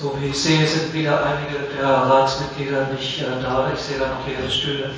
So 0.00 0.16
wie 0.18 0.28
ich 0.28 0.42
sehe, 0.42 0.66
sind 0.66 0.94
wieder 0.94 1.22
einige 1.24 1.58
der 1.76 1.86
Ratsmitglieder 1.86 2.86
nicht 2.86 3.20
äh, 3.20 3.42
da. 3.42 3.70
Ich 3.74 3.80
sehe 3.80 3.98
da 3.98 4.08
noch 4.08 4.26
leere 4.26 4.50
Stühle. 4.50 4.94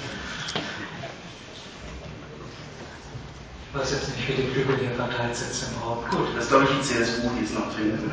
Ich 3.66 3.80
weiß 3.80 3.90
jetzt 3.90 4.16
nicht, 4.16 4.28
wie 4.28 4.42
die 4.42 4.48
Flügel 4.48 4.76
hier 4.76 4.90
verteilt 4.94 5.34
sitzen 5.34 5.74
im 5.74 5.82
Raum. 5.82 6.04
Gut, 6.08 6.28
das 6.36 6.44
ist, 6.44 6.50
glaube 6.50 6.66
ich, 6.66 6.70
die 6.70 6.82
CSU, 6.82 7.30
die 7.36 7.44
es 7.44 7.52
noch 7.52 7.74
drin 7.74 8.12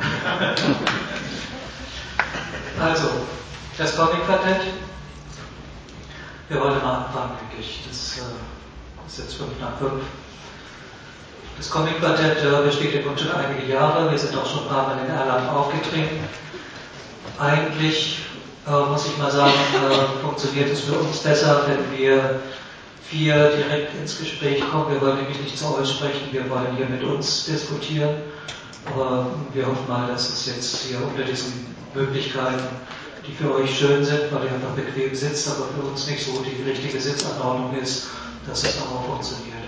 Also, 2.80 3.08
das 3.78 3.96
Comic-Quartett. 3.96 4.62
Wir 6.48 6.60
wollen 6.60 6.82
mal 6.82 7.04
anfangen, 7.04 7.38
wirklich. 7.42 7.84
Das 7.88 8.18
äh, 8.18 9.06
ist 9.06 9.18
jetzt 9.18 9.34
fünf 9.34 9.52
nach 9.60 9.78
fünf. 9.78 10.02
Das 11.60 11.68
Comic-Quartett 11.68 12.38
äh, 12.38 12.64
besteht 12.64 13.04
Grunde 13.04 13.22
schon 13.22 13.32
einige 13.32 13.70
Jahre. 13.70 14.10
Wir 14.10 14.16
sind 14.16 14.34
auch 14.34 14.46
schon 14.46 14.62
ein 14.62 14.68
paar 14.68 14.86
Mal 14.86 15.04
in 15.04 15.10
Erlangen 15.10 15.50
aufgetreten. 15.50 16.24
Eigentlich 17.38 18.20
äh, 18.66 18.70
muss 18.70 19.04
ich 19.04 19.18
mal 19.18 19.30
sagen, 19.30 19.52
äh, 19.74 20.22
funktioniert 20.24 20.70
es 20.70 20.80
für 20.80 20.94
uns 20.94 21.18
besser, 21.18 21.64
wenn 21.66 21.98
wir 21.98 22.40
vier 23.04 23.50
direkt 23.50 23.94
ins 23.94 24.18
Gespräch 24.18 24.62
kommen. 24.70 24.90
Wir 24.90 25.02
wollen 25.02 25.18
nämlich 25.18 25.38
nicht 25.38 25.58
zu 25.58 25.76
euch 25.76 25.90
sprechen, 25.90 26.32
wir 26.32 26.48
wollen 26.48 26.76
hier 26.78 26.86
mit 26.86 27.04
uns 27.04 27.44
diskutieren. 27.44 28.22
Aber 28.86 29.26
wir 29.52 29.66
hoffen 29.66 29.86
mal, 29.86 30.08
dass 30.08 30.30
es 30.30 30.46
jetzt 30.46 30.84
hier 30.84 30.96
unter 31.06 31.24
diesen 31.24 31.76
Möglichkeiten, 31.92 32.64
die 33.28 33.32
für 33.34 33.54
euch 33.54 33.78
schön 33.78 34.02
sind, 34.02 34.32
weil 34.32 34.46
ihr 34.46 34.54
einfach 34.54 34.70
bequem 34.70 35.14
sitzt, 35.14 35.46
aber 35.48 35.66
für 35.76 35.86
uns 35.86 36.06
nicht 36.06 36.24
so 36.24 36.42
die 36.42 36.62
richtige 36.66 36.98
Sitzanordnung 36.98 37.78
ist, 37.78 38.06
dass 38.48 38.64
es 38.64 38.80
auch 38.80 39.04
funktioniert. 39.04 39.59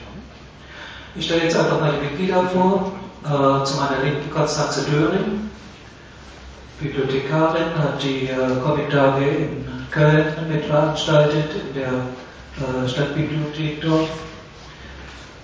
Ich 1.15 1.27
stelle 1.27 1.45
jetzt 1.45 1.57
einfach 1.57 1.79
mal 1.79 1.93
die 1.93 2.07
Mitglieder 2.07 2.43
vor. 2.49 2.93
Äh, 3.25 3.65
zu 3.65 3.77
meiner 3.77 4.03
Linken 4.03 4.31
Konstanze 4.31 4.83
Döring, 4.91 5.51
Bibliothekarin, 6.81 7.79
hat 7.79 8.03
die 8.03 8.29
äh, 8.29 8.61
Comic-Tage 8.65 9.25
in 9.25 9.67
Köln 9.91 10.27
mitveranstaltet, 10.49 11.51
in 11.55 11.75
der 11.75 11.89
äh, 11.89 12.89
Stadtbibliothek 12.89 13.81
dort. 13.83 14.09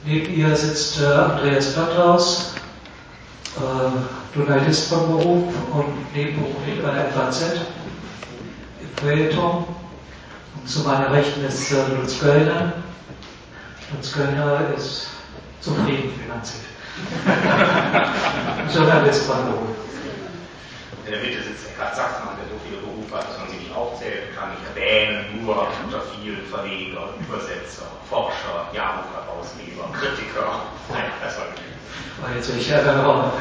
Neben 0.04 0.34
ihr 0.34 0.56
sitzt 0.56 1.00
äh, 1.02 1.04
Andreas 1.04 1.74
Platthaus, 1.74 2.54
äh, 3.58 4.36
Journalist 4.36 4.88
von 4.88 5.06
Beruf 5.06 5.54
und 5.74 6.16
nebenberuflich 6.16 6.82
bei 6.82 6.90
der 6.90 7.10
FAZ 7.10 7.42
im 8.80 9.04
Feuilleton. 9.04 9.64
Und 10.56 10.68
zu 10.68 10.80
meiner 10.80 11.12
Rechten 11.12 11.44
ist 11.44 11.70
äh, 11.70 11.76
Lutz 11.94 12.18
Göllner. 12.18 12.72
Lutz 13.92 14.12
Göllner 14.12 14.62
ist 14.76 15.08
zufrieden 15.60 16.12
finanziell. 16.20 16.64
Journalist 18.74 19.24
von 19.24 19.44
Beruf. 19.46 19.76
In 21.06 21.12
der 21.12 21.20
Mitte 21.22 21.42
sitzt 21.42 21.68
Eckhard 21.70 21.96
Sachmann, 21.96 22.36
der 22.36 22.48
so 22.52 22.60
viele 22.66 22.82
Berufe 22.82 23.16
hat, 23.16 23.30
dass 23.30 23.38
man 23.38 23.48
sie 23.48 23.64
nicht 23.64 23.74
aufzählen 23.74 24.28
kann. 24.36 24.50
Ich 24.58 24.64
erwähne 24.68 25.24
nur 25.40 25.66
unter 25.84 26.02
vielen 26.12 26.44
Verleger, 26.46 27.14
Übersetzer, 27.20 27.88
Forscher, 28.10 28.68
Jahrbuchherausgeber, 28.74 29.88
Kritiker. 29.96 30.68
Nein, 30.92 31.08
das 31.22 31.38
war 31.38 31.46
genügend. 31.46 31.78
War 32.20 32.34
jetzt 32.34 32.48
will 32.52 32.60
ich 32.60 32.68
ja 32.68 32.82
dann 32.82 33.04
auch 33.04 33.16
noch 33.16 33.32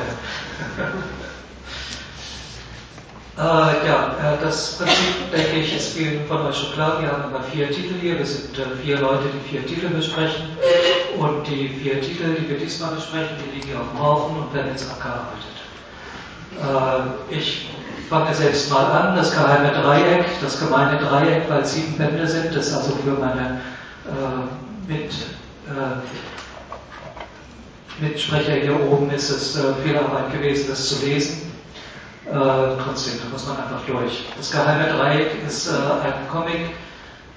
äh, 3.37 3.87
ja, 3.87 4.15
äh, 4.17 4.43
das 4.43 4.77
Prinzip, 4.77 5.31
denke 5.31 5.57
ich, 5.59 5.75
ist 5.75 5.93
vielen 5.93 6.25
von 6.27 6.47
euch 6.47 6.55
schon 6.57 6.71
klar. 6.71 6.99
Wir 6.99 7.11
haben 7.11 7.25
immer 7.29 7.43
vier 7.43 7.69
Titel 7.69 7.93
hier. 8.01 8.17
Wir 8.17 8.25
sind 8.25 8.57
äh, 8.57 8.63
vier 8.83 8.99
Leute, 8.99 9.25
die 9.31 9.49
vier 9.49 9.63
Titel 9.67 9.89
besprechen. 9.89 10.57
Und 11.17 11.47
die 11.47 11.69
vier 11.69 12.01
Titel, 12.01 12.35
die 12.35 12.49
wir 12.49 12.57
diesmal 12.57 12.95
besprechen, 12.95 13.37
die 13.43 13.55
liegen 13.55 13.67
hier 13.69 13.79
auf 13.79 13.89
dem 13.91 14.01
Haufen 14.01 14.37
und 14.37 14.53
werden 14.53 14.71
jetzt 14.71 14.89
abgearbeitet. 14.89 15.57
Äh, 16.59 17.35
ich 17.35 17.69
fange 18.09 18.33
selbst 18.33 18.71
mal 18.71 18.85
an, 18.85 19.15
das 19.15 19.31
geheime 19.31 19.71
Dreieck, 19.71 20.25
das 20.41 20.59
gemeine 20.59 20.97
Dreieck, 20.99 21.49
weil 21.49 21.61
es 21.61 21.73
sieben 21.73 21.97
Bände 21.97 22.27
sind, 22.27 22.55
das 22.55 22.67
ist 22.67 22.75
also 22.75 22.91
für 23.03 23.11
meine 23.11 23.61
äh, 24.05 24.91
mit, 24.91 25.11
äh, 25.11 25.99
Mitsprecher 27.99 28.53
hier 28.53 28.79
oben 28.91 29.09
ist 29.11 29.29
es 29.29 29.57
äh, 29.57 29.73
viel 29.83 29.97
Arbeit 29.97 30.31
gewesen, 30.31 30.67
das 30.69 30.87
zu 30.87 31.05
lesen. 31.05 31.51
Äh, 32.25 32.31
trotzdem, 32.31 33.19
da 33.23 33.29
muss 33.31 33.47
man 33.47 33.57
einfach 33.57 33.81
durch. 33.87 34.25
Das 34.37 34.51
geheime 34.51 34.87
Dreieck 34.93 35.31
ist 35.45 35.67
äh, 35.67 35.71
ein 35.71 36.27
Comic, 36.31 36.69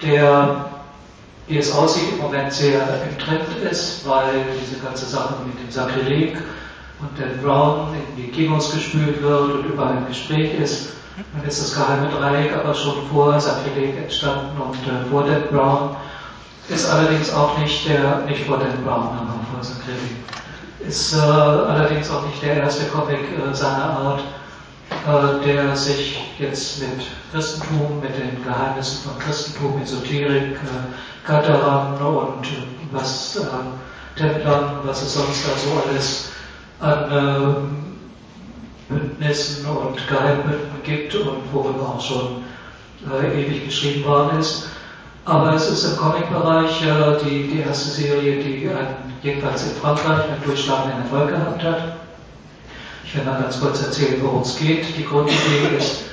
der, 0.01 0.65
wie 1.51 1.57
es 1.57 1.73
aussieht, 1.73 2.13
im 2.13 2.19
Moment 2.19 2.53
sehr 2.53 2.81
im 3.03 3.17
Trend 3.17 3.43
ist, 3.69 4.07
weil 4.07 4.45
diese 4.61 4.79
ganze 4.81 5.05
Sache 5.05 5.35
mit 5.45 5.59
dem 5.59 5.69
Sakrileg 5.69 6.37
und 7.01 7.19
Dan 7.19 7.41
Brown 7.43 7.93
in 7.93 8.15
die 8.15 8.29
Kinos 8.31 8.71
gespült 8.71 9.21
wird 9.21 9.51
und 9.51 9.65
überall 9.65 9.97
im 9.97 10.07
Gespräch 10.07 10.57
ist. 10.57 10.93
Dann 11.35 11.45
ist 11.45 11.61
das 11.61 11.75
geheime 11.75 12.07
Dreieck 12.09 12.55
aber 12.55 12.73
schon 12.73 13.05
vor 13.11 13.37
Sakrileg 13.37 13.97
entstanden 13.97 14.61
und 14.61 14.77
äh, 14.87 15.09
vor 15.11 15.25
Dan 15.25 15.43
Brown 15.51 15.95
ist 16.69 16.89
allerdings 16.89 17.33
auch 17.33 17.57
nicht 17.57 17.89
der, 17.89 18.23
nicht 18.27 18.45
vor 18.45 18.57
Dan 18.57 18.81
Brown, 18.85 19.09
aber 19.09 19.39
vor 19.53 19.61
Sakrileg. 19.61 20.15
Ist 20.79 21.13
äh, 21.13 21.17
allerdings 21.17 22.09
auch 22.09 22.25
nicht 22.27 22.41
der 22.41 22.63
erste 22.63 22.85
Comic 22.85 23.19
äh, 23.19 23.53
seiner 23.53 23.89
Art, 23.89 24.23
der 25.45 25.75
sich 25.75 26.35
jetzt 26.37 26.81
mit 26.81 27.07
Christentum, 27.31 28.01
mit 28.01 28.15
den 28.17 28.43
Geheimnissen 28.43 29.09
von 29.09 29.19
Christentum, 29.19 29.81
Esoterik, 29.81 30.53
äh, 30.53 31.25
Kataran 31.25 31.97
und 32.01 32.45
äh, 32.45 32.63
was 32.91 33.37
äh, 33.37 34.19
Templern, 34.19 34.79
was 34.83 35.01
es 35.01 35.13
sonst 35.13 35.45
da 35.47 35.57
so 35.57 35.89
alles 35.89 36.31
an 36.79 37.69
äh, 38.89 38.93
Bündnissen 38.93 39.65
und 39.65 40.07
Geheimbünden 40.07 40.83
gibt 40.83 41.15
und 41.15 41.53
worüber 41.53 41.95
auch 41.95 42.01
schon 42.01 42.43
äh, 43.09 43.41
ewig 43.41 43.65
geschrieben 43.65 44.05
worden 44.05 44.39
ist. 44.39 44.67
Aber 45.25 45.53
es 45.53 45.69
ist 45.69 45.83
im 45.85 45.97
Comic-Bereich 45.97 46.83
äh, 46.83 47.23
die, 47.23 47.47
die 47.47 47.59
erste 47.61 47.89
Serie, 47.89 48.43
die 48.43 48.69
jedenfalls 49.23 49.63
in 49.63 49.75
Frankreich 49.75 50.25
einen 50.25 50.43
durchschlagenden 50.43 51.03
Erfolg 51.03 51.29
gehabt 51.29 51.63
hat. 51.63 52.00
Ich 53.11 53.17
will 53.17 53.25
mal 53.25 53.41
ganz 53.41 53.59
kurz 53.59 53.83
erzählen, 53.83 54.21
worum 54.23 54.41
es 54.41 54.55
geht. 54.55 54.85
Die 54.97 55.03
Grundidee 55.03 55.75
ist, 55.77 56.03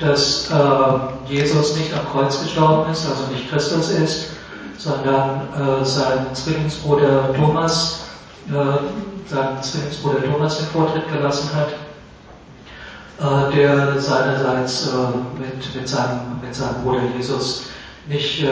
dass 0.00 0.50
äh, 0.50 1.32
Jesus 1.32 1.76
nicht 1.76 1.92
am 1.92 2.10
Kreuz 2.10 2.40
gestorben 2.42 2.90
ist, 2.90 3.06
also 3.06 3.30
nicht 3.30 3.50
Christus 3.50 3.90
ist, 3.90 4.30
sondern 4.78 5.42
äh, 5.52 5.84
sein 5.84 6.26
Zwillingsbruder 6.32 7.34
Thomas 7.34 8.06
äh, 8.48 9.28
seinen 9.28 9.62
Zwillingsbruder 9.62 10.24
Thomas 10.24 10.58
den 10.58 10.66
Vortritt 10.68 11.12
gelassen 11.12 11.50
hat, 11.54 13.50
äh, 13.50 13.56
der 13.56 14.00
seinerseits 14.00 14.88
äh, 14.88 15.40
mit, 15.40 15.74
mit, 15.74 15.88
seinem, 15.88 16.40
mit 16.40 16.54
seinem 16.54 16.82
Bruder 16.82 17.02
Jesus 17.16 17.64
nicht 18.08 18.44
äh, 18.44 18.50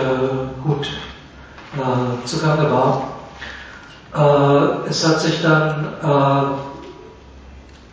gut 0.63 0.89
zugange 2.25 2.71
war. 2.71 3.09
Es 4.89 5.05
hat 5.05 5.21
sich 5.21 5.43
dann 5.43 5.89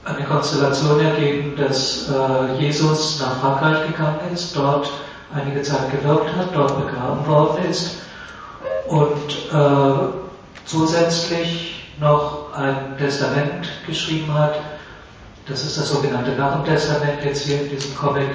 eine 0.03 0.25
Konstellation 0.25 0.99
ergeben, 0.99 1.55
dass 1.55 2.11
Jesus 2.59 3.19
nach 3.19 3.39
Frankreich 3.39 3.87
gegangen 3.87 4.19
ist, 4.33 4.55
dort 4.55 4.89
einige 5.33 5.61
Zeit 5.61 5.91
gewirkt 5.91 6.35
hat, 6.35 6.55
dort 6.55 6.85
begraben 6.85 7.27
worden 7.27 7.65
ist 7.69 7.97
und 8.87 9.49
zusätzlich 10.65 11.85
noch 11.99 12.53
ein 12.55 12.97
Testament 12.97 13.67
geschrieben 13.85 14.33
hat. 14.33 14.55
Das 15.47 15.63
ist 15.63 15.77
das 15.77 15.89
sogenannte 15.89 16.31
Narrentestament 16.31 17.23
jetzt 17.23 17.45
hier 17.45 17.61
in 17.61 17.69
diesem 17.69 17.95
Comic, 17.95 18.29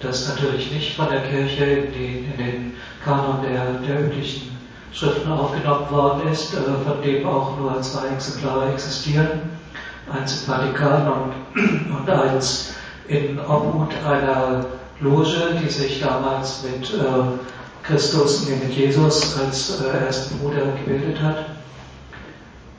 das 0.00 0.28
natürlich 0.28 0.70
nicht 0.72 0.96
von 0.96 1.08
der 1.08 1.22
Kirche 1.22 1.64
in, 1.64 1.92
die, 1.92 2.18
in 2.30 2.36
den 2.36 2.74
Kanon 3.04 3.42
der, 3.42 3.64
der 3.86 4.06
üblichen 4.06 4.56
Schriften 4.92 5.30
aufgenommen 5.30 5.90
worden 5.90 6.30
ist, 6.30 6.54
äh, 6.54 6.58
von 6.84 7.02
dem 7.02 7.26
auch 7.26 7.56
nur 7.56 7.80
zwei 7.82 8.08
Exemplare 8.08 8.72
existieren. 8.72 9.50
Eins 10.10 10.42
im 10.42 10.52
Vatikan 10.52 11.12
und, 11.12 11.96
und 11.98 12.10
eins 12.10 12.74
in 13.08 13.38
Obhut 13.40 13.92
einer 14.06 14.64
Loge, 15.00 15.58
die 15.62 15.68
sich 15.68 16.00
damals 16.00 16.64
mit 16.64 16.90
äh, 16.94 17.02
Christus, 17.82 18.48
nee, 18.48 18.56
mit 18.56 18.72
Jesus 18.74 19.38
als 19.38 19.80
äh, 19.80 20.06
ersten 20.06 20.38
Bruder 20.38 20.62
gebildet 20.84 21.18
hat. 21.20 21.36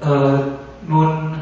Äh, 0.02 0.44
nun 0.88 1.36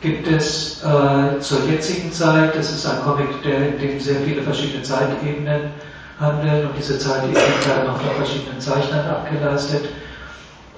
gibt 0.00 0.26
es 0.28 0.82
äh, 0.82 1.38
zur 1.40 1.64
jetzigen 1.70 2.12
Zeit, 2.12 2.56
das 2.56 2.70
ist 2.70 2.86
ein 2.86 3.02
Comic, 3.02 3.42
der, 3.44 3.68
in 3.68 3.78
dem 3.78 4.00
sehr 4.00 4.20
viele 4.20 4.42
verschiedene 4.42 4.82
Zeitebenen 4.82 5.70
handeln 6.18 6.66
und 6.66 6.76
diese 6.76 6.98
Zeitebenen 6.98 7.66
werden 7.66 7.90
auch 7.90 8.00
von 8.00 8.16
verschiedenen 8.16 8.60
Zeichnern 8.60 9.06
abgeleistet. 9.06 9.84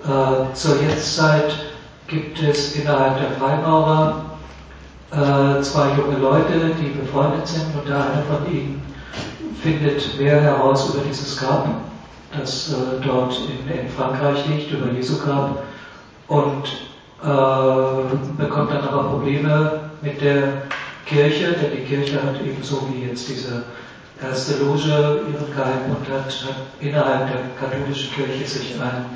Äh, 0.04 0.54
zur 0.54 0.82
Jetztzeit 0.82 1.54
gibt 2.06 2.42
es 2.42 2.76
innerhalb 2.76 3.18
der 3.18 3.30
Freimaurer 3.32 4.24
äh, 5.10 5.62
zwei 5.62 5.88
junge 5.96 6.18
Leute, 6.18 6.74
die 6.80 6.88
befreundet 6.88 7.46
sind 7.46 7.66
und 7.74 7.88
der 7.88 7.96
eine 7.96 8.22
von 8.24 8.52
ihnen 8.52 8.82
findet 9.62 10.18
mehr 10.18 10.40
heraus 10.40 10.94
über 10.94 11.04
dieses 11.04 11.36
Grab, 11.36 11.68
das 12.36 12.72
äh, 12.72 12.74
dort 13.02 13.38
in, 13.48 13.78
in 13.78 13.88
Frankreich 13.88 14.46
liegt, 14.48 14.72
über 14.72 14.92
Jesu 14.92 15.18
Grab 15.18 15.62
und 16.28 16.66
äh, 17.22 18.42
bekommt 18.42 18.72
dann 18.72 18.88
aber 18.88 19.04
Probleme 19.04 19.90
mit 20.02 20.20
der 20.20 20.64
Kirche, 21.06 21.52
denn 21.52 21.70
die 21.76 21.84
Kirche 21.84 22.22
hat 22.22 22.40
ebenso 22.44 22.86
wie 22.90 23.06
jetzt 23.06 23.28
diese 23.28 23.64
erste 24.22 24.62
Loge 24.64 25.22
ihren 25.32 25.54
Geheimbund 25.54 26.06
hat, 26.10 26.26
hat 26.26 26.56
innerhalb 26.80 27.28
der 27.30 27.40
katholischen 27.58 28.12
Kirche 28.14 28.46
sich 28.46 28.74
ein, 28.80 29.06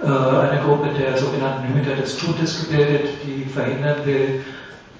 eine 0.00 0.60
Gruppe 0.64 0.90
der 0.98 1.16
sogenannten 1.16 1.74
Hüter 1.74 1.94
des 1.96 2.16
Todes 2.16 2.60
gebildet, 2.68 3.08
die 3.24 3.44
verhindern 3.44 4.04
will, 4.04 4.44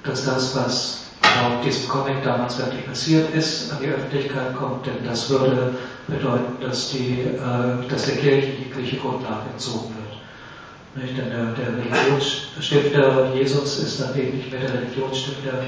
dass 0.04 0.24
das, 0.24 0.56
was 0.56 1.02
laut 1.22 1.64
diesem 1.64 1.88
Comic 1.88 2.22
damals 2.24 2.58
wirklich 2.58 2.86
passiert 2.86 3.34
ist, 3.34 3.72
an 3.72 3.78
die 3.82 3.88
Öffentlichkeit 3.88 4.54
kommt, 4.56 4.86
denn 4.86 5.04
das 5.04 5.30
würde 5.30 5.74
bedeuten, 6.06 6.60
dass, 6.60 6.90
die, 6.90 7.20
äh, 7.22 7.88
dass 7.88 8.06
der 8.06 8.16
Kirche 8.16 8.48
jegliche 8.48 8.96
Grundlage 8.96 9.50
entzogen 9.52 9.94
wird. 9.94 11.04
Nicht? 11.04 11.16
Denn 11.16 11.30
der, 11.30 11.44
der 11.52 11.78
Religionsstifter 11.78 13.34
Jesus 13.34 13.78
ist 13.78 14.00
dann 14.00 14.14
eben 14.18 14.36
nicht 14.36 14.50
mehr 14.52 14.60
der 14.60 14.74
Religionsstifter, 14.74 15.64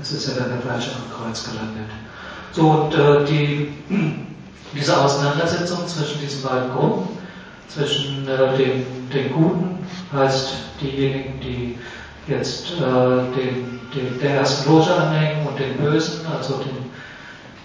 es 0.00 0.12
ist 0.12 0.28
ja 0.28 0.34
dann 0.42 0.50
der 0.50 0.60
falsche 0.60 0.90
am 0.90 1.24
Kreuz 1.24 1.44
gelandet. 1.44 1.90
So, 2.52 2.70
und 2.70 2.94
äh, 2.94 3.24
die, 3.24 3.72
diese 4.74 4.98
Auseinandersetzung 4.98 5.86
zwischen 5.86 6.20
diesen 6.20 6.42
beiden 6.42 6.72
Gruppen, 6.72 7.18
zwischen 7.68 8.28
äh, 8.28 8.56
den, 8.56 9.10
den 9.12 9.32
Guten, 9.32 9.86
heißt 10.12 10.54
diejenigen, 10.80 11.40
die 11.40 11.78
jetzt 12.26 12.72
äh, 12.72 12.80
den, 12.80 13.80
den, 13.94 14.18
der 14.20 14.36
ersten 14.36 14.70
Loge 14.70 14.94
anhängen 14.94 15.46
und 15.46 15.58
den 15.58 15.76
Bösen, 15.76 16.26
also 16.26 16.60
den, 16.62 16.90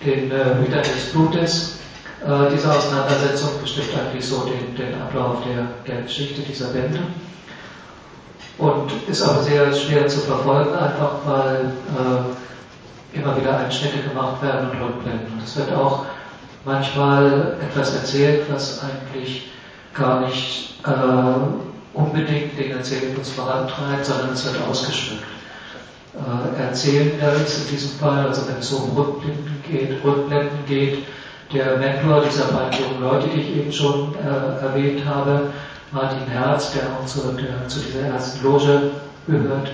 den 0.05 0.31
äh, 0.31 0.55
Hütern 0.59 0.83
des 0.83 1.11
Blutes. 1.11 1.79
Äh, 2.25 2.51
diese 2.51 2.71
Auseinandersetzung 2.73 3.49
bestimmt 3.61 3.89
eigentlich 3.97 4.25
so 4.25 4.45
den, 4.45 4.75
den 4.75 5.01
Ablauf 5.01 5.37
der, 5.45 5.67
der 5.87 6.03
Geschichte 6.03 6.41
dieser 6.41 6.67
Bände 6.67 6.99
und 8.59 8.91
ist 9.07 9.21
aber 9.21 9.41
sehr 9.41 9.73
schwer 9.73 10.07
zu 10.07 10.19
verfolgen, 10.19 10.75
einfach 10.75 11.11
weil 11.25 11.71
äh, 11.95 13.17
immer 13.17 13.39
wieder 13.39 13.57
Einschnitte 13.57 13.99
gemacht 14.09 14.41
werden 14.43 14.69
und 14.69 14.81
Rückblenden. 14.81 15.33
Und 15.33 15.43
es 15.43 15.55
wird 15.55 15.71
auch 15.73 16.05
manchmal 16.65 17.55
etwas 17.61 17.95
erzählt, 17.95 18.45
was 18.51 18.83
eigentlich 18.83 19.49
gar 19.93 20.21
nicht 20.21 20.75
äh, 20.85 21.97
unbedingt 21.97 22.57
den 22.57 22.71
Erzählfluss 22.71 23.31
vorantreibt, 23.31 24.05
sondern 24.05 24.33
es 24.33 24.45
wird 24.45 24.61
ausgeschmückt. 24.67 25.23
Äh, 26.15 26.61
Erzählender 26.61 27.33
ist 27.33 27.65
in 27.65 27.75
diesem 27.75 27.99
Fall, 27.99 28.27
also 28.27 28.47
wenn 28.47 28.57
es 28.57 28.71
um 28.71 28.95
Rückblenden 28.97 29.63
geht, 29.67 30.03
Rückblenden 30.03 30.65
geht, 30.67 31.05
der 31.53 31.77
Mentor 31.77 32.21
dieser 32.21 32.45
beiden 32.45 32.79
jungen 32.79 33.01
Leute, 33.01 33.27
die 33.29 33.41
ich 33.41 33.57
eben 33.57 33.71
schon 33.71 34.15
äh, 34.15 34.63
erwähnt 34.63 35.03
habe, 35.05 35.49
Martin 35.91 36.27
Herz, 36.27 36.71
der 36.73 36.83
auch 36.83 37.05
zu, 37.05 37.19
der, 37.33 37.67
zu 37.67 37.79
dieser 37.79 38.07
ersten 38.07 38.43
Loge 38.43 38.91
gehört. 39.27 39.71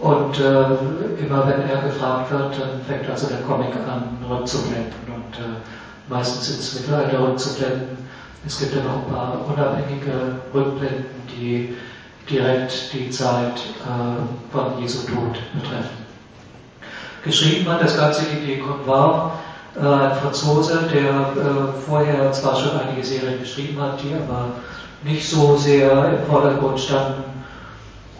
Und 0.00 0.38
äh, 0.38 1.24
immer 1.24 1.46
wenn 1.46 1.68
er 1.68 1.82
gefragt 1.82 2.30
wird, 2.30 2.58
dann 2.58 2.80
fängt 2.86 3.08
also 3.10 3.26
der 3.28 3.38
Comic 3.42 3.74
an, 3.88 4.18
rückzublenden 4.28 4.92
und 5.06 5.36
äh, 5.36 5.58
meistens 6.08 6.50
ins 6.50 6.74
Mittelalter 6.74 7.20
rückzublenden. 7.20 8.07
Es 8.46 8.58
gibt 8.60 8.74
ja 8.74 8.82
noch 8.82 9.06
ein 9.06 9.12
paar 9.12 9.46
unabhängige 9.46 10.40
Rückblenden, 10.54 11.06
die 11.36 11.76
direkt 12.28 12.92
die 12.92 13.10
Zeit 13.10 13.60
äh, 13.84 14.52
von 14.52 14.80
Jesu 14.80 15.06
Tod 15.06 15.38
betreffen. 15.54 16.06
Geschrieben 17.24 17.68
hat 17.70 17.82
das 17.82 17.96
Ganze 17.96 18.22
die 18.46 18.58
Convar, 18.58 19.38
äh, 19.76 19.80
ein 19.80 20.16
Franzose, 20.16 20.88
der 20.92 21.10
äh, 21.10 21.80
vorher 21.86 22.32
zwar 22.32 22.56
schon 22.56 22.78
einige 22.78 23.04
Serien 23.04 23.40
geschrieben 23.40 23.80
hat, 23.80 24.00
die 24.02 24.14
aber 24.14 24.52
nicht 25.02 25.28
so 25.28 25.56
sehr 25.56 25.90
im 26.18 26.26
Vordergrund 26.30 26.78
standen. 26.78 27.24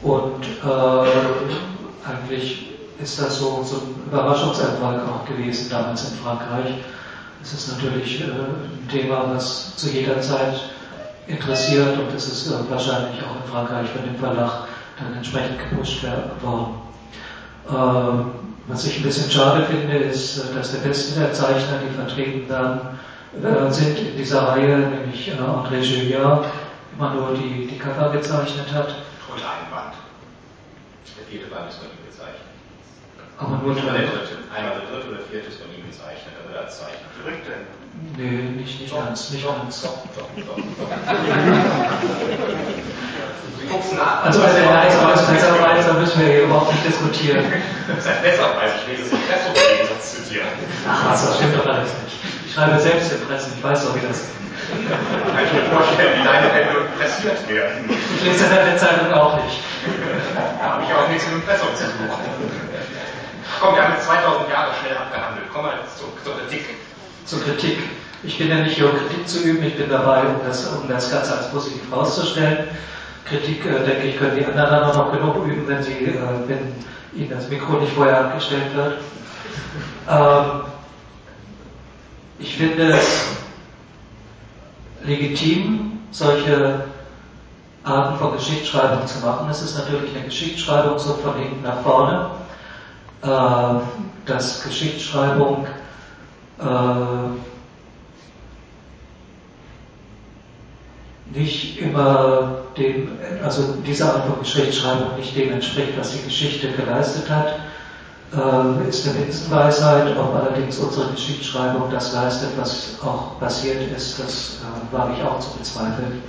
Und 0.03 0.45
äh, 0.65 2.09
eigentlich 2.09 2.69
ist 3.01 3.21
das 3.21 3.39
so, 3.39 3.63
so 3.65 3.77
ein 3.77 4.03
Überraschungserfolg 4.07 5.01
auch 5.09 5.25
gewesen 5.27 5.69
damals 5.71 6.11
in 6.11 6.19
Frankreich. 6.19 6.75
Es 7.43 7.53
ist 7.53 7.73
natürlich 7.73 8.21
äh, 8.21 8.25
ein 8.25 8.89
Thema, 8.91 9.31
was 9.35 9.77
zu 9.77 9.91
jeder 9.91 10.21
Zeit 10.21 10.61
interessiert 11.27 11.99
und 11.99 12.15
es 12.15 12.27
ist 12.27 12.51
äh, 12.51 12.71
wahrscheinlich 12.71 13.23
auch 13.23 13.37
in 13.37 13.51
Frankreich 13.51 13.89
von 13.91 14.03
dem 14.05 14.17
Verlag 14.17 14.67
dann 14.99 15.15
entsprechend 15.15 15.59
gepusht 15.59 16.05
worden. 16.43 16.75
Ähm, 17.71 18.33
was 18.67 18.85
ich 18.85 18.99
ein 18.99 19.03
bisschen 19.03 19.31
schade 19.31 19.65
finde, 19.65 19.97
ist, 19.97 20.39
äh, 20.39 20.55
dass 20.55 20.73
der 20.73 20.89
beste 20.89 21.21
der 21.21 21.33
Zeichner, 21.33 21.79
die 21.87 21.95
vertreten 21.95 22.51
äh, 22.51 23.71
sind 23.73 23.99
in 23.99 24.17
dieser 24.17 24.49
Reihe, 24.49 24.79
nämlich 24.79 25.33
André 25.33 25.81
Julliard, 25.81 26.47
immer 26.97 27.15
nur 27.15 27.35
die, 27.35 27.67
die 27.67 27.79
Cover 27.79 28.11
gezeichnet 28.11 28.73
hat. 28.73 28.89
Und 29.33 29.43
ein 29.43 29.71
Band. 29.71 29.95
Der 31.19 31.27
vierte 31.27 31.47
Band 31.47 31.69
ist 31.69 31.79
von 31.79 31.89
ihm 31.89 32.11
gezeichnet. 32.11 32.58
Aber 33.39 33.57
nur 33.63 33.75
der 33.75 33.85
dritte. 33.85 34.39
Einmal 34.55 34.81
der 34.81 34.91
dritte 34.91 35.09
oder 35.15 35.21
vierte 35.31 35.49
ist 35.49 35.61
von 35.63 35.71
ihm 35.71 35.87
gezeichnet, 35.87 36.35
aber 36.43 36.59
als 36.59 36.79
Zeichner. 36.79 37.07
Verrückt 37.23 37.47
denn? 37.47 37.63
Nee, 38.19 38.51
nicht, 38.61 38.81
nicht 38.81 38.95
ganz, 38.95 39.31
nicht 39.31 39.47
ganz. 39.47 39.83
Doch, 39.83 40.03
doch, 40.17 40.29
doch, 40.35 40.57
doch. 40.59 40.91
Also, 44.25 44.43
wenn 44.43 44.65
er 44.65 44.81
eins 44.81 44.95
was 45.03 45.27
besser 45.27 45.61
weiß, 45.61 45.87
dann 45.87 46.01
müssen 46.01 46.21
wir 46.21 46.29
hier 46.29 46.43
überhaupt 46.45 46.73
nicht 46.73 46.87
diskutieren. 46.87 47.45
Das 47.87 48.07
ist 48.07 48.23
besser, 48.23 48.57
weiß 48.57 48.73
ich 48.81 48.89
lese 48.89 49.11
das 49.11 49.13
Impressum 49.21 49.53
im 49.55 49.77
Gegensatz 49.77 50.05
zu 50.17 50.23
dir. 50.33 50.43
Ach 50.89 51.11
was, 51.11 51.27
das 51.27 51.37
stimmt 51.37 51.57
doch 51.57 51.67
alles 51.67 51.91
nicht. 52.05 52.17
Ich 52.47 52.55
schreibe 52.55 52.79
selbst 52.81 53.13
Impressen, 53.13 53.53
ich 53.57 53.63
weiß 53.63 53.85
doch, 53.85 53.95
wie 53.95 54.07
das. 54.07 54.25
Kann 54.69 55.45
ich 55.45 55.53
mir 55.53 55.65
vorstellen, 55.75 56.21
wie 56.21 56.25
deine 56.25 56.49
Hände 56.53 56.89
pressiert 56.99 57.49
werden. 57.49 57.89
Ich 58.17 58.25
lese 58.25 58.45
in 58.45 58.51
der 58.51 58.77
Zeitung 58.77 59.13
auch 59.13 59.43
nicht. 59.45 59.61
Da 60.61 60.73
habe 60.73 60.83
ich 60.85 60.93
auch 60.93 61.09
nichts 61.09 61.25
im 61.27 61.35
Impressum 61.37 61.69
zu 61.75 61.85
suchen. 61.85 62.68
Komm, 63.61 63.75
wir 63.75 63.83
haben 63.85 63.95
jetzt 63.95 64.07
2000 64.07 64.51
Jahre 64.51 64.73
schnell 64.81 64.97
abgehandelt. 64.97 65.47
Komm 65.53 65.63
mal 65.63 65.75
zur, 65.97 66.09
zur 66.25 66.41
Kritik. 66.41 66.65
Zur 67.25 67.43
Kritik. 67.43 67.79
Ich 68.23 68.39
bin 68.39 68.49
ja 68.49 68.57
nicht 68.57 68.77
hier, 68.77 68.91
um 68.91 68.97
Kritik 68.97 69.29
zu 69.29 69.43
üben, 69.43 69.63
ich 69.65 69.77
bin 69.77 69.89
dabei, 69.89 70.23
um 70.23 70.41
das, 70.47 70.67
um 70.67 70.89
das 70.89 71.11
Ganze 71.11 71.37
als 71.37 71.51
positiv 71.51 71.83
rauszustellen. 71.93 72.69
Kritik, 73.25 73.65
äh, 73.67 73.85
denke 73.85 74.09
ich, 74.09 74.19
können 74.19 74.37
die 74.37 74.45
anderen 74.45 74.85
auch 74.85 74.95
noch 74.95 75.13
genug 75.13 75.47
üben, 75.47 75.67
wenn, 75.69 75.83
sie, 75.83 75.93
äh, 75.93 76.15
wenn 76.47 76.73
ihnen 77.15 77.31
das 77.31 77.49
Mikro 77.49 77.75
nicht 77.75 77.93
vorher 77.93 78.27
abgestellt 78.27 78.75
wird. 78.75 78.99
Ähm, 80.09 80.63
ich 82.39 82.57
finde 82.57 82.93
es 82.93 83.27
legitim, 85.05 86.01
solche 86.11 86.85
Arten 87.85 88.19
von 88.19 88.33
Geschichtsschreibung 88.33 89.07
zu 89.07 89.19
machen. 89.21 89.49
Es 89.51 89.63
ist 89.63 89.77
natürlich 89.77 90.15
eine 90.15 90.25
Geschichtsschreibung 90.25 90.99
so 90.99 91.15
von 91.15 91.35
hinten 91.35 91.63
nach 91.63 91.83
vorne, 91.83 92.31
äh, 93.23 93.29
dass 94.27 94.63
Geschichtsschreibung 94.65 95.67
äh, 96.61 96.65
nicht 101.37 101.79
immer 101.81 102.63
dem, 102.77 103.19
also 103.45 103.75
diese 103.87 104.07
Art 104.07 104.27
von 104.27 104.39
Geschichtsschreibung 104.41 105.17
nicht 105.17 105.37
dem 105.37 105.53
entspricht, 105.53 105.99
was 105.99 106.13
die 106.13 106.25
Geschichte 106.25 106.73
geleistet 106.73 107.29
hat, 107.29 107.55
äh, 108.33 108.89
ist 108.89 109.09
eine 109.09 109.19
Binsenweisheit, 109.19 110.17
ob 110.17 110.35
allerdings 110.35 110.79
unsere 110.79 111.11
Geschichtsschreibung 111.13 111.91
das 111.91 112.13
leistet, 112.13 112.51
was 112.57 112.99
auch 113.03 113.39
passiert 113.41 113.91
ist, 113.97 114.19
das 114.19 114.59
äh, 114.63 114.95
wage 114.95 115.15
ich 115.17 115.23
auch 115.23 115.41
zu 115.41 115.57
bezweifeln. 115.59 116.23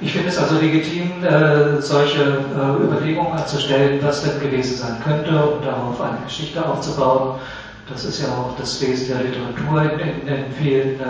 Ich 0.00 0.12
finde 0.12 0.28
es 0.28 0.38
also 0.38 0.58
legitim, 0.58 1.24
äh, 1.24 1.80
solche 1.80 2.22
äh, 2.22 2.84
Überlegungen 2.84 3.32
anzustellen, 3.32 4.00
was 4.02 4.22
denn 4.22 4.40
gewesen 4.40 4.76
sein 4.76 4.96
könnte, 5.04 5.30
um 5.30 5.64
darauf 5.64 6.00
eine 6.00 6.18
Geschichte 6.24 6.64
aufzubauen. 6.64 7.38
Das 7.88 8.04
ist 8.04 8.22
ja 8.22 8.28
auch 8.28 8.56
das 8.58 8.80
Wesen 8.80 9.08
der 9.08 9.24
Literatur 9.24 9.82
in, 9.92 10.00
in, 10.00 10.28
in 10.28 10.52
vielen, 10.52 11.00
äh, 11.00 11.04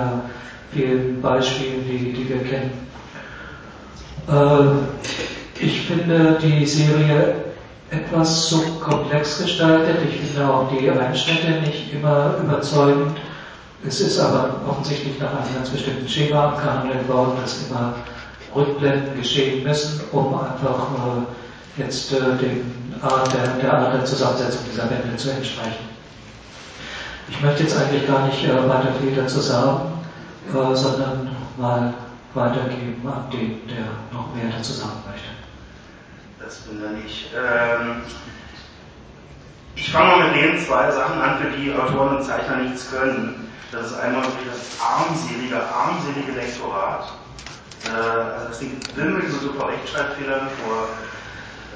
vielen 0.73 1.23
Beispielen, 1.23 1.85
die, 1.87 2.13
die 2.13 2.29
wir 2.29 2.39
kennen. 2.39 2.73
Äh, 4.29 5.65
ich 5.65 5.83
finde 5.83 6.39
die 6.43 6.67
Serie 6.67 7.35
etwas 7.91 8.49
zu 8.49 8.61
komplex 8.81 9.43
gestaltet. 9.43 9.99
Ich 10.09 10.17
finde 10.17 10.51
auch 10.53 10.69
die 10.71 10.91
Einschnitte 10.91 11.61
nicht 11.61 11.93
immer 11.93 12.37
überzeugend. 12.43 13.17
Es 13.87 14.01
ist 14.01 14.19
aber 14.19 14.61
offensichtlich 14.69 15.19
nach 15.19 15.31
einem 15.31 15.55
ganz 15.55 15.71
bestimmten 15.71 16.09
Schema 16.09 16.49
abgehandelt 16.49 17.09
worden, 17.09 17.33
dass 17.41 17.69
immer 17.69 17.95
Rückblenden 18.55 19.17
geschehen 19.17 19.63
müssen, 19.65 20.01
um 20.13 20.35
einfach 20.35 20.89
äh, 21.77 21.81
jetzt 21.83 22.13
äh, 22.13 22.37
dem 22.37 22.73
Art 23.03 23.33
der, 23.33 23.47
der 23.61 23.73
Art 23.73 23.95
der 23.95 24.05
Zusammensetzung 24.05 24.61
dieser 24.71 24.87
Bände 24.87 25.17
zu 25.17 25.31
entsprechen. 25.31 25.89
Ich 27.29 27.41
möchte 27.41 27.63
jetzt 27.63 27.77
eigentlich 27.77 28.07
gar 28.07 28.27
nicht 28.27 28.45
äh, 28.45 28.69
weiter 28.69 28.93
viel 29.01 29.15
dazu 29.15 29.41
sagen, 29.41 29.93
äh, 30.49 30.75
sondern 30.75 31.35
mal 31.57 31.95
weitergeben 32.35 33.03
an 33.07 33.31
den, 33.31 33.67
der 33.69 33.85
noch 34.13 34.35
mehr 34.35 34.53
dazu 34.57 34.73
sagen 34.73 35.03
möchte. 35.11 35.29
Das 36.39 36.59
bin 36.59 36.83
dann 36.83 37.03
ich. 37.05 37.31
Ähm, 37.35 38.03
ich 39.75 39.91
fange 39.91 40.17
mal 40.17 40.29
mit 40.29 40.43
den 40.43 40.59
zwei 40.59 40.91
Sachen 40.91 41.21
an, 41.21 41.39
für 41.39 41.51
die 41.57 41.73
Autoren 41.73 42.19
und 42.19 42.25
Zeichner 42.25 42.57
nichts 42.57 42.91
können. 42.91 43.49
Das 43.71 43.87
ist 43.87 43.99
einmal 43.99 44.23
das 44.23 44.79
armselige, 44.81 45.57
armselige 45.57 46.33
Lektorat. 46.33 47.13
Also 47.91 48.49
das 48.49 48.59
sind 48.59 48.97
wirklich 48.97 49.33
so 49.33 49.39
super 49.49 49.69
Rechtschreibfehler 49.69 50.49
vor 50.65 50.89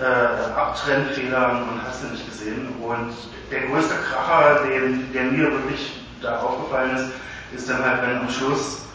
äh, 0.00 0.58
Abtrennfehlern 0.58 1.68
und 1.68 1.82
hast 1.82 2.02
du 2.02 2.08
nicht 2.08 2.26
gesehen. 2.26 2.74
Und 2.80 3.12
der 3.50 3.66
größte 3.66 3.94
Kracher, 3.94 4.64
den, 4.64 5.12
der 5.12 5.24
mir 5.24 5.50
wirklich 5.52 6.00
da 6.22 6.40
aufgefallen 6.40 6.96
ist, 6.96 7.06
ist 7.54 7.70
dann 7.70 7.84
halt, 7.84 8.02
wenn 8.02 8.18
am 8.18 8.28
Schluss 8.28 8.86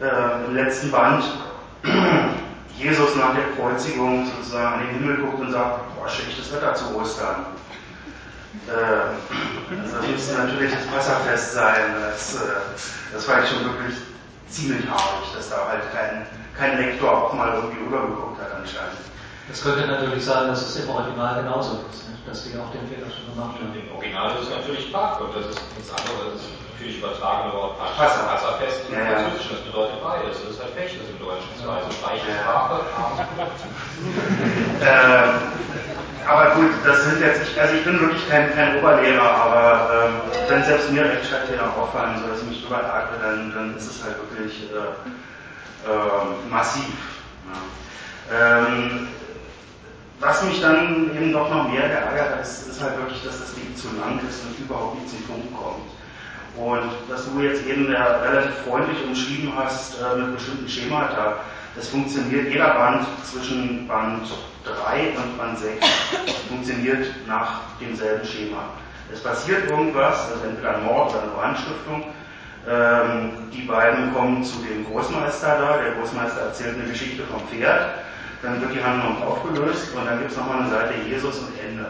äh, 0.00 0.46
im 0.46 0.54
letzten 0.54 0.90
Band 0.90 1.24
Jesus 2.78 3.14
nach 3.16 3.34
der 3.34 3.44
Kreuzigung 3.56 4.26
sozusagen 4.26 4.74
an 4.74 4.86
den 4.86 4.98
Himmel 4.98 5.16
guckt 5.18 5.40
und 5.40 5.52
sagt, 5.52 5.94
boah, 5.94 6.08
schlechtes 6.08 6.52
Wetter 6.52 6.74
zu 6.74 6.96
Ostern. 6.96 7.46
Äh, 8.66 8.72
also 9.94 10.10
müsste 10.10 10.34
natürlich 10.34 10.72
das 10.72 10.86
Passafest 10.86 11.52
sein. 11.52 11.94
Das, 12.00 12.34
äh, 12.34 12.38
das 13.12 13.24
fand 13.24 13.44
ich 13.44 13.50
schon 13.50 13.64
wirklich 13.64 13.94
ziemlich 14.54 14.86
haarig, 14.86 15.26
dass 15.34 15.50
da 15.50 15.66
halt 15.66 15.82
kein, 15.92 16.26
kein 16.54 16.78
Lektor 16.78 17.10
auch 17.10 17.32
mal 17.32 17.54
irgendwie 17.54 17.82
rübergeguckt 17.84 18.40
hat 18.40 18.54
anscheinend. 18.54 19.02
Es 19.50 19.62
könnte 19.62 19.86
natürlich 19.86 20.24
sein, 20.24 20.48
dass 20.48 20.62
es 20.62 20.76
im 20.82 20.88
Original 20.88 21.42
genauso 21.42 21.84
ist, 21.90 22.08
ne? 22.08 22.16
dass 22.24 22.44
die 22.44 22.56
auch 22.56 22.70
den 22.72 22.86
Fehler 22.88 23.10
schon 23.10 23.34
gemacht 23.34 23.60
haben. 23.60 23.74
Im 23.76 23.94
Original 23.94 24.30
ist 24.38 24.48
es 24.48 24.50
natürlich 24.54 24.92
Bach 24.92 25.20
und 25.20 25.34
das 25.36 25.46
ist 25.52 25.60
nichts 25.76 25.90
anderes. 25.90 26.32
Das 26.32 26.42
ist 26.42 26.54
natürlich 26.72 26.98
übertragene 26.98 27.52
Wort 27.52 27.76
Pascha, 27.78 28.24
Passafest 28.24 28.88
im 28.88 28.94
ja, 28.94 29.04
Französischen. 29.04 29.52
Das 29.52 29.64
bedeutet 29.68 30.00
beides. 30.02 30.40
Das 30.40 30.50
ist 30.54 30.62
halt 30.62 30.72
Pech, 30.76 30.96
das 30.96 31.10
im 31.10 31.18
Deutschen. 31.18 31.50
Das 31.58 31.66
war 31.66 31.76
also 31.76 31.90
gleiche 32.00 32.30
Sprache, 32.40 32.76
ähm, 34.80 35.30
aber 36.26 36.54
gut, 36.54 36.70
das 36.84 37.04
sind 37.04 37.20
jetzt, 37.20 37.42
ich, 37.42 37.60
also 37.60 37.74
ich 37.74 37.84
bin 37.84 38.00
wirklich 38.00 38.28
kein, 38.28 38.54
kein 38.54 38.78
Oberlehrer, 38.78 39.30
aber 39.30 39.90
ähm, 39.92 40.14
wenn 40.48 40.64
selbst 40.64 40.90
mir 40.90 41.04
Rechtschreibfehler 41.04 41.76
auffallen, 41.76 42.20
so 42.22 42.28
dass 42.28 42.42
ich 42.42 42.48
mich 42.48 42.62
drüber 42.62 42.80
ärgere, 42.80 43.18
dann, 43.20 43.52
dann 43.54 43.76
ist 43.76 43.90
es 43.90 44.04
halt 44.04 44.16
wirklich 44.18 44.70
äh, 44.72 45.88
äh, 45.88 46.50
massiv. 46.50 46.94
Ja. 48.30 48.66
Ähm, 48.66 49.08
was 50.20 50.42
mich 50.44 50.60
dann 50.60 51.10
eben 51.14 51.32
doch 51.32 51.50
noch 51.50 51.68
mehr 51.68 51.88
geärgert 51.88 52.30
hat, 52.36 52.40
ist, 52.40 52.68
ist 52.68 52.80
halt 52.80 52.96
wirklich, 52.96 53.22
dass 53.24 53.40
das 53.40 53.54
Ding 53.54 53.76
zu 53.76 53.88
lang 54.00 54.20
ist 54.26 54.44
und 54.44 54.58
überhaupt 54.58 54.98
nicht 55.00 55.10
zum 55.10 55.22
Punkt 55.24 55.54
kommt. 55.54 55.90
Und 56.56 56.92
dass 57.10 57.26
du 57.26 57.40
jetzt 57.40 57.66
eben 57.66 57.92
ja 57.92 58.18
relativ 58.18 58.54
freundlich 58.66 59.04
umschrieben 59.04 59.52
hast 59.56 60.00
äh, 60.00 60.16
mit 60.16 60.36
bestimmten 60.36 60.68
Schemata, 60.68 61.38
das 61.76 61.88
funktioniert, 61.88 62.48
jeder 62.50 62.70
Band 62.70 63.06
zwischen 63.24 63.88
Band 63.88 64.28
3 64.64 65.12
und 65.16 65.38
Band 65.38 65.58
6 65.58 65.86
funktioniert 66.48 67.06
nach 67.26 67.60
demselben 67.80 68.26
Schema. 68.26 68.70
Es 69.12 69.22
passiert 69.22 69.70
irgendwas, 69.70 70.30
also 70.32 70.44
entweder 70.44 70.76
ein 70.76 70.84
Mord 70.84 71.10
oder 71.10 71.22
eine 71.22 71.32
Brandstiftung. 71.32 72.04
Ähm, 72.66 73.50
die 73.52 73.62
beiden 73.62 74.14
kommen 74.14 74.42
zu 74.42 74.56
dem 74.62 74.86
Großmeister 74.86 75.58
da, 75.58 75.76
der 75.76 75.92
Großmeister 75.92 76.40
erzählt 76.40 76.76
eine 76.76 76.88
Geschichte 76.88 77.22
vom 77.24 77.40
Pferd 77.48 78.04
dann 78.44 78.60
wird 78.60 78.74
die 78.74 78.84
Handlung 78.84 79.22
aufgelöst 79.22 79.94
und 79.96 80.04
dann 80.04 80.18
gibt 80.18 80.30
es 80.30 80.36
nochmal 80.36 80.60
eine 80.60 80.70
Seite 80.70 80.94
Jesus 81.08 81.38
und 81.38 81.58
Ende. 81.58 81.86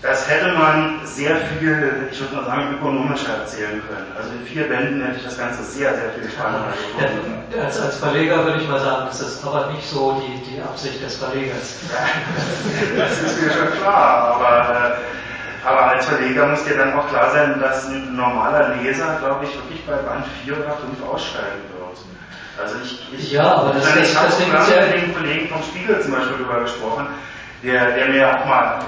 Das 0.00 0.28
hätte 0.28 0.52
man 0.52 1.00
sehr 1.04 1.36
viel, 1.36 2.08
ich 2.12 2.20
würde 2.20 2.36
mal 2.36 2.44
sagen, 2.44 2.74
ökonomischer 2.74 3.38
erzählen 3.38 3.82
können. 3.88 4.06
Also 4.16 4.30
in 4.30 4.46
vier 4.46 4.68
Bänden 4.68 5.02
hätte 5.04 5.16
ich 5.16 5.24
das 5.24 5.36
Ganze 5.36 5.64
sehr, 5.64 5.92
sehr 5.92 6.10
viel 6.10 6.30
spannender 6.30 6.68
gefunden. 6.70 7.42
Ja, 7.56 7.64
als, 7.64 7.80
als 7.80 7.96
Verleger 7.96 8.44
würde 8.44 8.60
ich 8.60 8.68
mal 8.68 8.78
sagen, 8.78 9.06
das 9.08 9.20
ist 9.20 9.44
aber 9.44 9.72
nicht 9.72 9.88
so 9.88 10.22
die, 10.22 10.50
die 10.50 10.62
Absicht 10.62 11.02
des 11.02 11.16
Verlegers. 11.16 11.80
das 12.96 13.22
ist 13.22 13.42
mir 13.42 13.50
schon 13.50 13.72
klar, 13.80 14.36
aber, 14.36 14.94
äh, 14.94 15.68
aber 15.68 15.82
als 15.90 16.06
Verleger 16.06 16.46
muss 16.46 16.64
dir 16.64 16.76
dann 16.76 16.94
auch 16.94 17.08
klar 17.08 17.32
sein, 17.32 17.58
dass 17.58 17.88
ein 17.88 18.14
normaler 18.14 18.76
Leser, 18.76 19.16
glaube 19.18 19.46
ich, 19.46 19.54
wirklich 19.56 19.84
bei 19.84 19.96
Band 19.96 20.24
4 20.44 20.58
oder 20.58 20.76
5 20.76 21.10
aussteigen 21.10 21.62
wird. 21.74 21.78
Also 22.60 22.76
ich, 22.84 23.18
ich, 23.18 23.32
ja, 23.32 23.54
aber 23.54 23.72
das, 23.72 23.96
ich 23.96 24.16
habe 24.16 24.30
sogar 24.30 24.66
mit 24.66 25.02
dem 25.02 25.14
Kollegen 25.14 25.48
vom 25.48 25.62
Spiegel 25.62 26.00
zum 26.00 26.12
Beispiel 26.12 26.38
darüber 26.38 26.60
gesprochen, 26.62 27.06
der, 27.62 27.92
der 27.92 28.08
mir 28.08 28.28
auch 28.28 28.44
mal, 28.46 28.80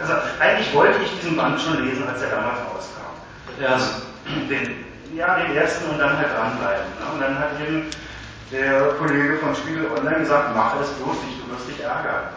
also 0.00 0.14
eigentlich 0.40 0.74
wollte 0.74 1.02
ich 1.02 1.20
diesen 1.20 1.36
Band 1.36 1.60
schon 1.60 1.84
lesen, 1.84 2.08
als 2.08 2.22
er 2.22 2.30
damals 2.30 2.58
rauskam. 2.60 3.12
Ja. 3.60 3.74
Also, 3.74 3.84
den, 4.48 4.84
ja, 5.14 5.38
den 5.38 5.56
ersten 5.56 5.90
und 5.90 5.98
dann 5.98 6.16
halt 6.16 6.28
dranbleiben. 6.28 6.86
Ne? 6.98 7.12
Und 7.12 7.20
dann 7.20 7.38
hat 7.38 7.50
eben 7.60 7.86
der 8.52 8.94
Kollege 8.98 9.38
vom 9.38 9.54
Spiegel 9.54 9.90
Online 9.96 10.20
gesagt, 10.20 10.50
mach 10.54 10.80
es 10.80 10.88
bloß 10.98 11.16
nicht, 11.26 11.42
du 11.42 11.52
wirst 11.52 11.68
dich 11.68 11.84
ärgern. 11.84 12.34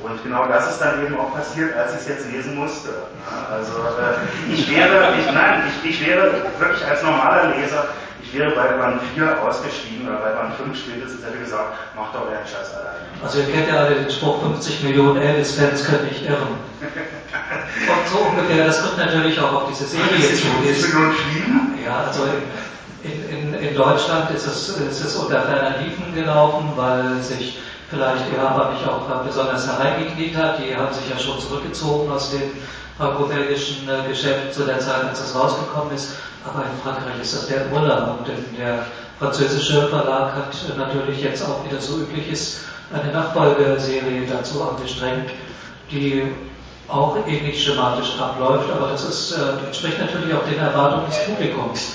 Und 0.00 0.22
genau 0.22 0.46
das 0.46 0.70
ist 0.70 0.78
dann 0.78 1.04
eben 1.04 1.18
auch 1.18 1.34
passiert, 1.34 1.76
als 1.76 1.92
ich 1.94 2.00
es 2.00 2.08
jetzt 2.08 2.30
lesen 2.30 2.54
musste. 2.54 2.88
Ne? 2.88 3.48
Also 3.50 3.72
äh, 3.72 4.52
ich 4.52 4.70
wäre, 4.70 5.14
ich, 5.18 5.32
nein, 5.32 5.62
ich, 5.66 5.90
ich 5.90 6.06
wäre 6.06 6.32
wirklich 6.58 6.86
als 6.86 7.02
normaler 7.02 7.56
Leser 7.56 7.88
ich 8.28 8.38
wäre 8.38 8.50
bei 8.50 8.68
Band 8.76 9.00
4 9.14 9.42
ausgestiegen 9.42 10.06
oder 10.06 10.18
bei 10.18 10.30
Band 10.32 10.54
5 10.54 10.76
spätestens 10.76 11.24
hätte 11.24 11.38
gesagt, 11.38 11.78
macht 11.96 12.14
doch 12.14 12.22
euren 12.22 12.44
Scheiß 12.44 12.74
alleine. 12.74 12.98
Also 13.22 13.40
ihr 13.40 13.50
kennt 13.50 13.68
ja 13.68 13.76
alle 13.76 13.94
den 13.94 14.10
Spruch, 14.10 14.42
50 14.42 14.82
Millionen 14.82 15.22
Elvis-Fans 15.22 15.84
können 15.86 16.04
nicht 16.04 16.26
irren. 16.26 16.58
Und 16.80 18.08
so 18.10 18.18
ungefähr, 18.18 18.66
das 18.66 18.82
kommt 18.82 18.98
natürlich 18.98 19.38
auch 19.40 19.52
auf 19.52 19.68
diese 19.68 19.86
Serie 19.86 20.18
zu. 20.18 20.46
50 20.46 20.94
Millionen 20.94 21.12
fliegen? 21.12 21.78
Ja, 21.84 22.04
also 22.06 22.22
in, 23.02 23.28
in, 23.28 23.54
in 23.54 23.74
Deutschland 23.74 24.30
ist 24.30 24.46
es, 24.46 24.68
ist 24.68 25.04
es 25.04 25.16
unter 25.16 25.42
ferner 25.42 25.78
Liefen 25.78 26.14
gelaufen, 26.14 26.72
weil 26.76 27.20
sich 27.20 27.58
vielleicht 27.90 28.24
die 28.30 28.38
Haber 28.38 28.72
nicht 28.72 28.86
auch 28.86 29.08
besonders 29.24 29.66
hereingekniet 29.66 30.36
hat. 30.36 30.58
Die 30.58 30.76
haben 30.76 30.92
sich 30.92 31.08
ja 31.08 31.18
schon 31.18 31.40
zurückgezogen 31.40 32.10
aus 32.10 32.30
dem 32.30 32.52
franco-belgischen 32.96 33.88
äh, 33.88 34.08
Geschäft 34.08 34.54
zu 34.54 34.64
der 34.64 34.78
Zeit, 34.80 35.04
als 35.04 35.20
es 35.20 35.34
rausgekommen 35.34 35.94
ist. 35.94 36.14
Aber 36.44 36.64
in 36.64 36.80
Frankreich 36.82 37.20
ist 37.20 37.34
das 37.34 37.46
der 37.48 37.64
Brüller 37.70 38.18
und 38.18 38.28
der 38.58 38.84
französische 39.18 39.88
Verlag 39.88 40.34
hat 40.34 40.76
natürlich 40.76 41.22
jetzt 41.22 41.42
auch, 41.42 41.64
wie 41.64 41.74
das 41.74 41.86
so 41.86 41.98
üblich 41.98 42.30
ist, 42.30 42.60
eine 42.92 43.12
Nachfolgeserie 43.12 44.26
dazu 44.26 44.62
angestrengt, 44.62 45.30
die 45.90 46.22
auch 46.88 47.16
ähnlich 47.26 47.62
schematisch 47.62 48.18
abläuft, 48.18 48.70
aber 48.70 48.88
das 48.88 49.04
ist, 49.04 49.32
äh, 49.32 49.66
entspricht 49.66 49.98
natürlich 49.98 50.32
auch 50.34 50.44
den 50.44 50.58
Erwartungen 50.58 51.06
des 51.06 51.24
Publikums. 51.24 51.94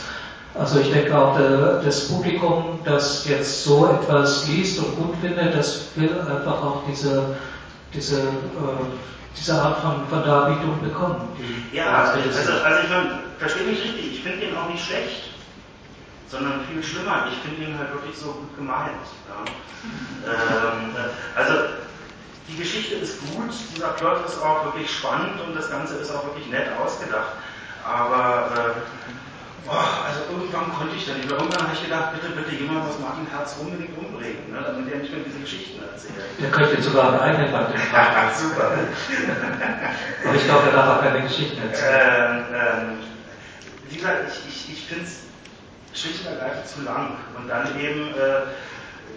Also 0.56 0.80
ich 0.80 0.92
denke 0.92 1.18
auch, 1.18 1.38
äh, 1.40 1.84
das 1.84 2.10
Publikum, 2.10 2.80
das 2.84 3.28
jetzt 3.28 3.64
so 3.64 3.88
etwas 3.88 4.48
liest 4.48 4.80
und 4.80 4.96
gut 4.98 5.16
findet, 5.20 5.56
das 5.56 5.88
will 5.96 6.20
einfach 6.22 6.62
auch 6.62 6.84
diese, 6.88 7.36
diese 7.94 8.22
äh, 8.22 8.26
diese 9.38 9.62
Art 9.62 9.80
von, 9.80 10.08
von 10.08 10.24
Darbietung 10.24 10.80
bekommen. 10.82 11.28
Ja, 11.72 12.04
also, 12.04 12.20
also 12.20 12.84
ich 12.84 12.90
meine, 12.90 13.20
verstehe 13.40 13.66
mich 13.66 13.84
richtig, 13.84 14.14
ich 14.14 14.24
finde 14.24 14.46
ihn 14.46 14.56
auch 14.56 14.70
nicht 14.70 14.86
schlecht, 14.86 15.30
sondern 16.30 16.62
viel 16.72 16.84
schlimmer, 16.84 17.28
ich 17.32 17.38
finde 17.40 17.72
ihn 17.72 17.78
halt 17.78 17.94
wirklich 17.94 18.16
so 18.16 18.28
gut 18.28 18.56
gemeint. 18.56 18.92
Ja. 19.28 19.44
ähm, 20.32 20.96
also 21.36 21.54
die 22.48 22.58
Geschichte 22.58 22.96
ist 22.96 23.20
gut, 23.32 23.52
dieser 23.76 23.90
Plot 23.90 24.26
ist 24.26 24.42
auch 24.42 24.66
wirklich 24.66 24.90
spannend 24.90 25.40
und 25.42 25.56
das 25.56 25.70
Ganze 25.70 25.96
ist 25.96 26.12
auch 26.12 26.26
wirklich 26.26 26.48
nett 26.48 26.68
ausgedacht. 26.80 27.34
Aber 27.86 28.52
äh, 28.56 28.82
Boah, 29.66 30.04
also 30.06 30.28
irgendwann 30.30 30.74
konnte 30.74 30.96
ich 30.98 31.06
dann 31.06 31.18
nicht. 31.18 31.32
Irgendwann 31.32 31.64
habe 31.64 31.74
ich 31.74 31.84
gedacht, 31.84 32.12
bitte, 32.14 32.36
bitte 32.36 32.52
jemand 32.56 32.86
muss 32.86 33.00
Martin 33.00 33.26
Herz 33.32 33.56
unbedingt 33.62 33.98
umbringen, 33.98 34.52
ne, 34.52 34.60
damit 34.60 34.92
er 34.92 35.00
nicht 35.00 35.12
mehr 35.14 35.24
diese 35.24 35.40
Geschichten 35.40 35.82
erzählt. 35.82 36.20
Der 36.42 36.52
könnte 36.52 36.76
jetzt 36.76 36.84
sogar 36.84 37.14
einen 37.14 37.20
eigenen 37.22 37.52
Band 37.52 37.70
ja, 37.94 38.32
Super. 38.36 38.72
Aber 40.26 40.36
ich 40.36 40.44
glaube, 40.44 40.68
er 40.68 40.74
darf 40.74 40.98
auch 40.98 41.02
keine 41.02 41.22
Geschichten 41.22 41.62
erzählen. 41.62 42.46
Ähm, 42.52 42.56
ähm, 42.56 43.00
wie 43.88 43.96
gesagt, 43.96 44.20
ich, 44.28 44.50
ich, 44.50 44.74
ich 44.74 44.86
finde 44.86 45.06
es 45.06 45.20
schlicht 45.98 46.28
und 46.28 46.34
ergreifend 46.34 46.68
zu 46.68 46.82
lang. 46.82 47.16
Und 47.38 47.48
dann 47.48 47.80
eben 47.80 48.10
äh, 48.16 48.52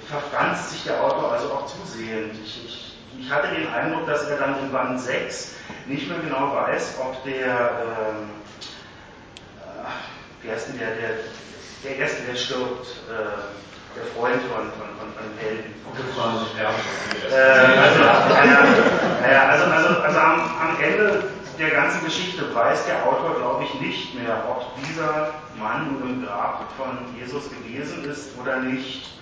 verfranst 0.06 0.70
sich 0.70 0.84
der 0.84 1.02
Autor 1.02 1.32
also 1.32 1.50
auch 1.50 1.66
zusehend. 1.66 2.34
Ich, 2.44 2.64
ich, 2.64 2.95
ich 3.18 3.30
hatte 3.30 3.54
den 3.54 3.68
Eindruck, 3.68 4.06
dass 4.06 4.24
er 4.24 4.38
dann 4.38 4.58
in 4.60 4.72
Band 4.72 5.00
6 5.00 5.54
nicht 5.86 6.08
mehr 6.08 6.18
genau 6.18 6.54
weiß, 6.54 6.94
ob 7.00 7.22
der 7.24 7.70
ähm, 8.10 8.30
wie 10.46 10.52
heißt 10.52 10.68
denn 10.68 10.78
der, 10.78 10.94
der, 10.94 11.10
der 11.82 11.96
Erste, 11.96 12.22
der 12.22 12.36
stirbt, 12.36 12.86
äh, 13.10 13.96
der 13.96 14.04
Freund 14.14 14.40
von, 14.42 14.70
von, 14.78 14.88
von, 14.98 15.08
von 15.10 15.38
Helden. 15.38 15.74
Äh, 17.30 17.78
also, 17.80 18.04
naja, 19.20 19.48
also, 19.48 19.64
also, 19.64 20.00
also 20.02 20.18
am, 20.18 20.40
am 20.60 20.80
Ende 20.80 21.24
der 21.58 21.70
ganzen 21.70 22.04
Geschichte 22.04 22.54
weiß 22.54 22.86
der 22.86 23.04
Autor, 23.06 23.36
glaube 23.38 23.64
ich, 23.64 23.80
nicht 23.80 24.14
mehr, 24.14 24.44
ob 24.48 24.66
dieser 24.84 25.34
Mann 25.58 25.96
im 26.02 26.24
Grab 26.24 26.70
von 26.76 26.98
Jesus 27.18 27.44
gewesen 27.50 28.04
ist 28.04 28.38
oder 28.38 28.58
nicht. 28.58 29.18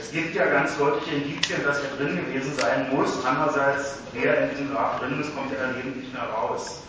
Es 0.00 0.10
gibt 0.10 0.34
ja 0.34 0.46
ganz 0.46 0.76
deutliche 0.78 1.16
Indizien, 1.16 1.64
dass 1.64 1.80
er 1.80 1.96
drin 1.96 2.16
gewesen 2.16 2.52
sein 2.58 2.88
muss. 2.94 3.24
Andererseits, 3.24 3.98
wer 4.12 4.42
in 4.42 4.50
diesem 4.50 4.72
Grab 4.72 5.00
drin 5.00 5.20
ist, 5.20 5.34
kommt 5.34 5.50
ja 5.52 5.58
daneben 5.60 6.00
nicht 6.00 6.12
mehr 6.12 6.24
raus. 6.24 6.82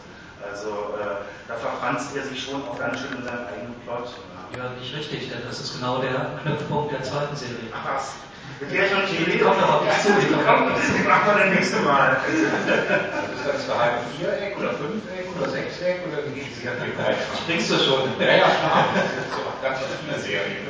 Also 0.43 0.95
äh, 1.01 1.25
da 1.47 1.55
verfranst 1.55 2.15
er 2.15 2.23
sich 2.23 2.43
schon 2.43 2.61
auch 2.61 2.77
ganz 2.77 2.99
schön 2.99 3.17
in 3.17 3.23
seinem 3.23 3.47
eigenen 3.47 3.75
Plot. 3.85 4.13
Ja, 4.55 4.69
nicht 4.79 4.95
richtig, 4.95 5.29
denn 5.29 5.41
das 5.47 5.59
ist 5.59 5.73
genau 5.73 5.99
der 5.99 6.39
Knüpfpunkt 6.43 6.93
der 6.93 7.03
zweiten 7.03 7.35
Serie. 7.35 7.69
Ach 7.73 7.95
was. 7.95 8.13
Mit 8.59 8.71
der 8.71 8.87
schon 8.87 9.03
die 9.09 9.23
Idee 9.23 9.39
kommt 9.39 9.61
aber 9.61 9.83
nicht 9.83 10.01
zu. 10.01 10.09
Die 10.13 10.31
kommt, 10.31 10.77
die 10.77 11.07
machen 11.07 11.27
wir 11.27 11.45
das 11.45 11.55
nächste 11.55 11.79
Mal. 11.81 12.17
Ist 12.29 13.45
das 13.45 13.67
geheime 13.67 13.99
Viereck 14.15 14.57
oder 14.57 14.71
Fünfeck 14.79 15.27
oder 15.35 15.49
Sechseck 15.49 15.99
oder 16.07 16.23
wie 16.29 16.39
geht 16.39 16.53
es 16.53 16.61
hier 16.61 16.71
weiter? 16.71 17.19
Springst 17.41 17.71
du 17.71 17.77
schon? 17.77 18.15
Ja, 18.19 18.31
ja, 18.31 18.47
klar. 18.47 18.85
Das 18.95 19.11
sind 19.11 19.33
so 19.33 19.41
ganz 19.61 19.79
viele 19.99 20.19
Serien. 20.19 20.67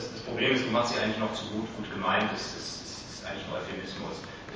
Das, 0.00 0.08
das 0.16 0.24
Problem 0.24 0.56
ist, 0.56 0.64
du 0.64 0.72
machst 0.72 0.96
sie 0.96 0.98
eigentlich 0.98 1.20
noch 1.20 1.28
zu 1.36 1.44
gut, 1.52 1.68
gut 1.76 1.84
gemeint. 1.92 2.32
Es 2.32 2.56
ist, 2.56 3.20
ist 3.20 3.20
eigentlich 3.20 3.44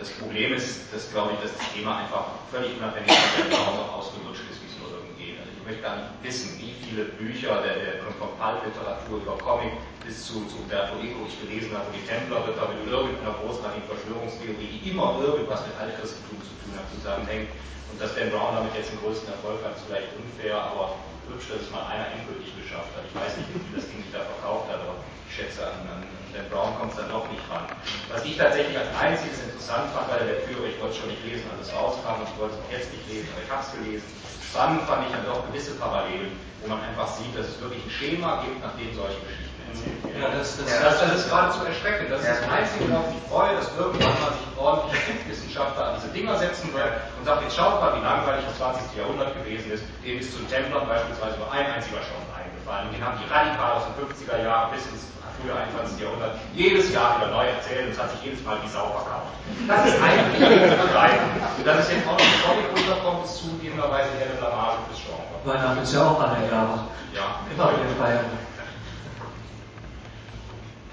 Das 0.00 0.08
Problem 0.16 0.56
ist, 0.56 0.88
dass, 0.88 1.12
glaube 1.12 1.36
ich, 1.36 1.38
dass 1.44 1.52
das 1.52 1.68
Thema 1.76 2.00
einfach 2.00 2.32
völlig 2.48 2.72
unabhängig 2.80 3.12
von 3.12 3.52
der 3.52 3.60
noch 3.60 3.92
ausgelutscht 4.00 4.48
ist, 4.48 4.64
wie 4.64 4.72
es 4.72 4.76
nur 4.80 4.88
irgendwie 4.88 5.20
geht. 5.20 5.36
Also 5.36 5.52
ich 5.52 5.60
möchte 5.68 5.84
gar 5.84 6.00
nicht 6.00 6.16
wissen, 6.24 6.56
wie 6.56 6.72
viele 6.80 7.12
Bücher 7.20 7.60
der, 7.60 7.76
der 7.76 8.08
von 8.16 8.32
Pulp-Literatur 8.40 9.20
über 9.20 9.36
Comic 9.36 9.76
bis 10.00 10.24
zu, 10.24 10.48
zu 10.48 10.64
Umberto 10.64 10.96
Eco 11.04 11.28
ich 11.28 11.36
gelesen 11.36 11.76
habe, 11.76 11.92
die 11.92 12.00
Templer-Ritter 12.08 12.64
mit 12.72 12.88
irgendeiner 12.88 13.36
großartigen 13.44 13.84
Verschwörungstheorie, 13.84 14.80
die 14.80 14.96
immer 14.96 15.20
irgendwas 15.20 15.60
mit 15.68 15.76
Altchristentum 15.76 16.40
zu 16.40 16.56
tun 16.56 16.72
hat, 16.72 16.88
zusammenhängt. 16.88 17.52
Und 17.92 18.00
dass 18.00 18.16
Dan 18.16 18.32
Brown 18.32 18.56
damit 18.56 18.72
jetzt 18.80 18.96
den 18.96 19.00
größten 19.04 19.28
Erfolg 19.28 19.60
hat, 19.60 19.76
ist 19.76 19.84
vielleicht 19.84 20.08
unfair, 20.16 20.56
aber 20.56 20.96
hübsch, 21.28 21.52
dass 21.52 21.68
es 21.68 21.70
mal 21.70 21.84
einer 21.84 22.08
endgültig 22.16 22.48
geschafft 22.56 22.96
hat. 22.96 23.04
Ich 23.04 23.12
weiß 23.12 23.36
nicht, 23.44 23.52
wie 23.52 23.76
das 23.76 23.84
Ding 23.92 24.00
nicht 24.00 24.08
da 24.08 24.24
verkauft 24.24 24.72
hat, 24.72 24.80
aber 24.80 25.04
ich 25.34 25.42
schätze 25.42 25.66
an, 25.66 25.74
an 25.90 26.06
Dan 26.30 26.46
Brown 26.50 26.74
kommt 26.78 26.94
es 26.94 26.98
dann 26.98 27.10
doch 27.10 27.26
nicht 27.26 27.42
ran. 27.50 27.66
Was 28.10 28.22
ich 28.22 28.38
tatsächlich 28.38 28.78
als 28.78 28.90
einziges 28.94 29.42
interessant 29.42 29.90
fand 29.90 30.06
bei 30.06 30.18
der 30.22 30.30
Lektüre, 30.30 30.66
ich 30.70 30.78
wollte 30.78 30.94
es 30.94 30.98
schon 31.02 31.10
nicht 31.10 31.26
lesen, 31.26 31.46
als 31.50 31.66
es 31.66 31.74
rauskam, 31.74 32.22
und 32.22 32.30
ich 32.30 32.38
wollte 32.38 32.54
es 32.54 32.62
auch 32.62 32.70
jetzt 32.70 32.90
nicht 32.94 33.06
lesen, 33.10 33.28
aber 33.34 33.42
ich 33.42 33.50
habe 33.50 33.62
es 33.66 33.70
gelesen. 33.74 34.06
Spannend 34.46 34.82
fand 34.86 35.06
ich 35.06 35.10
dann 35.10 35.26
doch 35.26 35.42
gewisse 35.50 35.74
Parallelen, 35.74 36.38
wo 36.62 36.70
man 36.70 36.78
einfach 36.86 37.10
sieht, 37.18 37.34
dass 37.34 37.50
es 37.50 37.58
wirklich 37.58 37.82
ein 37.82 37.90
Schema 37.90 38.46
gibt, 38.46 38.62
nach 38.62 38.74
dem 38.78 38.94
solche 38.94 39.18
Geschichten 39.26 39.58
erzählt 39.66 39.98
werden. 40.06 40.22
Ja, 40.22 40.30
das, 40.30 40.54
das, 40.54 40.70
das, 40.70 40.94
das 41.02 41.10
ist 41.18 41.26
geradezu 41.26 41.60
erschreckend. 41.66 42.14
Das 42.14 42.22
ist 42.22 42.30
das 42.30 42.46
Einzige, 42.46 42.84
worauf 42.94 43.10
ich 43.10 43.22
freue, 43.26 43.52
dass 43.58 43.68
irgendwann 43.74 44.14
mal 44.22 44.30
sich 44.38 44.46
ordentlich 44.54 45.02
Wissenschaftler 45.26 45.82
an 45.90 45.94
diese 45.98 46.10
Dinger 46.14 46.38
setzen 46.38 46.70
wird 46.70 46.94
und 47.18 47.26
sagt, 47.26 47.42
jetzt 47.42 47.58
schaut 47.58 47.82
mal, 47.82 47.98
wie 47.98 48.06
langweilig 48.06 48.46
das 48.46 48.58
20. 48.62 48.94
Jahrhundert 48.94 49.34
gewesen 49.42 49.74
ist. 49.74 49.82
Dem 50.06 50.18
ist 50.22 50.30
zu 50.30 50.38
Templern 50.46 50.86
beispielsweise 50.86 51.34
nur 51.42 51.50
ein 51.50 51.66
einziger 51.66 52.02
Schaum 52.06 52.22
eingefallen. 52.30 52.94
Den 52.94 53.02
haben 53.02 53.18
die 53.18 53.26
radikal 53.26 53.82
aus 53.82 53.90
den 53.90 53.94
50er 54.06 54.38
Jahren 54.38 54.70
bis 54.70 54.86
ins 54.86 55.10
frühe 55.44 55.52
21. 55.52 56.00
Jahrhundert 56.00 56.40
jedes 56.54 56.92
Jahr 56.92 57.20
wieder 57.20 57.28
neu 57.28 57.44
erzählt 57.44 57.86
und 57.86 57.92
es 57.92 58.00
hat 58.00 58.10
sich 58.12 58.24
jedes 58.24 58.42
Mal 58.44 58.56
wie 58.64 58.68
Sau 58.68 58.88
verkauft. 58.96 59.36
Das 59.68 59.84
ist 59.86 60.00
eigentlich 60.00 60.40
nicht 60.48 60.72
zu 60.72 60.76
begreifen. 60.80 61.28
Dass 61.64 61.78
es 61.84 61.92
jetzt 61.92 62.08
auch 62.08 62.16
noch 62.16 62.36
Comic 62.48 62.68
runterkommt, 62.72 63.24
ist 63.24 63.36
zugegebenerweise 63.44 64.08
eher 64.16 64.32
eine 64.32 64.40
Blamage 64.40 64.80
fürs 64.88 65.00
Genre. 65.04 65.28
Weihnachten 65.44 65.82
ist 65.84 65.92
ja 65.92 66.00
auch 66.00 66.20
alle 66.20 66.40
Jahre. 66.48 66.88
Ja. 67.12 67.44
Immer 67.52 67.76
wieder 67.76 67.92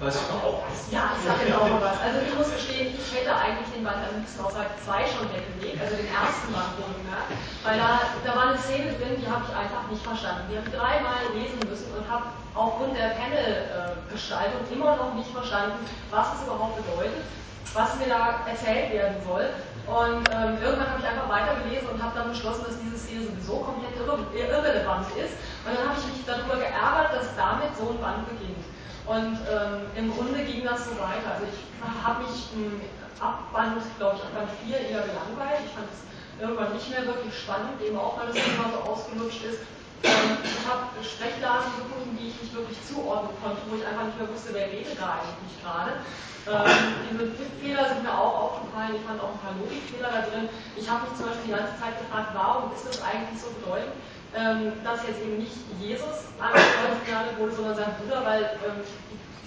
Weißt 0.02 0.18
du 0.18 0.34
auch? 0.34 0.66
Ja, 0.90 1.14
ich 1.14 1.22
sage 1.22 1.46
jetzt 1.46 1.54
auch 1.54 1.70
mal 1.70 1.78
was. 1.78 1.94
Also 2.02 2.26
ich 2.26 2.34
muss 2.34 2.50
gestehen, 2.50 2.90
ich 2.90 3.06
hätte 3.14 3.30
eigentlich 3.30 3.70
den 3.70 3.86
Band 3.86 4.02
am 4.02 4.18
liebsten 4.18 4.42
auf 4.42 4.50
Seite 4.50 4.74
2 4.82 5.06
schon 5.06 5.30
weggelegt, 5.30 5.78
also 5.78 5.94
den 5.94 6.10
ersten 6.10 6.50
Band 6.50 6.74
wohlgemerkt, 6.74 7.30
weil 7.62 7.78
da, 7.78 8.10
da 8.26 8.30
war 8.34 8.50
eine 8.50 8.58
Szene 8.58 8.98
drin, 8.98 9.22
die 9.22 9.30
habe 9.30 9.46
ich 9.46 9.54
einfach 9.54 9.86
nicht 9.86 10.02
verstanden. 10.02 10.50
Die 10.50 10.58
habe 10.58 10.66
ich 10.66 10.74
dreimal 10.74 11.22
lesen 11.38 11.62
müssen 11.70 11.94
und 11.94 12.02
habe 12.10 12.34
aufgrund 12.50 12.98
der 12.98 13.14
Panel-Gestaltung 13.14 14.66
immer 14.74 14.98
noch 14.98 15.14
nicht 15.14 15.30
verstanden, 15.30 15.86
was 16.10 16.34
es 16.34 16.50
überhaupt 16.50 16.82
bedeutet, 16.82 17.22
was 17.70 17.94
mir 18.02 18.10
da 18.10 18.42
erzählt 18.42 18.90
werden 18.90 19.22
soll. 19.22 19.54
Und 19.86 20.26
ähm, 20.26 20.58
irgendwann 20.58 20.98
habe 20.98 20.98
ich 20.98 21.06
einfach 21.06 21.30
weitergelesen 21.30 21.94
und 21.94 22.02
habe 22.02 22.18
dann 22.18 22.34
beschlossen, 22.34 22.66
dass 22.66 22.78
diese 22.82 22.98
Szene 22.98 23.22
sowieso 23.30 23.62
komplett 23.62 23.94
irre 23.94 24.18
irrelevant 24.34 25.06
ist. 25.14 25.38
Und 25.62 25.78
dann 25.78 25.94
habe 25.94 25.98
ich 25.98 26.06
mich 26.10 26.26
darüber 26.26 26.58
geärgert, 26.58 27.14
dass 27.14 27.34
damit 27.38 27.70
so 27.78 27.94
ein 27.94 28.02
Band 28.02 28.26
beginnt. 28.26 28.61
Und 29.06 29.38
ähm, 29.50 29.90
im 29.96 30.12
Grunde 30.14 30.44
ging 30.44 30.64
das 30.64 30.86
so 30.86 30.92
weiter. 30.92 31.34
Also 31.34 31.46
ich 31.50 31.58
habe 31.82 32.22
mich 32.22 32.54
ähm, 32.54 32.80
ab 33.18 33.52
Band, 33.52 33.82
glaube 33.98 34.16
ich, 34.16 34.22
ab 34.22 34.34
Band 34.34 34.50
4 34.64 34.78
eher 34.78 35.02
gelangweilt. 35.02 35.66
Ich 35.66 35.74
fand 35.74 35.90
es 35.90 36.06
irgendwann 36.40 36.72
nicht 36.72 36.88
mehr 36.90 37.06
wirklich 37.06 37.34
spannend, 37.34 37.82
eben 37.82 37.98
auch 37.98 38.18
weil 38.18 38.28
das 38.28 38.38
Thema 38.38 38.70
so 38.70 38.78
ausgelutscht 38.90 39.42
ist. 39.42 39.60
Ähm, 40.06 40.38
ich 40.42 40.62
habe 40.66 40.86
Sprechblasen 41.02 41.82
gefunden, 41.82 42.16
die 42.18 42.28
ich 42.30 42.40
nicht 42.42 42.54
wirklich 42.54 42.78
zuordnen 42.86 43.34
konnte, 43.42 43.62
wo 43.70 43.76
ich 43.76 43.86
einfach 43.86 44.06
nicht 44.06 44.18
mehr 44.18 44.30
wusste, 44.30 44.54
wer 44.54 44.70
redet 44.70 44.98
da 44.98 45.18
eigentlich 45.18 45.54
gerade. 45.58 45.98
Ähm, 46.42 47.06
diese 47.10 47.30
Tippfehler 47.38 47.86
sind 47.90 48.02
mir 48.02 48.14
auch 48.14 48.34
aufgefallen. 48.58 48.98
Ich 48.98 49.06
fand 49.06 49.22
auch 49.22 49.34
ein 49.34 49.42
paar 49.42 49.54
Logikfehler 49.58 50.10
da 50.10 50.22
drin. 50.26 50.48
Ich 50.74 50.86
habe 50.90 51.06
mich 51.06 51.14
zum 51.14 51.26
Beispiel 51.26 51.54
die 51.54 51.58
ganze 51.58 51.78
Zeit 51.78 51.98
gefragt, 51.98 52.34
warum 52.34 52.70
ist 52.74 52.86
das 52.86 52.98
eigentlich 53.02 53.38
so 53.38 53.50
bedeutend? 53.58 53.94
Ähm, 54.36 54.72
dass 54.84 55.04
jetzt 55.06 55.20
eben 55.20 55.38
nicht 55.38 55.56
Jesus 55.80 56.32
angekreuzigt 56.40 57.38
wurde, 57.38 57.52
sondern 57.52 57.76
sein 57.76 57.92
Bruder, 58.00 58.24
weil 58.24 58.42
ähm, 58.64 58.80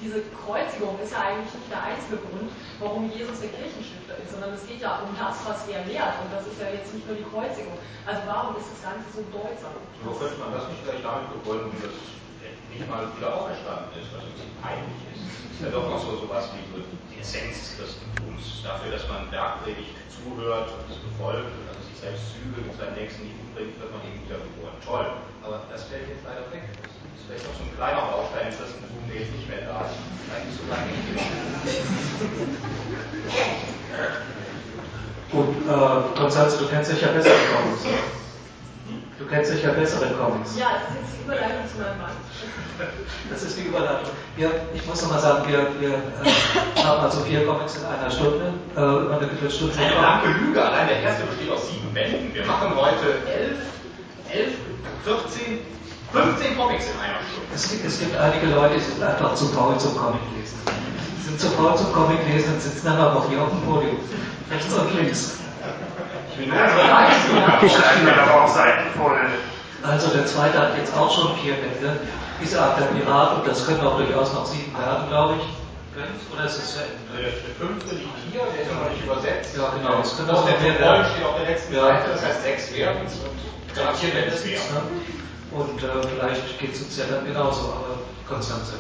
diese 0.02 0.22
Kreuzigung 0.46 1.00
ist 1.02 1.16
ja 1.16 1.26
eigentlich 1.26 1.50
nicht 1.56 1.72
der 1.72 1.82
einzige 1.82 2.22
Grund, 2.22 2.52
warum 2.78 3.10
Jesus 3.10 3.42
der 3.42 3.50
Kirchenstifter 3.50 4.20
ist, 4.22 4.30
sondern 4.30 4.54
es 4.54 4.68
geht 4.68 4.84
ja 4.84 5.02
um 5.02 5.16
das, 5.18 5.42
was 5.48 5.66
er 5.72 5.82
lehrt 5.88 6.20
und 6.22 6.30
das 6.30 6.46
ist 6.46 6.60
ja 6.60 6.70
jetzt 6.70 6.94
nicht 6.94 7.08
nur 7.08 7.18
die 7.18 7.26
Kreuzigung. 7.26 7.74
Also 8.06 8.22
warum 8.28 8.54
ist 8.60 8.70
das 8.70 8.82
Ganze 8.86 9.08
so 9.10 9.26
bedeutsam? 9.32 9.74
So 10.04 10.12
könnte 10.14 10.38
man 10.38 10.54
das 10.54 10.70
nicht 10.70 10.84
gleich 10.86 11.02
damit 11.02 11.32
begründen, 11.34 11.74
dass 11.82 11.96
nicht 12.70 12.86
mal 12.92 13.08
wieder 13.16 13.32
auferstanden 13.34 13.96
ist, 13.96 14.12
was 14.12 14.24
uns 14.28 14.52
peinlich 14.60 15.02
ist. 15.16 15.24
Es 15.24 15.58
ist 15.58 15.64
ja 15.64 15.72
doch 15.72 15.88
noch 15.90 16.02
so 16.04 16.28
sowas 16.28 16.52
wie 16.54 16.62
die 17.16 17.20
Essenz 17.24 17.80
des 17.80 17.96
Christentums, 18.36 18.64
dafür, 18.64 18.92
dass 18.92 19.08
man 19.08 19.30
Bergpredigt 19.32 19.96
zuhört 20.12 20.70
und 20.72 20.92
es 20.92 21.00
befolgt 21.00 21.48
und 21.48 21.66
also 21.72 21.82
sich 21.88 21.98
selbst 22.00 22.36
zügelt 22.36 22.68
und 22.68 22.78
seinen 22.78 22.96
Nächsten 22.96 23.24
nicht 23.24 23.40
umbringt, 23.40 23.80
wird 23.80 23.92
man 23.92 24.02
eben 24.04 24.20
wiedergeboren. 24.24 24.76
Toll. 24.84 25.08
Aber 25.44 25.64
das 25.72 25.84
fällt 25.86 26.10
jetzt 26.10 26.26
leider 26.26 26.44
weg. 26.52 26.68
Das 26.82 26.92
ist 26.92 27.24
vielleicht 27.28 27.46
auch 27.48 27.56
so 27.56 27.64
ein 27.64 27.74
kleiner 27.76 28.04
Baustein 28.12 28.52
im 28.52 28.56
Christentum, 28.56 29.04
der 29.08 29.18
jetzt 29.22 29.34
nicht 29.36 29.48
mehr 29.48 29.64
da 29.66 29.88
ist. 29.88 29.98
Eigentlich 30.34 30.56
so 30.58 30.66
lange 30.68 30.90
nicht 30.92 31.06
Gut, 35.32 35.52
äh, 35.68 36.20
Konstanze, 36.20 36.58
du 36.58 36.68
kennst 36.68 36.92
dich 36.92 37.02
ja 37.02 37.12
besser 37.12 37.32
aus. 37.32 37.82
Du 39.18 39.26
kennst 39.28 39.50
sicher 39.52 39.72
bessere 39.72 40.12
Comics. 40.12 40.58
Ja, 40.60 40.76
das 40.76 40.92
ist 40.92 41.00
jetzt 41.00 41.16
die 41.16 41.24
Überleitung 41.24 41.64
zu 41.72 41.80
meinem 41.80 42.02
Mann. 42.02 42.12
Das 43.32 43.44
ist 43.44 43.58
die 43.58 43.64
Überleitung. 43.64 44.12
Wir, 44.36 44.52
ich 44.74 44.86
muss 44.86 45.02
nochmal 45.02 45.22
sagen, 45.22 45.48
wir, 45.48 45.72
wir 45.80 45.96
äh, 45.96 46.84
haben 46.84 47.02
also 47.02 47.22
vier 47.22 47.46
Comics 47.48 47.78
in 47.78 47.86
einer 47.86 48.12
Stunde, 48.12 48.54
äh, 48.76 48.80
über 48.80 49.16
eine 49.16 49.28
Viertelstunde. 49.30 49.74
Eine 49.80 49.96
lange 49.96 50.28
Lüge, 50.40 50.62
allein 50.62 50.88
der 50.90 51.00
erste 51.00 51.24
besteht 51.28 51.50
aus 51.50 51.70
sieben 51.70 51.94
Bänden. 51.94 52.34
Wir 52.34 52.46
machen 52.46 52.76
heute 52.76 53.24
elf, 53.32 53.58
elf, 54.30 54.54
14, 55.06 55.60
15 56.12 56.58
Comics 56.58 56.86
in 56.92 57.00
einer 57.00 57.24
Stunde. 57.24 57.56
Es, 57.56 57.72
es 57.72 58.00
gibt 58.00 58.18
einige 58.18 58.48
Leute, 58.48 58.76
die 58.76 58.82
sind 58.82 59.02
einfach 59.02 59.34
zu 59.36 59.46
faul 59.48 59.78
zum 59.80 59.96
Comic 59.96 60.22
lesen. 60.36 60.60
Die 60.68 61.24
sind 61.24 61.40
zu 61.40 61.48
faul 61.56 61.78
zum 61.78 61.94
Comic 61.94 62.20
lesen 62.28 62.54
und 62.54 62.62
sitzen 62.62 62.86
dann 62.86 63.00
aber 63.00 63.24
hier 63.30 63.42
auf 63.42 63.50
dem 63.50 63.62
Podium. 63.62 63.96
Rechts 64.52 64.74
und 64.74 64.94
links. 65.00 65.40
Also 69.84 70.08
der 70.10 70.26
zweite 70.26 70.60
hat 70.60 70.78
jetzt 70.78 70.96
auch 70.98 71.12
schon 71.14 71.36
vier 71.38 71.54
Bände. 71.54 72.00
Diese 72.42 72.62
Art 72.62 72.80
der 72.80 72.86
Pirat, 72.86 73.38
und 73.38 73.48
das 73.48 73.66
können 73.66 73.86
auch 73.86 73.98
durchaus 73.98 74.34
noch 74.34 74.46
sieben 74.46 74.74
werden, 74.78 75.08
glaube 75.08 75.36
ich. 75.40 75.46
Oder 76.34 76.46
ist 76.46 76.58
es 76.58 76.76
der, 76.76 77.22
der 77.22 77.32
fünfte 77.56 77.96
liegt 77.96 78.20
hier, 78.30 78.42
der 78.52 78.64
ist 78.64 78.74
noch 78.74 78.90
nicht 78.90 79.06
übersetzt. 79.06 79.56
Ja, 79.56 79.72
genau. 79.78 80.00
Das 80.00 80.18
könnte 80.18 80.36
auch 80.36 80.46
der 80.46 80.60
mehr 80.60 80.78
werden. 80.78 81.06
steht 81.06 81.26
auf 81.26 81.38
der 81.40 81.48
letzten 81.48 81.74
ja. 81.74 81.82
Seite, 81.82 82.10
das 82.12 82.26
heißt 82.26 82.44
sechs 82.44 82.74
werden 82.76 82.98
und 83.08 83.76
garantiert 83.76 84.14
mindestens. 84.14 84.60
Ne? 84.76 84.82
Und 85.52 85.84
äh, 85.84 86.08
vielleicht 86.12 86.60
geht 86.60 86.76
es 86.76 86.82
uns 86.82 86.98
ja 86.98 87.06
dann 87.10 87.26
genauso, 87.26 87.72
aber 87.72 88.04
Konstanze. 88.28 88.74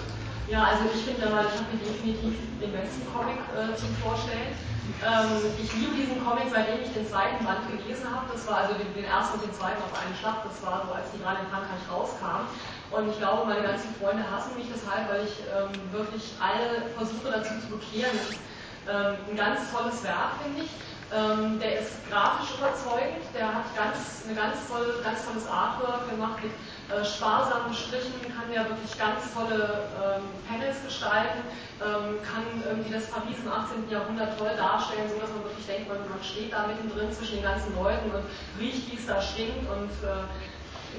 Ja, 0.47 0.61
also 0.61 0.85
ich 0.93 1.01
finde 1.01 1.25
mal, 1.33 1.49
ich 1.49 1.57
habe 1.57 1.73
mir 1.73 1.81
definitiv 1.81 2.37
den 2.61 2.69
besten 2.69 3.01
Comic 3.09 3.41
äh, 3.57 3.73
zum 3.73 3.89
Vorstellen. 3.97 4.53
Ähm, 5.01 5.41
ich 5.57 5.73
liebe 5.73 5.97
diesen 5.97 6.21
Comic, 6.21 6.53
seitdem 6.53 6.85
ich 6.85 6.93
den 6.93 7.09
zweiten 7.09 7.41
Band 7.41 7.65
gelesen 7.65 8.05
habe. 8.05 8.29
Das 8.29 8.45
war 8.45 8.61
also 8.61 8.77
den, 8.77 8.93
den, 8.93 9.09
ersten 9.09 9.41
und 9.41 9.49
den 9.49 9.53
zweiten 9.57 9.81
auf 9.81 9.89
einen 9.97 10.13
Schlag. 10.13 10.45
Das 10.45 10.61
war 10.61 10.85
so, 10.85 10.93
als 10.93 11.09
die 11.09 11.17
gerade 11.17 11.41
in 11.41 11.49
Frankreich 11.49 11.81
rauskamen. 11.89 12.45
Und 12.93 13.09
ich 13.09 13.17
glaube, 13.17 13.49
meine 13.49 13.65
ganzen 13.65 13.89
Freunde 13.97 14.21
hassen 14.21 14.53
mich 14.53 14.69
deshalb, 14.69 15.09
weil 15.09 15.25
ich 15.25 15.33
ähm, 15.49 15.73
wirklich 15.89 16.37
alle 16.37 16.93
versuche 16.93 17.33
dazu 17.33 17.57
zu 17.65 17.81
bekehren. 17.81 18.13
Das 18.13 18.37
ist 18.37 18.41
ähm, 18.85 19.17
ein 19.25 19.37
ganz 19.37 19.65
tolles 19.73 19.97
Werk, 20.05 20.45
finde 20.45 20.61
ich. 20.61 20.71
Ähm, 21.09 21.57
der 21.57 21.81
ist 21.81 22.05
grafisch 22.05 22.53
überzeugend, 22.53 23.25
der 23.33 23.49
hat 23.49 23.65
ganz, 23.73 24.25
eine 24.25 24.37
ganz, 24.37 24.69
tolle, 24.69 25.01
ganz 25.01 25.25
tolles 25.25 25.49
Artwork 25.49 26.09
gemacht 26.09 26.37
mit 26.41 26.53
äh, 26.89 27.03
sparsamen 27.03 27.73
Strichen, 27.73 28.13
kann 28.29 28.51
ja 28.53 28.61
wirklich 28.69 28.93
ganz 28.97 29.33
tolle 29.33 29.89
ähm, 29.97 30.23
Panels 30.47 30.77
gestalten, 30.85 31.41
ähm, 31.81 32.21
kann 32.21 32.45
irgendwie 32.61 32.93
das 32.93 33.09
Paris 33.09 33.41
im 33.41 33.51
18. 33.51 33.89
Jahrhundert 33.89 34.37
toll 34.37 34.53
darstellen, 34.55 35.09
so 35.09 35.17
dass 35.17 35.33
man 35.33 35.43
wirklich 35.49 35.65
denkt, 35.65 35.89
man, 35.89 35.97
man 36.05 36.21
steht 36.21 36.53
da 36.53 36.67
mittendrin 36.67 37.11
zwischen 37.11 37.41
den 37.41 37.45
ganzen 37.45 37.73
Leuten 37.75 38.11
und 38.13 38.23
riecht, 38.59 38.91
wie 38.91 38.97
es 38.97 39.07
da 39.07 39.21
stinkt 39.21 39.65
und 39.65 39.89
äh, 40.05 40.29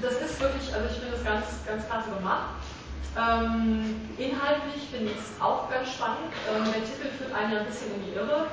das 0.01 0.19
ist 0.21 0.39
wirklich, 0.39 0.73
also 0.73 0.85
ich 0.91 0.99
finde 0.99 1.15
das 1.15 1.23
ganz, 1.23 1.45
ganz 1.65 1.87
klasse 1.87 2.11
gemacht. 2.11 2.59
Ähm, 3.17 3.97
inhaltlich 4.17 4.85
finde 4.91 5.11
ich 5.11 5.17
es 5.17 5.41
auch 5.41 5.71
ganz 5.71 5.89
spannend. 5.89 6.29
Ähm, 6.45 6.65
der 6.69 6.85
Titel 6.85 7.09
führt 7.17 7.33
einen 7.33 7.53
ja 7.53 7.59
ein 7.61 7.65
bisschen 7.65 7.95
in 7.95 8.05
die 8.05 8.13
Irre 8.13 8.45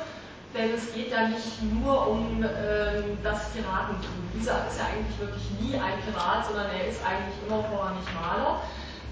denn 0.55 0.73
es 0.75 0.95
geht 0.95 1.11
ja 1.11 1.29
nicht 1.29 1.61
nur 1.63 2.07
um 2.07 2.43
ähm, 2.43 3.19
das 3.23 3.51
Piratentum. 3.51 4.15
Dieser 4.33 4.67
ist 4.69 4.79
ja 4.79 4.87
eigentlich 4.87 5.19
wirklich 5.19 5.51
nie 5.61 5.75
ein 5.75 5.99
Pirat, 6.07 6.47
sondern 6.47 6.71
er 6.71 6.87
ist 6.87 7.01
eigentlich 7.05 7.35
immer 7.47 7.63
vorrangig 7.65 8.07
Maler. 8.15 8.63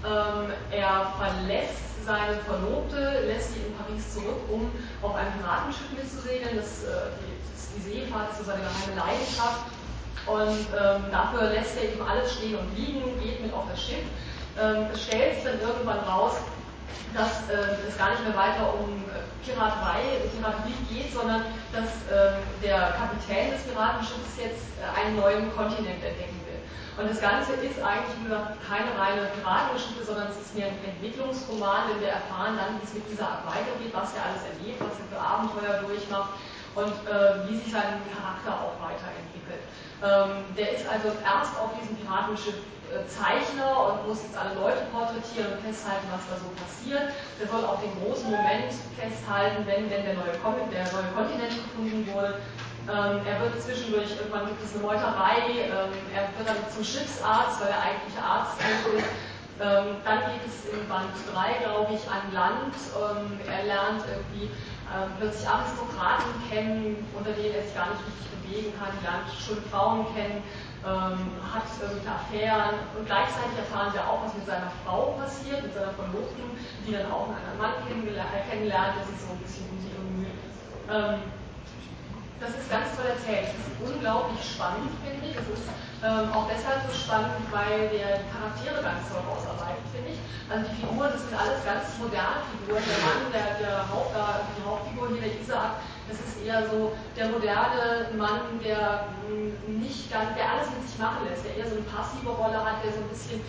Ähm, 0.03 0.53
er 0.71 1.13
verlässt 1.19 2.03
seine 2.05 2.39
Verlobte, 2.47 3.27
lässt 3.27 3.53
sie 3.53 3.59
in 3.59 3.75
Paris 3.75 4.13
zurück, 4.13 4.39
um 4.49 4.71
auf 5.01 5.15
einem 5.15 5.31
Piratenschiff 5.39 5.91
mitzusegeln. 5.91 6.55
Das, 6.55 6.83
äh, 6.83 7.11
die, 7.19 7.35
das, 7.51 7.75
die 7.75 7.81
Seefahrt 7.91 8.31
ist 8.31 8.39
so 8.39 8.43
seine 8.45 8.63
geheime 8.63 8.95
Leidenschaft. 8.95 9.67
Und 10.25 10.67
ähm, 10.71 11.11
dafür 11.11 11.51
lässt 11.51 11.75
er 11.75 11.91
eben 11.91 12.01
alles 12.01 12.31
stehen 12.33 12.55
und 12.55 12.71
liegen, 12.77 13.03
geht 13.19 13.43
mit 13.43 13.53
auf 13.53 13.67
das 13.69 13.81
Schiff. 13.83 14.07
Ähm, 14.55 14.87
stellt 14.95 15.35
sich 15.35 15.43
dann 15.43 15.59
irgendwann 15.59 15.99
raus, 15.99 16.35
dass 17.13 17.49
äh, 17.49 17.87
es 17.87 17.97
gar 17.97 18.11
nicht 18.11 18.23
mehr 18.25 18.35
weiter 18.35 18.73
um 18.73 19.05
äh, 19.09 19.21
Piraterei, 19.45 20.23
Piraterie 20.33 20.81
geht, 20.89 21.13
sondern 21.13 21.45
dass 21.71 22.07
äh, 22.09 22.41
der 22.63 22.97
Kapitän 22.97 23.51
des 23.51 23.61
Piratenschiffes 23.69 24.33
jetzt 24.41 24.65
äh, 24.81 24.89
einen 24.97 25.15
neuen 25.17 25.53
Kontinent 25.53 26.01
entdecken 26.01 26.39
will. 26.49 26.59
Und 26.97 27.09
das 27.09 27.21
Ganze 27.21 27.53
ist 27.57 27.81
eigentlich, 27.81 28.13
wie 28.21 28.29
gesagt, 28.29 28.57
keine 28.61 28.93
reine 28.93 29.29
Piratengeschichte, 29.33 30.05
sondern 30.05 30.29
es 30.29 30.37
ist 30.37 30.53
mehr 30.53 30.69
ein 30.69 30.77
Entwicklungsroman, 30.85 31.89
denn 31.89 32.01
wir 32.01 32.13
erfahren 32.13 32.57
dann, 32.57 32.77
wie 32.77 32.85
es 32.85 32.93
mit 32.93 33.05
dieser 33.09 33.25
Art 33.29 33.45
weitergeht, 33.49 33.93
was 33.93 34.13
er 34.13 34.29
alles 34.29 34.45
erlebt, 34.45 34.77
was 34.77 34.93
er 35.01 35.07
für 35.09 35.17
Abenteuer 35.17 35.81
durchmacht 35.85 36.37
und 36.77 36.93
äh, 37.09 37.49
wie 37.49 37.57
sich 37.57 37.73
sein 37.73 38.01
Charakter 38.13 38.53
auch 38.61 38.77
weiterentwickelt. 38.77 39.61
Ähm, 40.03 40.43
der 40.57 40.75
ist 40.75 40.83
also 40.83 41.15
erst 41.23 41.55
auf 41.55 41.71
diesem 41.79 41.95
Piratenschiff 41.95 42.59
äh, 42.91 43.07
Zeichner 43.07 43.71
und 43.87 44.07
muss 44.11 44.19
jetzt 44.27 44.35
alle 44.35 44.51
Leute 44.59 44.83
porträtieren 44.91 45.55
und 45.55 45.63
festhalten, 45.63 46.11
was 46.11 46.27
da 46.27 46.35
so 46.35 46.51
passiert. 46.59 47.15
Der 47.39 47.47
soll 47.47 47.63
auch 47.63 47.79
den 47.79 47.95
großen 48.03 48.27
Moment 48.27 48.75
festhalten, 48.99 49.63
wenn 49.63 49.87
denn 49.87 50.03
der 50.03 50.19
neue, 50.19 50.35
der 50.35 50.83
neue 50.91 51.07
Kontinent 51.15 51.55
gefunden 51.55 52.03
wurde. 52.11 52.35
Ähm, 52.91 53.23
er 53.23 53.39
wird 53.39 53.55
zwischendurch, 53.63 54.11
irgendwann 54.19 54.51
gibt 54.51 54.59
es 54.59 54.75
eine 54.75 54.83
Meuterei, 54.83 55.71
ähm, 55.71 55.95
er 56.11 56.27
wird 56.35 56.51
dann 56.51 56.59
zum 56.67 56.83
Schiffsarzt, 56.83 57.63
weil 57.63 57.71
er 57.71 57.79
eigentlich 57.79 58.15
Arzt 58.19 58.59
ist. 58.59 59.07
Ähm, 59.63 60.03
dann 60.03 60.19
geht 60.27 60.43
es 60.43 60.67
in 60.67 60.83
Band 60.89 61.13
3, 61.31 61.63
glaube 61.63 61.93
ich, 61.93 62.03
an 62.11 62.27
Land. 62.33 62.75
Ähm, 62.91 63.39
er 63.47 63.63
lernt 63.63 64.03
irgendwie 64.03 64.51
ähm, 64.93 65.09
plötzlich 65.17 65.49
Aristokraten 65.49 66.31
kennen, 66.49 67.01
unter 67.17 67.33
denen 67.33 67.55
er 67.55 67.63
sich 67.65 67.75
gar 67.75 67.89
nicht 67.91 68.05
richtig 68.05 68.29
bewegen 68.37 68.71
kann, 68.77 68.93
lernt 69.01 69.27
schöne 69.33 69.65
Frauen 69.73 70.05
kennen, 70.13 70.45
ähm, 70.85 71.41
hat 71.41 71.65
irgendwelche 71.81 72.13
Affären 72.13 72.77
und 72.93 73.05
gleichzeitig 73.09 73.57
erfahren 73.57 73.93
wir 73.93 74.05
auch, 74.05 74.21
was 74.25 74.37
mit 74.37 74.45
seiner 74.45 74.71
Frau 74.83 75.17
passiert, 75.17 75.63
mit 75.63 75.73
seiner 75.73 75.93
Verlobten, 75.97 76.45
die 76.85 76.93
dann 76.93 77.09
auch 77.09 77.31
einen 77.31 77.41
anderen 77.41 77.57
Mann 77.57 77.75
kennenlernt, 77.89 78.93
der 79.01 79.05
sich 79.09 79.17
so 79.17 79.33
ein 79.33 79.41
bisschen 79.41 79.65
um 79.71 79.81
bemüht. 79.81 80.37
Ähm, 80.91 81.42
das 82.43 82.59
ist 82.59 82.67
ganz 82.67 82.91
toll 82.99 83.07
erzählt. 83.07 83.55
Das 83.55 83.63
ist 83.63 83.79
unglaublich 83.79 84.43
spannend, 84.43 84.91
finde 84.99 85.23
ich. 85.23 85.35
Es 85.39 85.47
ist 85.47 85.67
ähm, 86.03 86.27
auch 86.35 86.51
deshalb 86.51 86.83
so 86.83 86.91
spannend, 86.91 87.39
weil 87.47 87.87
der 87.87 88.19
die 88.19 88.27
Charaktere 88.27 88.83
ganz 88.83 89.07
toll 89.07 89.23
ausarbeitet, 89.23 89.87
finde 89.95 90.11
ich. 90.11 90.19
Also 90.51 90.67
die 90.67 90.75
Figuren, 90.83 91.07
das 91.07 91.23
sind 91.23 91.35
alles 91.39 91.63
ganz 91.63 91.95
moderne 92.03 92.43
Figuren. 92.51 92.83
Der 92.83 92.99
Mann, 92.99 93.21
der, 93.31 93.47
der 93.63 93.87
Haupt, 93.87 94.11
die 94.11 94.63
Hauptfigur 94.67 95.15
hier, 95.15 95.23
der 95.23 95.33
Isaac, 95.39 95.79
das 96.11 96.19
ist 96.19 96.43
eher 96.43 96.67
so 96.67 96.91
der 97.15 97.31
moderne 97.31 98.11
Mann, 98.19 98.59
der 98.59 99.07
mm, 99.23 99.79
nicht 99.79 100.11
ganz, 100.11 100.35
der 100.35 100.43
alles 100.43 100.67
mit 100.75 100.83
sich 100.83 100.99
machen 100.99 101.23
lässt, 101.23 101.47
der 101.47 101.55
eher 101.55 101.71
so 101.71 101.79
eine 101.79 101.87
passive 101.87 102.27
Rolle 102.27 102.59
hat, 102.59 102.83
der 102.83 102.91
so 102.91 102.99
ein 102.99 103.07
bisschen 103.07 103.39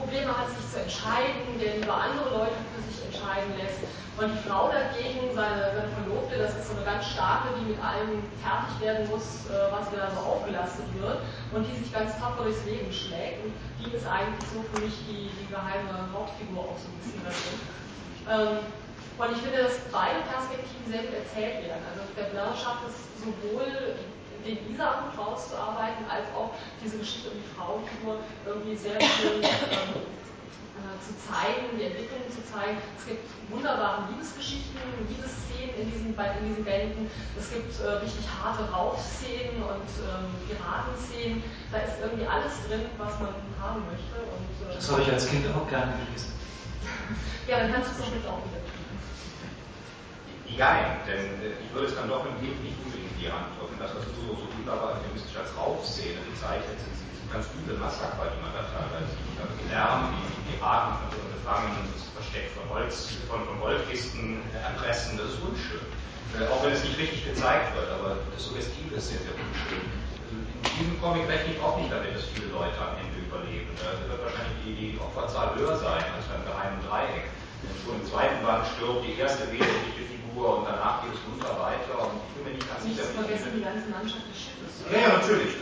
Probleme 0.00 0.32
hat, 0.32 0.48
sich 0.48 0.64
zu 0.72 0.80
entscheiden, 0.80 1.60
der 1.60 1.76
lieber 1.76 1.94
andere 1.94 2.32
Leute 2.32 2.56
für 2.72 2.82
sich 2.88 3.04
entscheiden 3.04 3.52
lässt. 3.60 3.84
Und 4.16 4.32
die 4.32 4.42
Frau 4.48 4.68
dagegen, 4.68 5.32
seine, 5.32 5.72
seine 5.72 5.88
Verlobte, 5.96 6.36
das 6.36 6.52
ist 6.56 6.68
so 6.68 6.76
eine 6.76 6.84
ganz 6.84 7.08
starke, 7.08 7.56
die 7.56 7.72
mit 7.72 7.80
allem 7.80 8.20
fertig 8.40 8.74
werden 8.80 9.08
muss, 9.08 9.48
äh, 9.48 9.72
was 9.72 9.88
ihr 9.92 10.00
da 10.00 10.12
so 10.12 10.20
aufgelastet 10.20 10.84
wird 11.00 11.24
und 11.52 11.64
die 11.64 11.72
sich 11.76 11.88
ganz 11.88 12.12
tapfer 12.20 12.44
durchs 12.44 12.64
Leben 12.68 12.92
schlägt. 12.92 13.40
Und 13.44 13.52
die 13.80 13.96
ist 13.96 14.04
eigentlich 14.04 14.44
so 14.52 14.60
für 14.60 14.80
mich 14.84 14.92
die, 15.08 15.32
die 15.32 15.48
geheime 15.48 16.04
Hauptfigur 16.12 16.68
auch 16.68 16.76
so 16.76 16.92
ein 16.92 16.96
bisschen 17.00 17.20
da. 17.24 17.32
Ähm, 18.28 18.60
und 19.20 19.28
ich 19.36 19.40
finde, 19.44 19.68
dass 19.68 19.80
beide 19.92 20.20
Perspektiven 20.28 20.84
sehr 20.88 21.04
gut 21.04 21.16
erzählt 21.16 21.64
werden. 21.64 21.84
Also 21.92 22.04
der 22.16 22.28
Blanc 22.32 22.56
schafft 22.56 22.88
es 22.88 22.96
sowohl 23.20 24.00
den 24.44 24.58
Isar 24.72 25.04
gut 25.04 25.14
rauszuarbeiten, 25.18 26.04
als 26.08 26.26
auch 26.34 26.50
diese 26.82 26.98
Geschichte 26.98 27.30
um 27.30 27.38
die 27.38 27.50
Frauenfigur 27.54 28.20
irgendwie 28.46 28.76
sehr 28.76 29.00
schön 29.00 29.42
ähm, 29.44 30.04
äh, 30.80 30.96
zu 31.04 31.12
zeigen, 31.20 31.76
die 31.76 31.84
Entwicklung 31.92 32.24
zu 32.32 32.40
zeigen. 32.48 32.78
Es 32.96 33.04
gibt 33.06 33.28
wunderbare 33.50 34.08
Liebesgeschichten, 34.10 34.80
Liebesszenen 35.08 35.76
in 35.76 35.86
diesen, 35.92 36.12
in 36.16 36.44
diesen 36.48 36.64
Bänden. 36.64 37.10
Es 37.36 37.52
gibt 37.52 37.72
äh, 37.80 38.00
richtig 38.00 38.24
harte 38.28 38.64
Raufszenen 38.72 39.60
und 39.60 39.90
ähm, 40.08 40.28
Piratenszenen. 40.48 41.42
Da 41.70 41.84
ist 41.84 42.00
irgendwie 42.00 42.26
alles 42.26 42.64
drin, 42.66 42.88
was 42.96 43.12
man 43.20 43.36
haben 43.60 43.84
möchte. 43.92 44.16
Und, 44.24 44.48
äh, 44.64 44.74
das 44.74 44.90
habe 44.90 45.02
ich 45.02 45.12
als 45.12 45.28
Kind 45.28 45.44
auch 45.52 45.68
gerne 45.68 45.92
gelesen. 46.06 46.32
ja, 47.46 47.60
dann 47.60 47.72
kannst 47.72 47.92
du 47.92 47.92
es 47.94 47.98
doch 48.00 48.14
jetzt 48.14 48.26
auch 48.26 48.40
wieder 48.48 48.79
Ja, 50.60 51.00
denn 51.08 51.40
äh, 51.40 51.56
ich 51.56 51.72
würde 51.72 51.88
es 51.88 51.96
dann 51.96 52.04
doch 52.04 52.20
im 52.28 52.36
Leben 52.44 52.60
nicht 52.60 52.76
unbedingt 52.84 53.08
in 53.16 53.20
die 53.24 53.32
Hand 53.32 53.48
drücken. 53.56 53.80
Das, 53.80 53.96
was 53.96 54.04
du 54.04 54.12
so, 54.28 54.36
wunderbar 54.36 55.00
optimistisch 55.00 55.32
als 55.40 55.48
Raufszene 55.56 56.20
bezeichnet, 56.28 56.76
sind, 56.84 57.00
ganz 57.32 57.48
üble 57.56 57.80
Massaker, 57.80 58.28
die 58.28 58.40
man 58.44 58.52
da 58.52 58.68
teilweise 58.68 59.08
sieht. 59.08 59.40
Also 59.40 59.56
die 59.56 59.72
Lärm, 59.72 60.12
die, 60.12 60.52
Piraten 60.52 61.00
von 61.00 61.16
Gefangenen, 61.32 61.88
das 61.96 62.12
Versteck 62.12 62.52
von 62.52 62.68
Holz, 62.68 63.16
von, 63.24 63.40
von 63.48 63.56
Goldkisten 63.56 64.44
erpressen, 64.52 65.16
das 65.16 65.32
ist 65.32 65.40
unschön. 65.40 65.80
Äh, 66.36 66.44
auch 66.52 66.60
wenn 66.60 66.76
es 66.76 66.84
nicht 66.84 67.00
richtig 67.00 67.24
gezeigt 67.24 67.72
wird, 67.72 67.88
aber 67.96 68.20
das 68.28 68.44
Suggestive 68.44 69.00
ist 69.00 69.08
sehr, 69.08 69.24
sehr 69.24 69.32
unschön. 69.40 69.80
Also 69.80 70.44
in 70.44 70.76
diesem 70.76 70.96
Comic 71.00 71.24
rechne 71.24 71.56
ich 71.56 71.60
auch 71.64 71.80
nicht 71.80 71.88
damit, 71.88 72.12
dass 72.12 72.28
viele 72.36 72.52
Leute 72.52 72.76
am 72.76 73.00
Ende 73.00 73.16
überleben. 73.16 73.72
Da 73.80 73.96
wird 73.96 74.28
wahrscheinlich 74.28 74.60
die, 74.60 74.76
die 74.76 75.00
Opferzahl 75.00 75.56
höher 75.56 75.80
sein 75.80 76.04
als 76.04 76.28
beim 76.28 76.44
geheimen 76.44 76.84
Dreieck. 76.84 77.32
Schon 77.84 78.00
im 78.00 78.04
zweiten 78.04 78.38
Band 78.44 78.64
stirbt 78.76 79.04
die 79.04 79.16
erste 79.18 79.44
wesentliche 79.52 80.04
Figur 80.08 80.60
und 80.60 80.64
danach 80.68 81.02
geht 81.04 81.16
es 81.16 81.22
munter 81.28 81.54
weiter 81.58 81.96
und 81.96 82.20
ich 82.20 82.30
bin 82.36 82.42
mir 82.44 82.54
nicht 82.56 82.68
ganz 82.68 82.84
sicher. 82.84 83.04
Nicht 83.04 83.16
vergessen 83.16 83.50
die 83.56 83.64
ganze 83.64 83.86
Mannschaft 83.88 84.24
des 84.28 84.36
Schiffes. 84.36 84.72
Ja, 84.88 84.98
ja, 85.00 85.08
natürlich. 85.20 85.52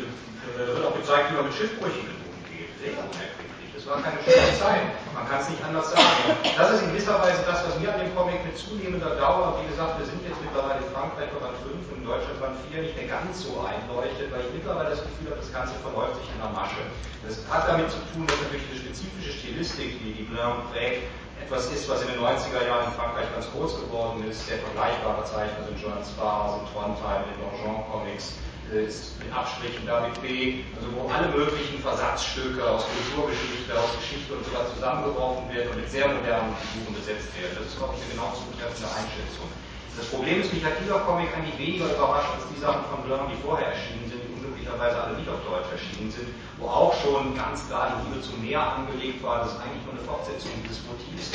Da 0.56 0.66
wird 0.66 0.84
auch 0.84 0.96
gezeigt, 0.96 1.30
wie 1.30 1.36
man 1.38 1.46
mit 1.46 1.54
Schiffbrüchigen 1.54 2.14
umgeht. 2.26 2.70
Sehr 2.78 2.94
unerquicklich. 2.98 3.70
Das 3.74 3.86
war 3.86 4.02
keine 4.02 4.18
schöne 4.26 4.52
Zeit. 4.58 4.90
Man 5.14 5.24
kann 5.30 5.38
es 5.38 5.48
nicht 5.50 5.62
anders 5.62 5.90
sagen. 5.94 6.34
Das 6.58 6.66
ist 6.74 6.82
in 6.82 6.90
gewisser 6.90 7.18
Weise 7.22 7.42
das, 7.46 7.62
was 7.62 7.78
mir 7.78 7.94
an 7.94 8.02
dem 8.02 8.10
Comic 8.14 8.42
mit 8.42 8.58
zunehmender 8.58 9.14
Dauer, 9.18 9.54
wie 9.62 9.70
gesagt, 9.70 9.98
wir 9.98 10.06
sind 10.06 10.18
jetzt 10.26 10.38
mittlerweile 10.42 10.82
in 10.82 10.90
Frankreich 10.90 11.30
bei 11.30 11.38
Band 11.38 11.58
5 11.62 11.74
und 11.94 11.98
in 12.02 12.06
Deutschland 12.06 12.38
Band 12.42 12.56
4 12.70 12.82
nicht 12.82 12.96
mehr 12.98 13.06
ganz 13.06 13.46
so 13.46 13.62
einleuchtet, 13.62 14.30
weil 14.34 14.42
ich 14.46 14.50
mittlerweile 14.50 14.90
das 14.94 15.02
Gefühl 15.06 15.30
habe, 15.30 15.42
das 15.42 15.52
Ganze 15.54 15.74
verläuft 15.78 16.18
sich 16.18 16.30
in 16.30 16.38
der 16.42 16.50
Masche. 16.50 16.82
Das 17.22 17.38
hat 17.46 17.70
damit 17.70 17.86
zu 17.90 18.02
tun, 18.10 18.26
dass 18.26 18.38
natürlich 18.42 18.66
diese 18.66 18.82
spezifische 18.82 19.32
Stilistik, 19.34 19.90
die 20.02 20.10
die 20.10 20.26
Blanc 20.26 20.58
prägt, 20.74 21.06
etwas 21.42 21.70
ist, 21.70 21.88
was 21.88 22.02
in 22.02 22.08
den 22.08 22.20
90er 22.20 22.66
Jahren 22.66 22.86
in 22.90 22.94
Frankreich 22.98 23.30
ganz 23.32 23.46
groß 23.52 23.80
geworden 23.80 24.24
ist. 24.28 24.48
Der 24.50 24.58
vergleichbare 24.58 25.24
Zeichner 25.24 25.64
sind 25.64 25.80
Joan 25.80 26.02
Spars, 26.04 26.58
sind 26.58 26.66
Trondheim, 26.72 27.24
den 27.30 27.38
Donjon 27.40 27.84
Comics, 27.90 28.34
ist 28.68 29.16
mit 29.16 29.32
Abstrichen 29.32 29.86
David 29.86 30.12
B., 30.20 30.60
also 30.76 30.92
wo 30.92 31.08
alle 31.08 31.32
möglichen 31.32 31.80
Versatzstücke 31.80 32.60
aus 32.60 32.84
Kulturgeschichte, 32.84 33.72
aus 33.72 33.96
Geschichte 33.96 34.28
und 34.36 34.44
sowas 34.44 34.68
zusammengeworfen 34.76 35.48
werden 35.48 35.72
und 35.72 35.80
mit 35.80 35.88
sehr 35.88 36.04
modernen 36.04 36.52
Figuren 36.60 36.92
besetzt 36.92 37.32
werden. 37.40 37.56
Das 37.56 37.64
ist, 37.64 37.80
glaube 37.80 37.96
ich, 37.96 38.04
eine 38.04 38.12
genau 38.12 38.28
zutreffende 38.36 38.88
Einschätzung. 38.92 39.48
Das 39.96 40.06
Problem 40.12 40.44
ist, 40.44 40.52
mich 40.52 40.62
hat 40.62 40.78
dieser 40.78 41.00
Comic 41.02 41.32
eigentlich 41.34 41.58
weniger 41.58 41.90
überrascht 41.90 42.30
als 42.36 42.46
die 42.54 42.60
Sachen 42.60 42.84
von 42.86 43.02
Blanc, 43.02 43.32
die 43.32 43.40
vorher 43.42 43.74
erschienen 43.74 44.06
sind, 44.06 44.20
die 44.22 44.30
unglücklicherweise 44.36 44.94
alle 44.94 45.16
Deutsch 45.24 45.37
erschienen 45.78 46.10
sind, 46.10 46.28
wo 46.58 46.66
auch 46.66 46.94
schon 47.00 47.34
ganz 47.34 47.66
klar 47.66 47.94
die 47.94 48.10
Liebe 48.10 48.22
zum 48.22 48.42
Meer 48.42 48.60
angelegt 48.60 49.22
war. 49.22 49.38
Das 49.38 49.54
ist 49.54 49.60
eigentlich 49.62 49.84
nur 49.86 49.94
eine 49.94 50.02
Fortsetzung 50.02 50.50
dieses 50.66 50.82
Motivs. 50.90 51.30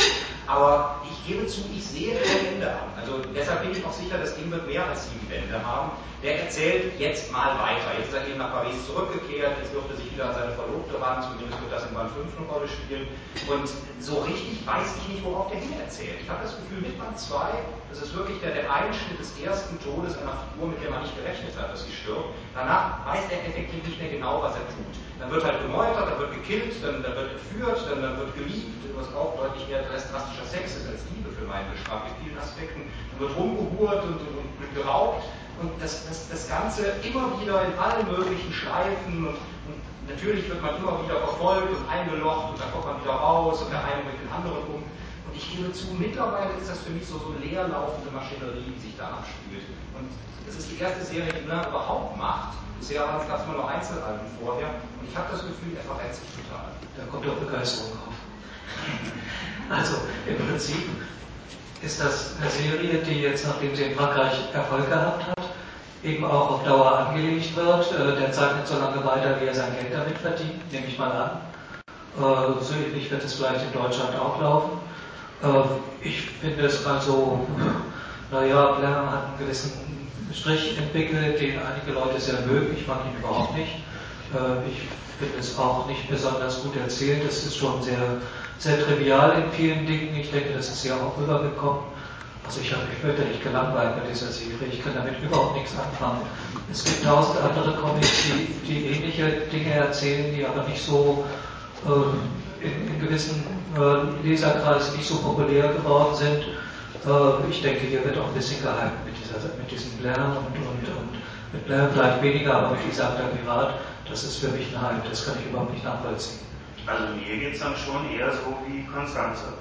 Aber 0.46 1.02
ich 1.08 1.16
gebe 1.28 1.48
zu, 1.48 1.62
ich 1.74 1.84
sehe 1.84 2.16
kein 2.20 2.60
Ende 2.60 2.68
an. 2.68 2.92
Also 3.00 3.24
deshalb 3.34 3.64
bin 3.64 3.72
ich 3.72 3.86
auch 3.86 3.94
sicher, 3.94 4.18
das 4.18 4.36
Ding 4.36 4.52
wird 4.52 4.68
mehr 4.68 4.86
als 4.86 5.10
sieben 5.10 5.26
Bände 5.28 5.56
haben. 5.66 5.92
Der 6.22 6.44
erzählt 6.44 7.00
jetzt 7.00 7.32
mal 7.32 7.60
weiter. 7.60 8.00
Jetzt 8.00 8.10
ist 8.10 8.16
er 8.16 8.28
eben 8.28 8.40
nach 8.40 8.52
Paris 8.52 8.76
zurückgekehrt, 8.88 9.60
jetzt 9.60 9.72
er 9.76 9.98
sich 9.98 10.08
wieder 10.12 10.32
an 10.32 10.36
seine 10.36 10.56
Verlobte 10.56 10.96
ran, 10.96 11.20
zumindest 11.22 11.60
wird 11.60 11.72
das 11.72 11.84
in 11.84 11.94
Band 11.94 12.12
5 12.16 12.32
eine 12.40 12.48
Rolle 12.48 12.68
spielen. 12.68 13.08
Und 13.52 13.68
so 14.00 14.24
richtig 14.24 14.64
weiß 14.66 14.88
ich 15.04 15.06
nicht, 15.16 15.24
worauf 15.24 15.52
der 15.52 15.60
hin 15.60 15.76
erzählt. 15.80 16.24
Ich 16.24 16.30
habe 16.30 16.44
das 16.44 16.56
Gefühl, 16.56 16.82
mit 16.82 16.96
Band 16.98 17.20
2, 17.20 17.36
das 17.92 18.02
ist 18.02 18.16
wirklich 18.16 18.40
der, 18.40 18.56
der 18.56 18.72
Einschnitt 18.72 19.20
des 19.20 19.36
ersten 19.44 19.76
Todes 19.84 20.18
einer 20.18 20.40
Figur, 20.48 20.72
mit 20.72 20.80
der 20.82 20.92
man 20.92 21.04
nicht 21.04 21.16
gerechnet 21.16 21.52
hat, 21.60 21.72
dass 21.76 21.84
sie 21.84 21.92
stirbt. 21.92 22.32
Danach 22.56 23.06
weiß 23.06 23.28
er 23.30 23.44
effektiv 23.44 23.84
nicht 23.84 24.00
mehr 24.00 24.10
genau, 24.10 24.33
was 24.42 24.56
er 24.56 24.66
tut. 24.74 24.94
Dann 25.20 25.30
wird 25.32 25.44
halt 25.46 25.62
gemeutert, 25.62 26.10
dann 26.10 26.20
wird 26.20 26.34
gekillt, 26.34 26.74
dann, 26.82 27.04
dann 27.04 27.16
wird 27.16 27.38
entführt, 27.38 27.80
dann, 27.90 28.02
dann 28.02 28.18
wird 28.18 28.34
geliebt, 28.36 28.74
was 28.96 29.08
auch 29.14 29.38
deutlich 29.38 29.70
eher 29.70 29.84
drastischer 29.84 30.48
Sex 30.48 30.78
ist 30.80 30.88
als 30.90 31.04
Liebe 31.14 31.30
für 31.30 31.46
meinen 31.46 31.70
Geschmack 31.76 32.08
in 32.10 32.16
vielen 32.24 32.38
Aspekten. 32.40 32.90
Dann 33.14 33.20
wird 33.20 33.38
rumgehurt 33.38 34.04
und, 34.04 34.20
und, 34.24 34.50
und 34.58 34.72
geraubt 34.74 35.24
und 35.62 35.72
das, 35.82 36.08
das, 36.08 36.30
das 36.30 36.50
Ganze 36.50 36.98
immer 37.04 37.40
wieder 37.40 37.62
in 37.66 37.78
allen 37.78 38.08
möglichen 38.10 38.52
Schleifen 38.52 39.28
und, 39.28 39.38
und 39.38 39.80
natürlich 40.10 40.50
wird 40.50 40.62
man 40.62 40.78
immer 40.78 41.04
wieder 41.04 41.20
verfolgt 41.22 41.70
und 41.70 41.84
eingelocht 41.90 42.52
und 42.52 42.60
dann 42.60 42.72
kommt 42.72 42.86
man 42.86 43.02
wieder 43.02 43.14
raus 43.14 43.62
und 43.62 43.72
der 43.72 43.84
eine 43.86 44.04
mit 44.04 44.18
den 44.20 44.32
anderen 44.34 44.64
um. 44.74 44.84
Und 45.26 45.36
ich 45.36 45.46
gebe 45.52 45.72
zu, 45.72 45.94
mittlerweile 45.98 46.54
ist 46.60 46.70
das 46.70 46.80
für 46.82 46.92
mich 46.92 47.08
so, 47.08 47.18
so 47.18 47.34
leerlaufende 47.42 48.12
Maschinerie, 48.12 48.64
die 48.68 48.80
sich 48.80 48.98
da 48.98 49.24
abspielt. 49.24 49.66
Und 49.96 50.10
das 50.46 50.56
ist 50.56 50.72
die 50.72 50.80
erste 50.80 51.04
Serie, 51.04 51.32
die 51.32 51.46
Blanc 51.46 51.68
überhaupt 51.68 52.18
macht. 52.18 52.58
Bisher 52.80 53.06
gab 53.06 53.40
es 53.40 53.48
nur 53.48 53.56
noch 53.56 53.70
Einzelalben 53.70 54.28
vorher 54.44 54.68
und 55.00 55.08
ich 55.08 55.16
habe 55.16 55.32
das 55.32 55.42
Gefühl, 55.42 55.72
er 55.78 55.84
verrennt 55.88 56.14
sich 56.14 56.28
total. 56.36 56.68
Da 56.98 57.06
kommt 57.08 57.26
doch 57.26 57.40
Begeisterung 57.40 57.92
auf. 58.04 58.14
Also 59.70 59.96
im 60.28 60.36
Prinzip 60.36 60.90
ist 61.82 62.02
das 62.02 62.36
eine 62.42 62.50
Serie, 62.50 63.02
die 63.04 63.22
jetzt, 63.22 63.48
nachdem 63.48 63.76
sie 63.76 63.84
in 63.84 63.96
Frankreich 63.96 64.54
Erfolg 64.54 64.90
gehabt 64.90 65.28
hat, 65.28 65.50
eben 66.04 66.26
auch 66.26 66.52
auf 66.52 66.64
Dauer 66.64 66.98
angelegt 67.00 67.56
wird. 67.56 67.92
Äh, 67.92 68.20
der 68.20 68.32
zeichnet 68.32 68.68
so 68.68 68.78
lange 68.78 69.04
weiter, 69.06 69.40
wie 69.40 69.46
er 69.46 69.56
sein 69.56 69.74
Geld 69.76 69.94
damit 69.94 70.18
verdient, 70.18 70.72
nehme 70.72 70.88
ich 70.88 70.98
mal 70.98 71.12
an. 71.12 71.32
Äh, 72.18 72.64
so 72.64 72.74
ähnlich 72.76 73.10
wird 73.10 73.24
es 73.24 73.34
vielleicht 73.34 73.66
in 73.66 73.72
Deutschland 73.74 74.16
auch 74.20 74.42
laufen. 74.42 74.80
Äh, 75.44 76.08
ich 76.08 76.22
finde 76.42 76.66
es 76.66 76.86
also 76.86 77.48
naja, 78.32 78.72
Blair 78.72 79.12
hat 79.12 79.28
einen 79.28 79.38
gewissen 79.40 79.72
Strich 80.34 80.78
entwickelt, 80.78 81.40
den 81.40 81.60
einige 81.60 81.92
Leute 81.92 82.20
sehr 82.20 82.42
mögen. 82.42 82.76
Ich 82.76 82.88
mag 82.88 83.02
ihn 83.06 83.20
überhaupt 83.20 83.56
nicht. 83.56 83.74
Äh, 84.34 84.68
ich 84.68 84.82
finde 85.20 85.38
es 85.40 85.58
auch 85.60 85.86
nicht 85.88 86.10
besonders 86.10 86.64
gut 86.64 86.76
erzählt. 86.78 87.24
Es 87.28 87.46
ist 87.46 87.58
schon 87.58 87.82
sehr, 87.84 88.18
sehr 88.58 88.84
trivial 88.84 89.44
in 89.44 89.52
vielen 89.52 89.86
Dingen. 89.86 90.16
Ich 90.16 90.32
denke, 90.32 90.54
das 90.54 90.70
ist 90.70 90.84
ja 90.84 90.96
auch 90.96 91.18
rübergekommen. 91.18 91.84
Also 92.46 92.60
ich 92.62 92.74
habe 92.74 92.84
mich 92.86 92.98
fürchterlich 92.98 93.42
gelangweilt 93.42 93.96
bei 94.02 94.10
dieser 94.10 94.28
Serie. 94.28 94.68
Ich 94.72 94.84
kann 94.84 94.96
damit 94.96 95.22
überhaupt 95.22 95.56
nichts 95.56 95.72
anfangen. 95.78 96.22
Es 96.72 96.84
gibt 96.84 97.04
tausend 97.04 97.40
andere 97.40 97.74
Comics, 97.78 98.24
die, 98.26 98.68
die 98.68 98.88
ähnliche 98.88 99.44
Dinge 99.52 99.72
erzählen, 99.72 100.34
die 100.36 100.46
aber 100.46 100.68
nicht 100.68 100.84
so 100.84 101.24
äh, 101.86 101.90
in, 102.64 103.00
gewissen 103.00 103.44
äh, 103.76 104.28
Leserkreisen 104.28 104.98
nicht 104.98 105.08
so 105.08 105.18
populär 105.18 105.70
geworden 105.70 106.16
sind. 106.16 106.44
Äh, 107.06 107.50
ich 107.50 107.62
denke, 107.62 107.82
hier 107.88 108.04
wird 108.04 108.18
auch 108.18 108.28
ein 108.28 108.34
bisschen 108.34 108.62
gehypt 108.62 109.06
mit, 109.06 109.16
dieser, 109.20 109.40
mit 109.58 109.70
diesem 109.70 109.92
Blair 110.00 110.38
und, 110.40 110.56
und, 110.56 110.98
und 110.98 111.14
mit 111.52 111.66
Blair 111.66 111.90
vielleicht 111.94 112.22
weniger, 112.22 112.56
aber 112.56 112.72
mit 112.72 112.80
Isaac 112.90 113.18
der 113.18 113.36
Pirat, 113.36 113.76
das 114.10 114.24
ist 114.24 114.38
für 114.38 114.50
mich 114.50 114.68
ein 114.74 114.82
Hype. 114.82 115.10
Das 115.10 115.26
kann 115.26 115.36
ich 115.40 115.50
überhaupt 115.50 115.74
nicht 115.74 115.84
nachvollziehen. 115.84 116.40
Also 116.86 117.04
mir 117.16 117.38
geht 117.40 117.54
es 117.54 117.60
dann 117.62 117.76
schon 117.78 118.10
eher 118.12 118.32
so 118.32 118.58
wie 118.68 118.84
Konstanze. 118.84 119.54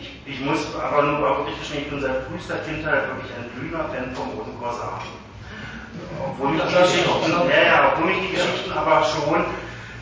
Ich, 0.00 0.14
ich 0.24 0.40
muss 0.40 0.74
aber 0.76 1.02
nur 1.02 1.18
auch 1.28 1.38
wirklich 1.38 1.58
gestehen, 1.58 1.82
ich 1.84 1.90
bin 1.90 2.00
seit 2.00 2.24
frühester 2.24 2.58
Kindheit 2.64 3.08
wirklich 3.08 3.32
ein 3.36 3.50
glühender 3.52 3.84
Fan 3.90 4.14
vom 4.14 4.30
Roten 4.38 4.56
Korsar. 4.60 5.02
Obwohl 6.22 6.54
ich 6.54 6.62
die 6.62 6.74
Geschichten, 6.74 7.32
ja, 7.50 7.62
ja, 7.66 7.92
obwohl 7.92 8.12
ich 8.12 8.20
die 8.30 8.34
Geschichten 8.36 8.72
aber 8.72 9.02
schon, 9.02 9.44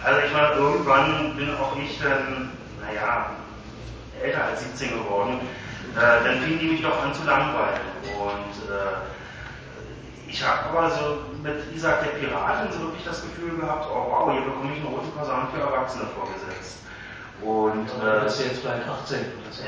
also 0.07 0.21
ich 0.25 0.33
meine, 0.33 0.55
irgendwann 0.55 1.37
bin 1.37 1.53
auch 1.57 1.77
ich 1.77 1.99
dann, 2.01 2.53
naja, 2.81 3.31
älter 4.23 4.45
als 4.45 4.63
17 4.63 5.03
geworden, 5.03 5.41
äh, 5.97 6.25
dann 6.25 6.41
fingen 6.43 6.61
die 6.61 6.69
mich 6.69 6.83
doch 6.83 7.03
an 7.03 7.13
zu 7.13 7.25
langweilen. 7.25 7.81
Und 8.17 8.71
äh, 8.71 9.03
ich 10.29 10.47
habe 10.47 10.71
aber 10.71 10.91
so 10.91 11.23
mit 11.43 11.75
Isaac 11.75 12.05
der 12.05 12.11
Piratin 12.21 12.71
so 12.73 12.83
wirklich 12.85 13.05
das 13.05 13.23
Gefühl 13.23 13.59
gehabt, 13.59 13.87
oh 13.91 14.07
wow, 14.09 14.31
hier 14.31 14.43
bekomme 14.43 14.73
ich 14.73 14.79
einen 14.79 14.95
roten 14.95 15.13
Fasan 15.19 15.49
für 15.53 15.61
Erwachsene 15.61 16.05
vorgesetzt. 16.15 16.79
Und 17.43 17.89
äh, 17.89 18.23
das 18.23 18.39
ist 18.39 18.47
jetzt 18.47 18.61
vielleicht 18.61 18.89
18 18.89 19.19
oder 19.19 19.51
so. 19.51 19.65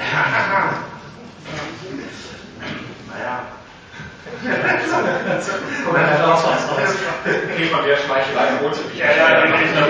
naja. 3.12 3.57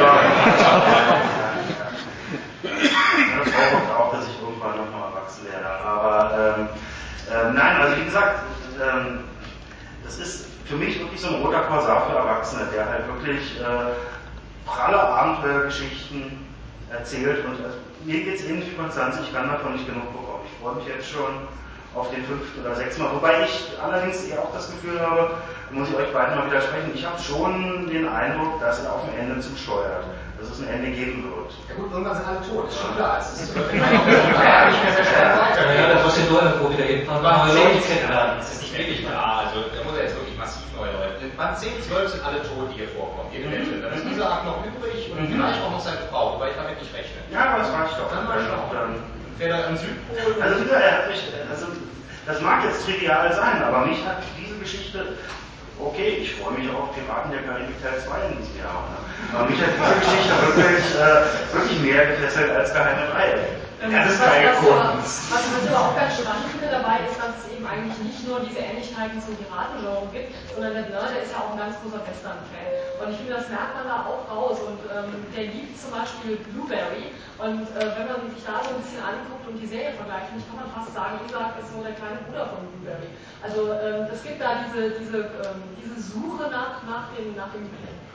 Mal, 0.01 0.25
der 3.55 3.73
ich 3.73 3.91
auch, 3.97 4.13
dass 4.13 4.27
ich 4.29 4.41
irgendwann 4.41 4.77
nochmal 4.77 5.11
erwachsen 5.11 5.47
werde. 5.47 5.69
Aber 5.85 6.57
ähm, 6.59 6.69
ähm, 7.31 7.55
nein, 7.55 7.77
also 7.77 7.97
wie 7.97 8.05
gesagt, 8.05 8.41
ähm, 8.81 9.25
das 10.05 10.19
ist 10.19 10.47
für 10.65 10.77
mich 10.77 10.99
wirklich 11.01 11.21
so 11.21 11.29
ein 11.29 11.43
roter 11.43 11.63
Korsar 11.63 12.07
für 12.09 12.17
Erwachsene, 12.17 12.69
der 12.73 12.89
halt 12.89 13.07
wirklich 13.09 13.61
äh, 13.61 13.95
pralle 14.67 15.01
Abenteuergeschichten 15.01 16.47
erzählt 16.91 17.45
und 17.45 17.65
also, 17.65 17.79
mir 18.05 18.25
geht 18.25 18.37
es 18.37 18.45
ähnlich 18.45 18.71
wie 18.71 18.77
Konstanze, 18.77 19.21
ich 19.23 19.33
kann 19.35 19.49
davon 19.49 19.73
nicht 19.73 19.87
genug 19.87 20.13
bekommen. 20.13 20.45
Ich 20.47 20.63
freue 20.63 20.77
mich 20.77 20.87
jetzt 20.87 21.11
schon 21.11 21.49
auf 21.99 22.11
den 22.11 22.25
fünften 22.25 22.61
oder 22.61 22.75
sechsten 22.75 23.03
Mal, 23.03 23.13
wobei 23.13 23.45
ich 23.45 23.73
allerdings 23.83 24.25
eher 24.25 24.41
auch 24.41 24.53
das 24.53 24.71
Gefühl 24.71 25.01
habe, 25.01 25.31
muss 25.71 25.89
ich 25.89 25.97
euch 25.97 26.13
beiden 26.13 26.39
mal 26.39 26.47
widersprechen, 26.47 26.93
ich 26.95 27.05
habe 27.05 27.19
schon 27.21 27.87
den 27.89 28.09
Eindruck, 28.09 28.61
dass 28.61 28.83
er 28.83 28.95
auf 28.95 29.05
dem 29.05 29.19
Ende 29.19 29.41
zum 29.41 29.57
steuert, 29.57 30.05
dass 30.41 30.49
es 30.49 30.63
ein 30.63 30.69
Ende 30.69 30.91
geben 30.91 31.29
wird. 31.29 31.53
Ja 31.69 31.75
gut, 31.75 31.93
irgendwann 31.93 32.17
sind 32.17 32.27
alle 32.27 32.41
tot, 32.47 32.71
ist 32.71 32.81
schon 32.81 32.95
klar. 32.97 33.19
Es 33.21 33.35
ist 33.35 33.53
nicht 33.53 33.57
mehr 33.57 33.67
sehr 33.67 35.05
schnell 35.05 35.35
weiter. 35.35 35.63
Ja, 35.75 35.95
da 35.95 36.03
muss 36.07 36.17
ich 36.17 36.31
nur 36.31 36.41
irgendwo 36.43 36.71
wieder 36.71 36.85
hinfahren. 36.85 37.21
Neue 37.21 37.55
Leute 37.59 37.81
kennenlernen, 37.85 38.39
das 38.39 38.53
ist 38.55 38.63
nicht 38.63 38.79
wirklich 38.79 39.01
klar. 39.05 39.45
Also 39.45 39.69
da 39.69 39.79
muss 39.85 39.99
er 39.99 40.05
jetzt 40.07 40.17
wirklich 40.17 40.39
massiv 40.39 40.65
neue 40.79 40.93
Leute. 40.95 41.29
Wann 41.37 41.53
10, 41.53 41.83
12 41.83 42.09
sind 42.09 42.23
alle 42.25 42.41
tot, 42.47 42.71
die 42.73 42.81
hier 42.81 42.89
vorkommen, 42.95 43.29
jede 43.35 43.51
Menschen. 43.51 43.83
Dann 43.83 43.93
ist 43.93 44.07
dieser 44.07 44.31
Akt 44.31 44.47
noch 44.47 44.63
übrig 44.65 45.11
und 45.13 45.27
vielleicht 45.27 45.61
auch 45.61 45.73
noch 45.75 45.83
seine 45.83 46.07
Frau, 46.09 46.39
weil 46.39 46.55
ich 46.55 46.57
damit 46.57 46.79
nicht 46.81 46.95
rechne. 46.95 47.19
Ja, 47.29 47.53
aber 47.53 47.59
das 47.61 47.71
reicht 47.75 47.99
doch. 47.99 48.09
Dann 48.09 48.25
mal 48.25 48.41
schauen. 48.41 49.03
Wer 49.39 49.51
da 49.51 49.69
am 49.69 49.77
Südpol. 49.77 50.43
Also 50.43 50.65
wieder, 50.65 50.83
er 50.83 50.99
hat 50.99 51.09
mich, 51.11 51.23
das 52.29 52.43
mag 52.43 52.63
jetzt 52.63 52.85
trivial 52.85 53.33
sein, 53.33 53.63
aber 53.63 53.87
mich 53.87 54.05
hat 54.05 54.19
diese 54.39 54.55
Geschichte, 54.59 55.17
okay, 55.81 56.19
ich 56.21 56.35
freue 56.35 56.59
mich 56.59 56.69
auch 56.69 56.91
auf 56.91 56.95
Piraten 56.95 57.33
der 57.33 57.41
Karibik 57.41 57.83
Teil 57.83 57.99
2 58.05 58.29
in 58.29 58.37
diesem 58.37 58.59
Jahr, 58.59 58.85
ne? 58.85 59.01
aber 59.33 59.49
mich 59.49 59.57
hat 59.59 59.73
diese 59.73 59.97
Geschichte 60.05 60.35
wirklich, 60.45 60.85
äh, 60.93 61.57
wirklich 61.57 61.81
mehr 61.81 62.05
gefesselt 62.05 62.51
als 62.51 62.71
Geheime 62.75 63.09
3 63.17 63.58
ja, 63.81 64.05
das 64.05 64.15
ist 64.15 64.23
keine 64.23 64.53
Kunst. 64.59 65.31
Was, 65.31 65.43
was 65.55 65.63
ich 65.63 65.71
aber 65.71 65.81
auch 65.87 65.95
ganz 65.95 66.19
spannend 66.19 66.51
finde 66.51 66.67
dabei, 66.67 67.07
ist, 67.07 67.15
dass 67.15 67.39
es 67.39 67.55
eben 67.55 67.63
eigentlich 67.63 67.99
nicht 68.03 68.27
nur 68.27 68.43
diese 68.43 68.59
Ähnlichkeiten 68.59 69.23
zum 69.23 69.39
Piratengenre 69.39 70.11
gibt, 70.11 70.35
sondern 70.51 70.75
der 70.75 70.91
Blur, 70.91 71.07
der 71.07 71.23
ist 71.23 71.31
ja 71.31 71.39
auch 71.47 71.55
ein 71.55 71.63
ganz 71.63 71.79
großer 71.79 72.03
Western-Fan. 72.03 72.71
Und 72.99 73.07
ich 73.15 73.19
finde, 73.23 73.39
das 73.39 73.47
merkt 73.47 73.79
man 73.79 73.87
da 73.87 74.03
auch 74.03 74.27
raus. 74.27 74.59
Und 74.67 74.83
ähm, 74.91 75.23
der 75.31 75.55
liebt 75.55 75.79
zum 75.79 75.95
Beispiel 75.95 76.43
Blueberry. 76.51 77.15
Und 77.39 77.71
äh, 77.79 77.87
wenn 77.95 78.11
man 78.11 78.27
sich 78.35 78.43
da 78.43 78.59
so 78.67 78.75
ein 78.75 78.83
bisschen 78.83 78.99
anguckt 78.99 79.47
und 79.47 79.63
die 79.63 79.71
Serie 79.71 79.95
vergleicht, 79.95 80.35
kann 80.35 80.59
man 80.59 80.71
fast 80.75 80.91
sagen, 80.91 81.23
Isaac 81.23 81.55
ist 81.63 81.71
so 81.71 81.79
der 81.79 81.95
kleine 81.95 82.19
Bruder 82.27 82.51
von 82.51 82.67
Blueberry. 82.75 83.15
Also 83.39 83.71
ähm, 83.79 84.11
es 84.11 84.27
gibt 84.27 84.43
da 84.43 84.67
diese, 84.67 84.99
diese, 84.99 85.31
ähm, 85.47 85.63
diese 85.79 86.03
Suche 86.03 86.51
nach, 86.51 86.83
nach, 86.83 87.15
dem, 87.15 87.39
nach 87.39 87.55
dem 87.55 87.71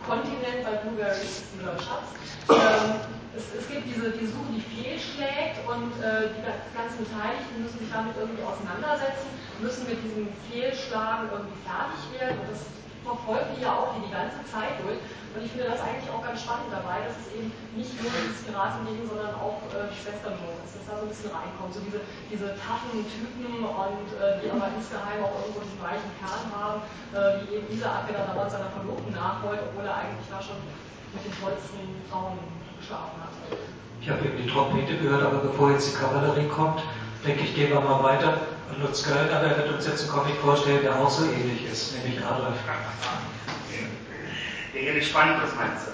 Kontinent, 0.08 0.62
weil 0.68 0.78
Blueberry 0.84 1.24
ist 1.24 1.52
dieser 1.56 1.76
Schatz. 1.80 2.12
Ähm, 2.52 3.00
es, 3.36 3.50
es, 3.56 3.66
gibt 3.72 3.88
diese, 3.88 4.12
die 4.12 4.28
Suche, 4.28 4.52
die 4.54 4.62
fehlschlägt 4.62 5.64
und 5.66 5.90
äh, 6.04 6.30
die 6.36 6.44
ganzen 6.76 7.02
Beteiligten 7.02 7.64
müssen 7.64 7.80
sich 7.80 7.90
damit 7.90 8.14
irgendwie 8.20 8.44
auseinandersetzen, 8.44 9.32
müssen 9.64 9.88
mit 9.90 9.98
diesem 10.04 10.28
Fehlschlagen 10.52 11.32
irgendwie 11.32 11.60
fertig 11.66 12.02
werden 12.20 12.38
und 12.46 12.52
das 12.52 12.62
verfolgt 13.04 13.56
die 13.56 13.62
ja 13.62 13.72
auch 13.76 13.94
die, 13.96 14.08
die 14.08 14.14
ganze 14.14 14.40
Zeit 14.48 14.80
durch. 14.82 15.00
Und 15.34 15.42
ich 15.42 15.50
finde 15.50 15.74
das 15.74 15.82
eigentlich 15.82 16.08
auch 16.14 16.22
ganz 16.22 16.46
spannend 16.46 16.70
dabei, 16.70 17.04
dass 17.10 17.18
es 17.18 17.34
eben 17.34 17.50
nicht 17.74 17.94
nur 17.98 18.10
dieses 18.14 18.46
Piratending, 18.46 19.02
sondern 19.10 19.34
auch 19.38 19.58
äh, 19.74 19.90
die 19.90 19.98
Schwesternmode 19.98 20.62
ist, 20.62 20.78
dass 20.78 20.86
da 20.86 20.94
so 21.02 21.10
ein 21.10 21.12
bisschen 21.12 21.34
reinkommt. 21.34 21.74
So 21.74 21.82
diese, 21.82 22.06
diese 22.30 22.54
taffen 22.62 23.02
Typen 23.02 23.66
und 23.66 24.08
äh, 24.14 24.46
die 24.46 24.50
aber 24.54 24.70
insgeheim 24.78 25.26
auch 25.26 25.34
irgendwo 25.42 25.66
diesen 25.66 25.82
weichen 25.82 26.12
Kern 26.22 26.46
haben, 26.54 26.80
äh, 27.18 27.42
wie 27.42 27.60
eben 27.60 27.68
Isaac, 27.74 28.06
der 28.08 28.22
da 28.22 28.30
dauernd 28.30 28.54
seiner 28.54 28.70
Verlobten 28.70 29.10
nachholt, 29.10 29.58
obwohl 29.74 29.90
er 29.90 30.06
eigentlich 30.06 30.30
da 30.30 30.38
schon 30.38 30.62
mit 31.18 31.22
den 31.26 31.34
tollsten 31.34 31.82
Frauen 32.14 32.38
geschlafen 32.78 33.18
hat. 33.26 33.34
Ich 34.02 34.10
habe 34.10 34.22
eben 34.26 34.38
die 34.38 34.50
Trompete 34.50 34.98
gehört, 34.98 35.24
aber 35.24 35.40
bevor 35.40 35.72
jetzt 35.72 35.90
die 35.90 35.98
Kavallerie 35.98 36.48
kommt, 36.48 36.84
denke 37.26 37.44
ich, 37.44 37.56
gehen 37.56 37.70
wir 37.70 37.80
mal 37.80 38.04
weiter. 38.04 38.42
Und 38.70 38.82
Lutz 38.82 39.04
Göllner, 39.04 39.40
der 39.40 39.58
wird 39.58 39.74
uns 39.74 39.86
jetzt 39.86 40.04
einen 40.04 40.12
Comic 40.12 40.36
vorstellen, 40.38 40.82
der 40.84 40.96
auch 40.96 41.10
so 41.10 41.26
ähnlich 41.26 41.66
ist, 41.72 41.96
nämlich 41.98 42.24
Adolf. 42.24 42.58
Der 44.74 44.82
ähnlich 44.82 45.08
spannend 45.08 45.44
ist, 45.44 45.56
meinst 45.56 45.88
du? 45.88 45.92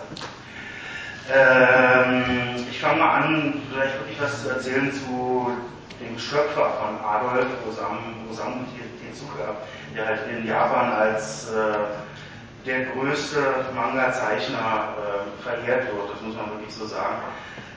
Ähm, 1.32 2.66
ich 2.72 2.80
fange 2.80 3.00
mal 3.00 3.24
an, 3.24 3.62
vielleicht 3.72 4.00
wirklich 4.00 4.22
was 4.22 4.42
zu 4.42 4.50
erzählen 4.50 4.92
zu 4.92 5.52
dem 6.00 6.18
Schöpfer 6.18 6.72
von 6.80 6.98
Adolf, 7.06 7.48
Osamu, 7.70 8.00
Osamu 8.32 8.64
Tezuka, 9.04 9.58
der 9.96 10.08
halt 10.08 10.22
in 10.30 10.48
Japan 10.48 10.92
als 10.94 11.50
äh, 11.50 12.66
der 12.66 12.86
größte 12.88 13.66
Manga-Zeichner 13.76 14.96
äh, 14.98 15.44
verehrt 15.44 15.88
wird, 15.94 16.14
das 16.14 16.22
muss 16.22 16.36
man 16.36 16.52
wirklich 16.52 16.74
so 16.74 16.88
sagen. 16.88 17.18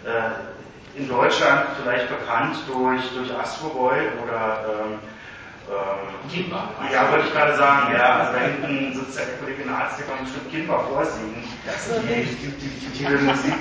Äh, 0.05 0.62
in 0.95 1.09
Deutschland 1.09 1.67
vielleicht 1.81 2.09
bekannt 2.09 2.57
durch, 2.67 3.03
durch 3.15 3.39
Astro 3.39 3.69
Boy 3.69 3.99
oder 4.23 4.65
ähm, 4.69 4.99
ähm. 5.69 6.53
Ja, 6.93 7.11
wollte 7.11 7.27
ich 7.27 7.33
gerade 7.33 7.57
sagen, 7.57 7.95
ja. 7.95 8.21
Also 8.21 8.33
da 8.33 8.39
hinten 8.41 8.95
sitzt 8.95 9.19
der 9.19 9.27
Kollege 9.39 9.63
Arzt, 9.71 9.99
der 9.99 10.07
kann 10.07 10.25
bestimmt 10.25 10.51
Kimba 10.51 10.79
vorsingen. 10.81 11.45
Die, 12.03 12.25
die, 12.25 12.51
die, 12.51 12.69
die 12.69 12.99
Titelmusik. 12.99 13.55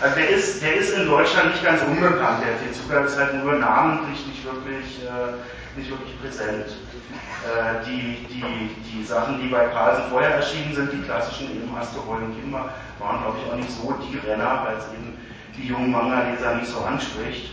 Also 0.00 0.16
der 0.16 0.28
ist, 0.28 0.62
der 0.62 0.74
ist 0.76 0.92
in 0.92 1.06
Deutschland 1.08 1.52
nicht 1.52 1.64
ganz 1.64 1.82
unbekannt. 1.82 2.44
Der 2.44 2.60
Tezuka 2.60 3.00
ist 3.00 3.18
halt 3.18 3.42
nur 3.42 3.54
namentlich 3.54 4.26
nicht 4.26 4.44
wirklich, 4.44 5.02
äh, 5.02 5.78
nicht 5.78 5.90
wirklich 5.90 6.20
präsent. 6.20 6.66
Äh, 6.68 7.84
die, 7.86 8.26
die, 8.28 8.44
die 8.84 9.04
Sachen, 9.04 9.40
die 9.40 9.48
bei 9.48 9.66
Carlsen 9.68 10.04
vorher 10.10 10.34
erschienen 10.34 10.74
sind, 10.74 10.92
die 10.92 11.02
klassischen 11.02 11.50
eben 11.56 11.74
Asteroid 11.76 12.22
und 12.22 12.38
Kimba, 12.38 12.68
waren 12.98 13.22
glaube 13.22 13.38
ich 13.40 13.52
auch 13.52 13.56
nicht 13.56 13.70
so 13.70 13.96
die 14.04 14.18
Renner, 14.18 14.62
weil 14.66 14.76
es 14.76 14.84
eben 14.92 15.16
die 15.56 15.68
jungen 15.68 15.90
Manga-Leser 15.90 16.56
nicht 16.56 16.70
so 16.70 16.80
anspricht. 16.80 17.52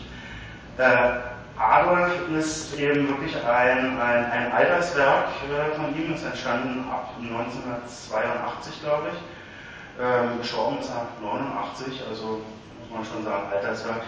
Äh, 0.77 1.19
Adolf 1.57 2.11
ist 2.35 2.77
eben 2.79 3.07
wirklich 3.07 3.35
ein, 3.45 3.99
ein, 3.99 4.31
ein 4.31 4.51
Alterswerk 4.51 5.27
äh, 5.49 5.75
von 5.75 5.95
ihm, 5.95 6.13
ist 6.13 6.25
entstanden 6.25 6.85
ab 6.91 7.13
1982, 7.21 8.81
glaube 8.81 9.09
ich. 9.09 10.03
Ähm, 10.03 10.39
gestorben 10.39 10.79
ist 10.79 10.89
er 10.89 11.07
89, 11.21 12.01
also 12.09 12.41
muss 12.79 12.89
man 12.91 13.05
schon 13.05 13.23
sagen, 13.23 13.43
Alterswerk. 13.51 14.01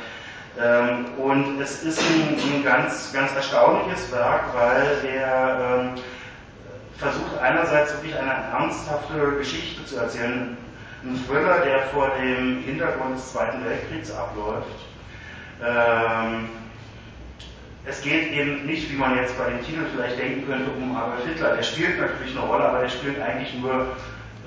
Ähm, 0.60 1.06
und 1.19 1.62
es 1.62 1.84
ist 1.84 2.00
ein, 2.00 2.38
ein, 2.38 2.63
ganz, 2.63 3.13
ganz 3.13 3.36
erstaunliches 3.36 4.12
Werk, 4.12 4.54
weil 4.54 5.06
er 5.06 5.80
ähm, 5.80 5.95
versucht 6.98 7.38
einerseits 7.41 7.93
wirklich 7.93 8.17
eine 8.17 8.32
ernsthafte 8.32 9.38
Geschichte 9.38 9.86
zu 9.86 9.98
erzählen. 9.98 10.58
Ein 11.06 11.24
Thriller, 11.28 11.60
der 11.60 11.82
vor 11.94 12.10
dem 12.20 12.63
Hintergrund 12.63 13.15
des 13.15 13.32
Zweiten 13.32 13.63
Weltkriegs 13.63 14.10
abläuft. 14.10 14.65
Ähm, 15.63 16.50
es 17.86 18.02
geht 18.02 18.32
eben 18.32 18.65
nicht, 18.65 18.91
wie 18.91 18.96
man 18.96 19.15
jetzt 19.15 19.38
bei 19.38 19.52
dem 19.52 19.63
Titel 19.63 19.86
vielleicht 19.94 20.18
denken 20.18 20.48
könnte, 20.48 20.72
um 20.72 20.96
Adolf 20.96 21.24
Hitler. 21.28 21.58
Der 21.58 21.62
spielt 21.62 22.00
natürlich 22.00 22.36
eine 22.36 22.48
Rolle, 22.48 22.63
aber 22.63 22.80
der 22.80 22.89
spielt 22.89 23.22
eigentlich 23.22 23.54
nur 23.54 23.96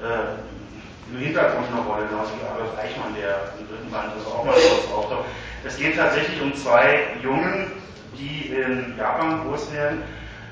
äh, 0.03 1.13
im 1.13 1.19
Hintergrund 1.21 1.67
eine 1.71 1.81
Rolle, 1.81 2.09
genauso 2.09 2.33
wie 2.33 2.45
Adolf 2.45 2.77
Eichmann, 2.77 3.15
der 3.15 3.53
im 3.61 3.69
dritten 3.69 3.91
Band 3.93 4.15
also 4.15 4.29
auch 4.29 4.45
mal 4.45 4.55
kurz 4.55 4.93
auftaucht. 4.93 5.27
Es 5.65 5.77
geht 5.77 5.97
tatsächlich 5.97 6.43
um 6.43 6.53
zwei 6.57 7.07
Jungen, 7.23 7.71
die 8.19 8.49
in 8.49 8.97
Japan 8.99 9.47
groß 9.47 9.73
werden, 9.73 10.03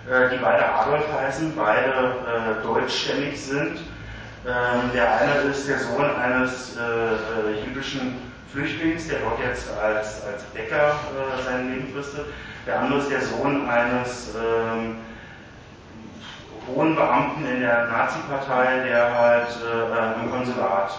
äh, 0.09 0.31
die 0.31 0.41
beide 0.41 0.73
Adolf 0.73 1.05
heißen, 1.13 1.53
beide 1.57 1.91
äh, 1.91 2.63
deutschstämmig 2.63 3.41
sind. 3.41 3.81
Ähm, 4.47 4.93
der 4.95 5.17
eine 5.17 5.51
ist 5.51 5.69
der 5.69 5.81
Sohn 5.81 6.05
eines 6.05 6.77
äh, 6.77 6.81
äh 6.81 7.65
jüdischen 7.67 8.15
Flüchtlings, 8.53 9.09
der 9.09 9.19
dort 9.19 9.41
jetzt 9.41 9.69
als, 9.77 10.23
als 10.25 10.45
Bäcker 10.55 10.95
äh, 10.95 11.43
sein 11.43 11.73
Leben 11.73 11.93
fristet. 11.93 12.27
Der 12.65 12.81
andere 12.81 13.01
ist 13.01 13.11
der 13.11 13.23
Sohn 13.23 13.69
eines 13.69 14.35
ähm, 14.37 14.99
hohen 16.69 16.95
Beamten 16.95 17.45
in 17.45 17.61
der 17.61 17.87
Nazi-Partei, 17.87 18.85
der 18.85 19.19
halt 19.19 19.49
äh, 19.49 20.23
im 20.23 20.31
Konsulat 20.31 20.93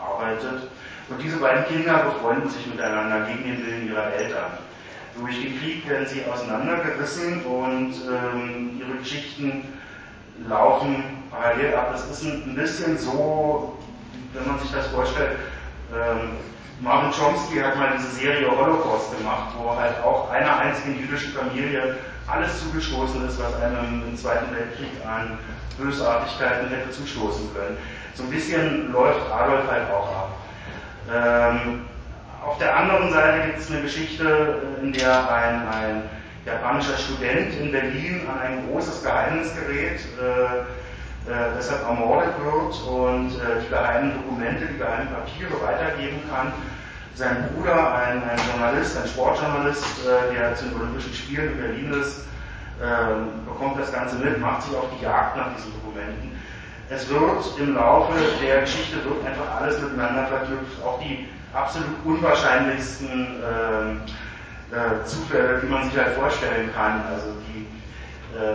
arbeitet. 0.00 0.68
Und 1.08 1.20
diese 1.20 1.38
beiden 1.38 1.64
Kinder 1.66 1.98
befreunden 2.04 2.48
sich 2.48 2.68
miteinander 2.68 3.26
gegen 3.26 3.44
den 3.44 3.66
Willen 3.66 3.88
ihrer 3.88 4.12
Eltern. 4.12 4.52
Durch 5.18 5.42
den 5.42 5.58
Krieg 5.58 5.88
werden 5.88 6.06
sie 6.06 6.24
auseinandergerissen 6.24 7.44
und 7.46 7.94
ähm, 8.08 8.80
ihre 8.80 8.98
Geschichten 8.98 9.64
laufen 10.48 11.15
parallel 11.30 11.74
ab. 11.74 11.88
Das 11.92 12.08
ist 12.10 12.24
ein, 12.24 12.54
bisschen 12.54 12.98
so, 12.98 13.76
wenn 14.32 14.46
man 14.46 14.58
sich 14.60 14.70
das 14.72 14.86
vorstellt, 14.88 15.38
ähm, 15.92 16.36
Marvin 16.80 17.10
Chomsky 17.10 17.58
hat 17.58 17.76
mal 17.76 17.94
diese 17.96 18.10
Serie 18.10 18.50
Holocaust 18.50 19.16
gemacht, 19.16 19.54
wo 19.56 19.74
halt 19.74 19.98
auch 20.04 20.30
einer 20.30 20.58
einzigen 20.58 20.98
jüdischen 20.98 21.32
Familie 21.32 21.96
alles 22.26 22.60
zugestoßen 22.60 23.26
ist, 23.26 23.40
was 23.40 23.54
einem 23.62 24.02
im 24.06 24.16
Zweiten 24.16 24.54
Weltkrieg 24.54 24.90
an 25.06 25.38
Bösartigkeiten 25.78 26.68
hätte 26.68 26.90
zustoßen 26.90 27.54
können. 27.54 27.78
So 28.14 28.24
ein 28.24 28.30
bisschen 28.30 28.92
läuft 28.92 29.30
Adolf 29.30 29.70
halt 29.70 29.90
auch 29.90 30.08
ab. 30.08 30.30
Ähm, 31.12 31.82
auf 32.44 32.58
der 32.58 32.76
anderen 32.76 33.12
Seite 33.12 33.46
gibt 33.46 33.58
es 33.58 33.70
eine 33.70 33.82
Geschichte, 33.82 34.62
in 34.82 34.92
der 34.92 35.30
ein, 35.30 35.68
ein 35.68 36.02
japanischer 36.44 36.96
Student 36.96 37.58
in 37.60 37.72
Berlin 37.72 38.22
an 38.28 38.38
ein 38.40 38.68
großes 38.68 39.02
Geheimnis 39.02 39.52
gerät, 39.54 40.00
äh, 40.20 40.62
äh, 41.28 41.56
deshalb 41.56 41.82
ermordet 41.82 42.34
wird 42.38 42.82
und 42.88 43.34
äh, 43.34 43.60
die 43.62 43.68
geheimen 43.68 44.12
Dokumente, 44.14 44.66
die 44.66 44.78
geheimen 44.78 45.08
Papiere 45.08 45.60
weitergeben 45.62 46.20
kann. 46.30 46.52
Sein 47.14 47.48
Bruder, 47.54 47.94
ein, 47.94 48.22
ein 48.22 48.38
Journalist, 48.50 48.96
ein 48.96 49.08
Sportjournalist, 49.08 49.84
äh, 50.06 50.34
der 50.34 50.54
zu 50.54 50.66
den 50.66 50.80
Olympischen 50.80 51.14
Spielen 51.14 51.52
in 51.52 51.58
Berlin 51.58 51.92
ist, 52.00 52.26
ähm, 52.82 53.44
bekommt 53.46 53.80
das 53.80 53.92
Ganze 53.92 54.16
mit, 54.16 54.38
macht 54.40 54.62
sich 54.62 54.76
auf 54.76 54.84
die 54.96 55.04
Jagd 55.04 55.36
nach 55.36 55.54
diesen 55.56 55.72
Dokumenten. 55.72 56.38
Es 56.90 57.08
wird 57.08 57.58
im 57.58 57.74
Laufe 57.74 58.12
der 58.40 58.60
Geschichte 58.60 58.96
wird 59.04 59.26
einfach 59.26 59.60
alles 59.60 59.80
miteinander 59.80 60.26
verknüpft, 60.26 60.80
auch 60.84 61.00
die 61.00 61.26
absolut 61.52 61.90
unwahrscheinlichsten 62.04 63.42
äh, 63.42 64.76
äh, 64.76 65.04
Zufälle, 65.04 65.60
die 65.62 65.66
man 65.66 65.90
sich 65.90 65.98
halt 65.98 66.14
vorstellen 66.14 66.70
kann. 66.74 67.02
Also 67.10 67.32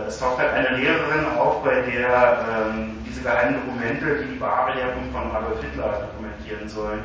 es 0.08 0.18
taucht 0.18 0.38
halt 0.38 0.52
eine 0.52 0.76
Lehrerin 0.76 1.26
auf, 1.38 1.62
bei 1.62 1.80
der 1.82 2.44
ähm, 2.48 2.96
diese 3.06 3.22
geheimen 3.22 3.54
Dokumente, 3.54 4.22
die 4.22 4.34
die 4.34 4.40
wahre 4.40 4.74
Herkunft 4.74 5.12
von 5.12 5.34
Adolf 5.34 5.60
Hitler 5.60 6.08
dokumentieren 6.08 6.68
sollen, 6.68 7.00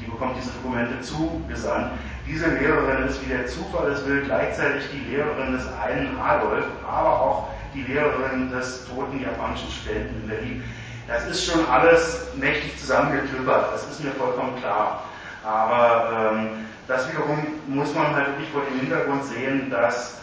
die 0.00 0.06
bekommt 0.06 0.36
diese 0.36 0.50
Dokumente 0.52 1.00
zugesandt. 1.00 1.92
Diese 2.26 2.48
Lehrerin 2.48 3.06
ist, 3.06 3.22
wie 3.24 3.28
der 3.28 3.46
Zufall 3.46 3.92
es 3.92 4.06
will, 4.06 4.22
gleichzeitig 4.22 4.84
die 4.92 5.10
Lehrerin 5.10 5.52
des 5.52 5.66
einen 5.82 6.18
Adolf, 6.18 6.64
aber 6.86 7.20
auch 7.20 7.48
die 7.74 7.82
Lehrerin 7.82 8.50
des 8.50 8.86
toten 8.86 9.20
japanischen 9.20 9.70
Studenten 9.70 10.22
in 10.22 10.28
Berlin. 10.28 10.64
Das 11.06 11.26
ist 11.26 11.44
schon 11.44 11.66
alles 11.68 12.28
mächtig 12.36 12.78
zusammengeklüppert, 12.78 13.74
das 13.74 13.90
ist 13.90 14.02
mir 14.02 14.12
vollkommen 14.12 14.56
klar. 14.60 15.04
Aber 15.44 16.32
ähm, 16.32 16.48
das 16.88 17.10
wiederum 17.10 17.38
muss 17.66 17.94
man 17.94 18.14
halt 18.14 18.28
wirklich 18.28 18.48
vor 18.50 18.62
dem 18.62 18.80
Hintergrund 18.80 19.24
sehen, 19.24 19.70
dass 19.70 20.18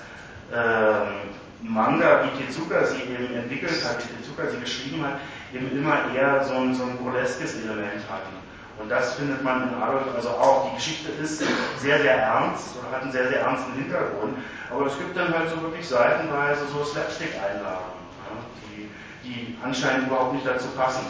ähm, 0.54 1.30
Manga, 1.64 2.24
wie 2.24 2.44
Tezuka 2.44 2.86
sie 2.86 3.02
eben 3.04 3.34
entwickelt 3.36 3.84
hat, 3.86 3.98
wie 4.00 4.18
Tezuka 4.18 4.50
sie 4.50 4.60
geschrieben 4.60 5.04
hat, 5.06 5.20
eben 5.54 5.72
immer 5.78 6.14
eher 6.16 6.44
so 6.44 6.54
ein, 6.56 6.74
so 6.74 6.84
ein 6.84 6.98
burleskes 6.98 7.56
Element 7.64 8.02
hatten. 8.10 8.36
Und 8.80 8.90
das 8.90 9.14
findet 9.14 9.44
man 9.44 9.70
in 9.70 9.76
Adolf 9.76 10.04
also 10.16 10.30
auch. 10.30 10.70
Die 10.70 10.76
Geschichte 10.76 11.12
ist 11.22 11.44
sehr, 11.80 12.02
sehr 12.02 12.18
ernst 12.18 12.76
oder 12.78 12.96
hat 12.96 13.04
einen 13.04 13.12
sehr, 13.12 13.28
sehr 13.28 13.42
ernsten 13.42 13.74
Hintergrund. 13.74 14.38
Aber 14.72 14.86
es 14.88 14.98
gibt 14.98 15.16
dann 15.16 15.34
halt 15.34 15.50
so 15.50 15.62
wirklich 15.62 15.88
seitenweise 15.88 16.62
so 16.68 16.84
Slapstick-Einlagen, 16.84 17.94
ja, 18.26 18.38
die, 18.72 18.90
die 19.24 19.58
anscheinend 19.64 20.08
überhaupt 20.08 20.34
nicht 20.34 20.48
dazu 20.48 20.68
passen. 20.70 21.06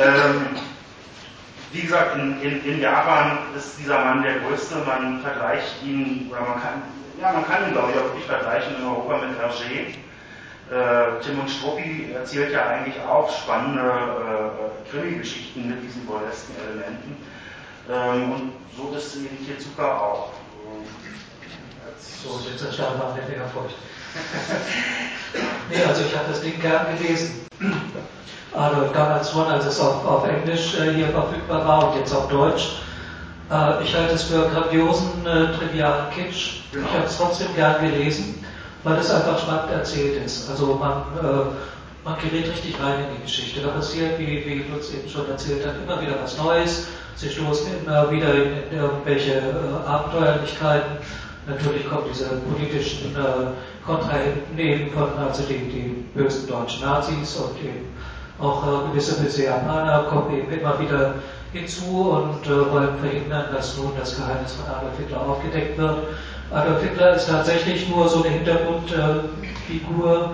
Ähm, 0.00 0.56
wie 1.72 1.82
gesagt, 1.82 2.16
in, 2.16 2.40
in, 2.42 2.64
in, 2.64 2.80
Japan 2.80 3.38
ist 3.56 3.78
dieser 3.78 4.04
Mann 4.04 4.22
der 4.22 4.40
größte. 4.40 4.76
Man 4.86 5.20
vergleicht 5.20 5.82
ihn, 5.84 6.28
oder 6.30 6.40
man 6.40 6.60
kann, 6.60 6.82
ja, 7.20 7.32
man 7.32 7.46
kann 7.46 7.66
ihn, 7.66 7.72
glaube 7.72 7.92
ich, 7.92 7.98
auch 7.98 8.04
wirklich 8.04 8.24
vergleichen 8.24 8.76
in 8.76 8.84
Europa 8.84 9.18
mit 9.18 9.38
Hergé. 9.38 9.94
Äh, 10.70 11.20
Tim 11.22 11.40
und 11.40 11.50
Struppi 11.50 12.12
erzählt 12.12 12.52
ja 12.52 12.68
eigentlich 12.68 13.00
auch 13.00 13.30
spannende 13.30 13.82
äh, 13.82 14.90
Krimi-Geschichten 14.90 15.68
mit 15.68 15.82
diesen 15.82 16.06
burlesken 16.06 16.54
Elementen. 16.64 17.16
Ähm, 17.90 18.32
und 18.32 18.52
so 18.76 18.96
ist 18.96 19.16
eben 19.16 19.36
hier 19.44 19.58
Zucker 19.58 20.00
auch. 20.00 20.32
So, 21.98 22.40
jetzt 22.50 22.62
entstand 22.62 22.98
mal 22.98 23.14
der 23.14 23.24
Fingerfurcht. 23.24 23.76
nee, 25.70 25.84
also 25.84 26.02
ich 26.02 26.16
habe 26.16 26.28
das 26.28 26.40
Ding 26.40 26.60
gern 26.60 26.86
gelesen. 26.96 27.46
Also 28.52 28.92
damals 28.92 29.30
schon, 29.30 29.46
als 29.46 29.64
es 29.64 29.78
auf, 29.80 30.04
auf 30.04 30.26
Englisch 30.26 30.74
äh, 30.74 30.92
hier 30.94 31.08
verfügbar 31.08 31.66
war 31.66 31.88
und 31.88 31.98
jetzt 31.98 32.12
auf 32.14 32.28
Deutsch. 32.28 32.80
Äh, 33.50 33.84
ich 33.84 33.94
halte 33.94 34.14
es 34.14 34.24
für 34.24 34.48
grandiosen, 34.48 35.24
äh, 35.24 35.56
trivialen 35.56 36.10
Kitsch. 36.10 36.62
Genau. 36.72 36.86
Ich 36.86 36.94
habe 36.94 37.06
es 37.06 37.16
trotzdem 37.16 37.54
gern 37.54 37.80
gelesen, 37.80 38.44
weil 38.82 38.98
es 38.98 39.10
einfach 39.10 39.38
spannend 39.38 39.72
erzählt 39.72 40.24
ist. 40.24 40.50
Also 40.50 40.74
man, 40.74 41.02
äh, 41.22 42.04
man 42.04 42.16
gerät 42.20 42.48
richtig 42.50 42.74
rein 42.82 43.04
in 43.04 43.16
die 43.16 43.22
Geschichte. 43.22 43.60
Da 43.60 43.68
passiert, 43.68 44.18
wie, 44.18 44.44
wie 44.44 44.64
Lutz 44.72 44.92
eben 44.92 45.08
schon 45.08 45.28
erzählt 45.30 45.64
hat, 45.64 45.74
immer 45.84 46.00
wieder 46.00 46.16
was 46.20 46.36
Neues. 46.36 46.88
Sie 47.14 47.28
stoßen 47.28 47.68
immer 47.84 48.10
wieder 48.10 48.34
in, 48.34 48.52
in 48.70 48.78
irgendwelche 48.78 49.34
äh, 49.34 49.88
Abenteuerlichkeiten. 49.88 50.98
Natürlich 51.50 51.88
kommen 51.88 52.04
diese 52.08 52.26
politischen 52.26 53.14
äh, 53.16 53.50
Kontrahenten 53.84 54.58
eben 54.58 54.90
von, 54.92 55.08
also 55.18 55.42
die, 55.44 55.58
die 55.58 56.04
bösen 56.14 56.48
deutschen 56.48 56.82
Nazis 56.84 57.36
und 57.36 57.58
eben 57.58 57.86
auch 58.40 58.62
äh, 58.66 58.88
gewisse 58.90 59.20
böse 59.20 59.44
Japaner 59.44 60.04
kommen 60.04 60.36
eben 60.36 60.50
immer 60.52 60.78
wieder 60.78 61.14
hinzu 61.52 62.10
und 62.10 62.46
äh, 62.46 62.70
wollen 62.72 62.96
verhindern, 63.00 63.46
dass 63.52 63.76
nun 63.76 63.92
das 63.98 64.16
Geheimnis 64.16 64.52
von 64.54 64.72
Adolf 64.72 64.96
Hitler 64.98 65.20
aufgedeckt 65.22 65.76
wird. 65.76 65.96
Adolf 66.52 66.82
Hitler 66.82 67.14
ist 67.14 67.28
tatsächlich 67.28 67.88
nur 67.88 68.08
so 68.08 68.22
eine 68.22 68.32
Hintergrundfigur, 68.34 70.32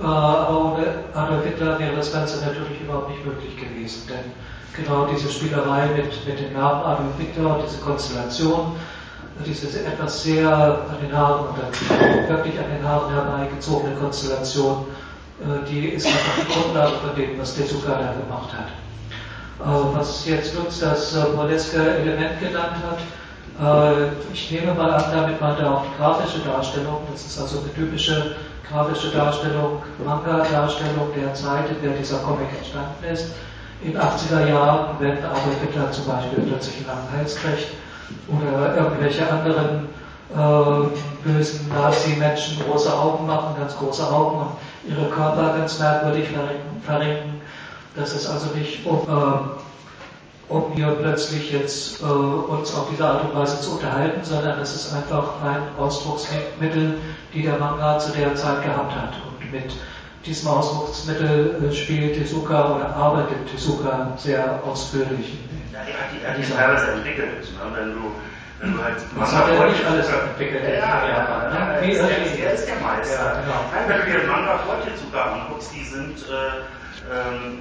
äh, 0.00 0.04
aber 0.04 0.74
ohne 0.74 0.86
Adolf 1.14 1.44
Hitler 1.44 1.78
wäre 1.78 1.96
das 1.96 2.12
Ganze 2.12 2.44
natürlich 2.44 2.80
überhaupt 2.82 3.08
nicht 3.10 3.24
möglich 3.24 3.56
gewesen, 3.56 4.02
denn 4.08 4.32
genau 4.76 5.06
diese 5.06 5.30
Spielerei 5.30 5.86
mit, 5.96 6.26
mit 6.26 6.38
dem 6.38 6.52
Namen 6.52 6.84
Adolf 6.84 7.18
Hitler 7.18 7.56
und 7.56 7.64
diese 7.66 7.78
Konstellation, 7.78 8.76
diese 9.44 9.66
etwas 9.84 10.22
sehr 10.22 10.50
an 10.50 10.96
den 11.02 11.16
Haaren 11.16 11.46
oder 11.48 12.28
wirklich 12.28 12.58
an 12.58 12.70
den 12.76 12.86
Haaren 12.86 13.12
herbeigezogene 13.12 13.94
Konstellation, 13.96 14.86
äh, 15.40 15.68
die 15.68 15.88
ist 15.90 16.06
einfach 16.06 16.32
die 16.40 16.52
Grundlage 16.52 16.96
von 16.96 17.16
dem, 17.16 17.38
was 17.38 17.54
Tezuka 17.54 17.92
da 17.92 18.12
gemacht 18.12 18.50
hat. 18.52 18.68
Äh, 19.60 19.96
was 19.96 20.26
jetzt 20.26 20.54
Lutz 20.54 20.80
das 20.80 21.16
äh, 21.16 21.24
burleske 21.34 21.78
Element 21.78 22.40
genannt 22.40 22.76
hat, 22.88 22.98
ich 24.32 24.50
nehme 24.50 24.72
mal 24.72 24.90
an, 24.90 25.04
damit 25.12 25.38
meint 25.38 25.60
er 25.60 25.70
auch 25.70 25.82
die 25.82 25.98
grafische 25.98 26.38
Darstellung. 26.38 27.02
Das 27.12 27.26
ist 27.26 27.38
also 27.38 27.58
eine 27.58 27.74
typische 27.74 28.36
grafische 28.70 29.10
Darstellung, 29.10 29.82
Manga-Darstellung 30.02 31.12
der 31.14 31.34
Zeit, 31.34 31.68
in 31.68 31.82
der 31.82 31.98
dieser 31.98 32.20
Comic 32.20 32.48
entstanden 32.56 33.04
ist. 33.12 33.32
In 33.82 33.98
80er 33.98 34.48
Jahren, 34.48 34.96
Adolf 34.96 35.60
Hitler 35.60 35.92
zum 35.92 36.06
Beispiel 36.06 36.42
plötzlich 36.46 36.76
einen 36.76 36.86
langen 36.86 37.12
Hals 37.18 37.36
oder 38.28 38.76
irgendwelche 38.76 39.30
anderen 39.30 39.88
äh, 40.34 41.24
bösen 41.24 41.68
Nazi-Menschen 41.68 42.62
große 42.64 42.92
Augen 42.92 43.26
machen, 43.26 43.56
ganz 43.58 43.76
große 43.76 44.06
Augen 44.06 44.38
und 44.38 44.90
ihre 44.90 45.08
Körper 45.10 45.58
ganz 45.58 45.78
merkwürdig 45.78 46.28
verrenken. 46.84 47.40
Das 47.96 48.12
ist 48.14 48.28
also 48.28 48.54
nicht, 48.54 48.86
um, 48.86 49.00
äh, 49.08 50.52
um 50.52 50.72
hier 50.74 50.90
plötzlich 51.00 51.52
jetzt 51.52 52.00
äh, 52.00 52.04
uns 52.04 52.74
auf 52.74 52.88
diese 52.90 53.06
Art 53.06 53.24
und 53.24 53.34
Weise 53.34 53.60
zu 53.60 53.72
unterhalten, 53.72 54.20
sondern 54.22 54.60
es 54.60 54.74
ist 54.74 54.94
einfach 54.94 55.42
ein 55.44 55.62
Ausdrucksmittel, 55.78 56.98
die 57.34 57.42
der 57.42 57.58
Manga 57.58 57.98
zu 57.98 58.12
der 58.12 58.34
Zeit 58.36 58.62
gehabt 58.62 58.92
hat. 58.92 59.14
Und 59.28 59.52
mit 59.52 59.72
diesem 60.26 60.48
Ausdrucksmittel 60.48 61.70
äh, 61.70 61.74
spielt 61.74 62.14
Tezuka 62.14 62.76
oder 62.76 62.94
arbeitet 62.94 63.50
Tezuka 63.50 64.12
sehr 64.16 64.60
ausführlich. 64.64 65.38
Ja, 65.72 65.80
die 65.86 65.92
hat 65.92 66.10
die, 66.12 66.26
hat 66.26 66.38
die 66.38 66.52
teilweise 66.52 66.92
entwickelt. 66.92 67.42
Ne? 67.52 67.76
Wenn 67.76 67.94
du 67.94 68.12
Wenn 68.60 68.76
du 68.76 68.84
halt 68.84 68.96
das 69.18 69.32
hat 69.32 69.48
ja 69.48 69.66
nicht 69.66 69.84
alles 69.86 70.06
entwickelt. 70.08 70.62
Ja, 70.64 70.70
ja, 70.70 71.08
ja, 71.08 71.76
ja, 71.76 71.82
Wie 71.82 71.94
er, 71.94 72.10
er 72.10 72.26
ist, 72.26 72.38
er 72.38 72.52
ist 72.52 72.68
der 72.68 72.76
Meister. 72.76 73.14
Ja, 73.14 73.40
genau. 73.40 73.60
Nein, 73.72 73.84
wenn 73.88 74.12
du 74.12 74.18
dir 74.20 74.26
Manga 74.26 74.58
Fortitude 74.58 75.22
anguckst, 75.22 75.70
die 75.74 75.84
sind, 75.84 76.18
äh, 76.28 76.68
ähm, 77.08 77.58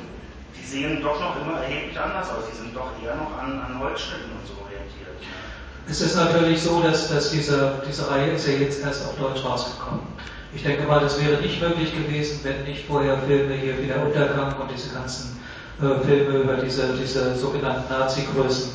die 0.58 0.68
sehen 0.68 1.02
doch 1.02 1.20
noch 1.22 1.40
immer 1.40 1.62
erheblich 1.62 1.98
anders 1.98 2.30
aus. 2.30 2.44
Die 2.52 2.58
sind 2.58 2.76
doch 2.76 2.92
eher 3.02 3.16
noch 3.16 3.32
an, 3.40 3.62
an 3.62 3.80
Holzschnitten 3.80 4.32
und 4.32 4.46
so 4.46 4.54
orientiert. 4.62 5.16
Es 5.90 6.02
ist 6.02 6.16
natürlich 6.16 6.62
so, 6.62 6.82
dass, 6.82 7.08
dass 7.08 7.32
diese, 7.32 7.82
diese 7.88 8.12
Reihe 8.12 8.32
ist 8.32 8.46
ja 8.48 8.54
jetzt 8.54 8.84
erst 8.84 9.08
auf 9.08 9.16
Deutsch 9.18 9.44
rausgekommen. 9.46 10.02
Ich 10.54 10.64
denke 10.64 10.88
mal, 10.88 11.00
das 11.00 11.24
wäre 11.24 11.40
nicht 11.42 11.62
möglich 11.62 11.94
gewesen, 11.94 12.40
wenn 12.44 12.64
nicht 12.64 12.86
vorher 12.88 13.18
Filme 13.20 13.54
hier 13.54 13.80
wie 13.80 13.86
der 13.88 14.04
Untergang 14.04 14.56
und 14.60 14.72
diese 14.74 14.94
ganzen 14.96 15.40
äh, 15.80 16.04
Filme 16.06 16.40
über 16.40 16.54
diese, 16.56 16.94
diese 17.00 17.36
sogenannten 17.36 17.92
Nazi-Größen 17.92 18.72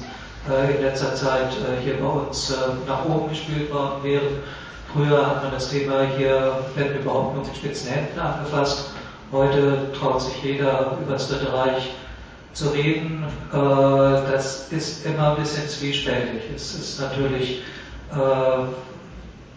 äh, 0.50 0.76
in 0.76 0.82
letzter 0.82 1.14
Zeit 1.16 1.52
äh, 1.52 1.82
hier 1.82 1.94
bei 1.94 2.06
uns 2.06 2.50
äh, 2.50 2.54
nach 2.86 3.04
oben 3.06 3.28
gespielt 3.28 3.72
worden 3.72 4.04
wären. 4.04 4.38
Früher 4.92 5.26
hat 5.26 5.42
man 5.42 5.52
das 5.52 5.70
Thema 5.70 6.02
hier, 6.16 6.64
wenn 6.76 6.94
überhaupt, 6.94 7.34
nur 7.34 7.44
mit 7.44 7.56
spitzen 7.56 7.90
Händen 7.90 8.20
angefasst. 8.20 8.90
Heute 9.32 9.88
traut 9.98 10.22
sich 10.22 10.44
jeder 10.44 10.96
über 11.02 11.14
das 11.14 11.28
Dritte 11.28 11.52
Reich 11.52 11.90
zu 12.52 12.68
reden. 12.68 13.24
Äh, 13.52 13.56
das 13.56 14.70
ist 14.70 15.04
immer 15.04 15.30
ein 15.30 15.42
bisschen 15.42 15.68
zwiespältig. 15.68 16.42
Es 16.54 16.72
ist 16.74 17.00
natürlich 17.00 17.62
äh, 18.12 18.93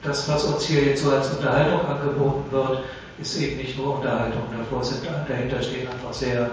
das, 0.08 0.28
was 0.30 0.43
uns 0.45 0.66
hier 0.66 0.84
jetzt 0.84 1.03
so 1.03 1.12
als 1.12 1.30
Unterhaltung 1.30 1.86
angeboten 1.86 2.51
wird, 2.51 2.84
ist 3.20 3.39
eben 3.41 3.58
nicht 3.58 3.78
nur 3.78 3.95
Unterhaltung. 3.97 4.43
Davor 4.58 4.84
sind, 4.84 5.01
dahinter 5.28 5.62
stehen 5.62 5.88
einfach 5.88 6.14
sehr, 6.14 6.49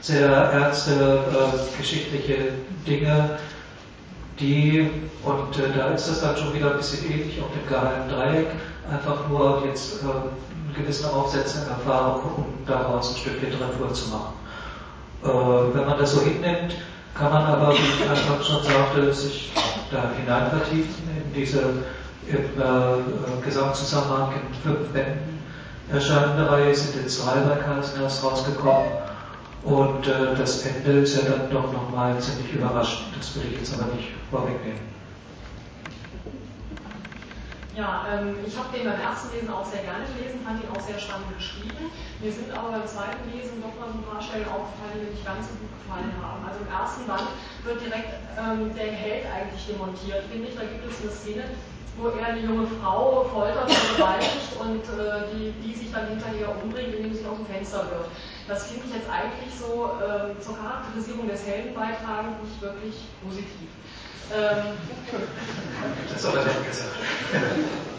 sehr 0.00 0.28
ernste 0.28 0.92
äh, 0.92 1.78
geschichtliche 1.78 2.52
Dinge, 2.86 3.38
die, 4.40 4.88
und 5.24 5.58
äh, 5.58 5.76
da 5.76 5.88
ist 5.88 6.08
das 6.08 6.20
dann 6.20 6.36
schon 6.36 6.54
wieder 6.54 6.70
ein 6.70 6.76
bisschen 6.76 7.10
ähnlich 7.10 7.40
auf 7.40 7.48
dem 7.52 7.68
geheimen 7.68 8.08
Dreieck, 8.08 8.46
einfach 8.90 9.28
nur 9.28 9.64
jetzt 9.66 10.02
äh, 10.02 10.06
einen 10.06 10.74
gewissen 10.76 11.10
Aufsätze 11.10 11.66
Erfahrung, 11.68 12.22
um 12.36 12.46
daraus 12.66 13.14
ein 13.14 13.16
Stück 13.16 13.42
Literatur 13.42 13.92
zu 13.92 14.10
machen. 14.10 14.34
Äh, 15.24 15.76
wenn 15.76 15.86
man 15.86 15.98
das 15.98 16.12
so 16.12 16.20
hinnimmt, 16.22 16.76
kann 17.14 17.32
man 17.32 17.44
aber, 17.46 17.72
wie 17.72 18.02
ich 18.04 18.08
einfach 18.08 18.42
schon 18.44 18.62
sagte, 18.62 19.12
sich 19.12 19.52
da 19.90 20.12
hinein 20.16 20.50
vertiefen 20.50 21.08
in 21.16 21.32
diese 21.34 21.62
im 22.26 22.36
äh, 22.36 23.44
Gesamtzusammenhang 23.44 24.32
in 24.32 24.54
fünf 24.62 24.88
Bänden 24.90 25.38
erscheinende 25.92 26.50
Reihe 26.50 26.74
sind 26.74 27.02
in 27.02 27.08
zwei 27.08 27.40
bei 27.40 27.56
Carlsenhaus 27.56 28.22
rausgekommen. 28.22 28.92
Und 29.64 30.06
äh, 30.06 30.34
das 30.36 30.64
Ende 30.66 31.00
ist 31.00 31.16
ja 31.16 31.30
dann 31.30 31.50
doch 31.50 31.72
nochmal 31.72 32.18
ziemlich 32.20 32.52
überraschend. 32.52 33.08
Das 33.18 33.34
will 33.34 33.44
ich 33.50 33.58
jetzt 33.58 33.74
aber 33.74 33.92
nicht 33.94 34.08
vorwegnehmen. 34.30 34.88
Ja, 37.76 38.06
ähm, 38.10 38.34
ich 38.44 38.58
habe 38.58 38.74
den 38.74 38.90
beim 38.90 38.98
ersten 38.98 39.30
Lesen 39.34 39.50
auch 39.50 39.64
sehr 39.64 39.86
gerne 39.86 40.02
gelesen, 40.10 40.42
fand 40.42 40.58
ihn 40.58 40.70
auch 40.74 40.82
sehr 40.82 40.98
spannend 40.98 41.30
geschrieben. 41.38 41.94
Mir 42.18 42.32
sind 42.32 42.50
aber 42.50 42.74
beim 42.74 42.86
zweiten 42.86 43.22
Lesen 43.30 43.62
doch 43.62 43.70
mal 43.78 43.86
so 43.86 44.02
ein 44.02 44.08
paar 44.08 44.18
Stellen 44.18 44.50
aufgefallen, 44.50 44.98
die 44.98 45.02
mir 45.06 45.14
nicht 45.14 45.22
ganz 45.22 45.46
so 45.46 45.54
gut 45.62 45.70
gefallen 45.78 46.10
haben. 46.18 46.42
Also 46.42 46.58
im 46.58 46.70
ersten 46.74 47.06
Band 47.06 47.30
wird 47.62 47.78
direkt 47.78 48.18
ähm, 48.34 48.74
der 48.74 48.90
Held 48.90 49.30
eigentlich 49.30 49.62
demontiert, 49.70 50.26
finde 50.26 50.50
ich. 50.50 50.58
Da 50.58 50.66
gibt 50.66 50.90
es 50.90 50.98
eine 50.98 51.14
Szene, 51.14 51.44
wo 51.96 52.08
er 52.08 52.26
eine 52.26 52.40
junge 52.40 52.66
Frau 52.80 53.24
foltert 53.32 53.64
und 53.64 53.72
vergewaltigt 53.72 54.56
und 54.60 54.84
äh, 54.98 55.22
die, 55.32 55.52
die 55.62 55.74
sich 55.74 55.92
dann 55.92 56.08
hinterher 56.08 56.54
umbringt, 56.62 56.94
indem 56.94 57.14
sie 57.14 57.26
aus 57.26 57.36
dem 57.36 57.46
Fenster 57.46 57.86
wirft. 57.90 58.10
Das 58.46 58.66
finde 58.66 58.84
ich 58.86 58.94
jetzt 58.94 59.10
eigentlich 59.10 59.52
so 59.58 59.98
äh, 59.98 60.40
zur 60.40 60.56
Charakterisierung 60.56 61.28
des 61.28 61.44
Helden 61.46 61.74
beitragen 61.74 62.36
nicht 62.42 62.60
wirklich 62.62 62.94
positiv. 63.22 63.68
Ähm, 64.32 64.76
das 66.12 66.24
ist 66.24 66.84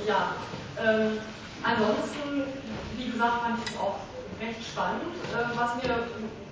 ja, 0.07 0.33
ähm, 0.81 1.17
ansonsten, 1.63 2.43
wie 2.97 3.11
gesagt, 3.11 3.41
fand 3.41 3.57
ich 3.63 3.73
es 3.73 3.79
auch 3.79 3.99
recht 4.39 4.63
spannend. 4.63 5.01
Äh, 5.33 5.57
was 5.57 5.75
mir 5.83 5.95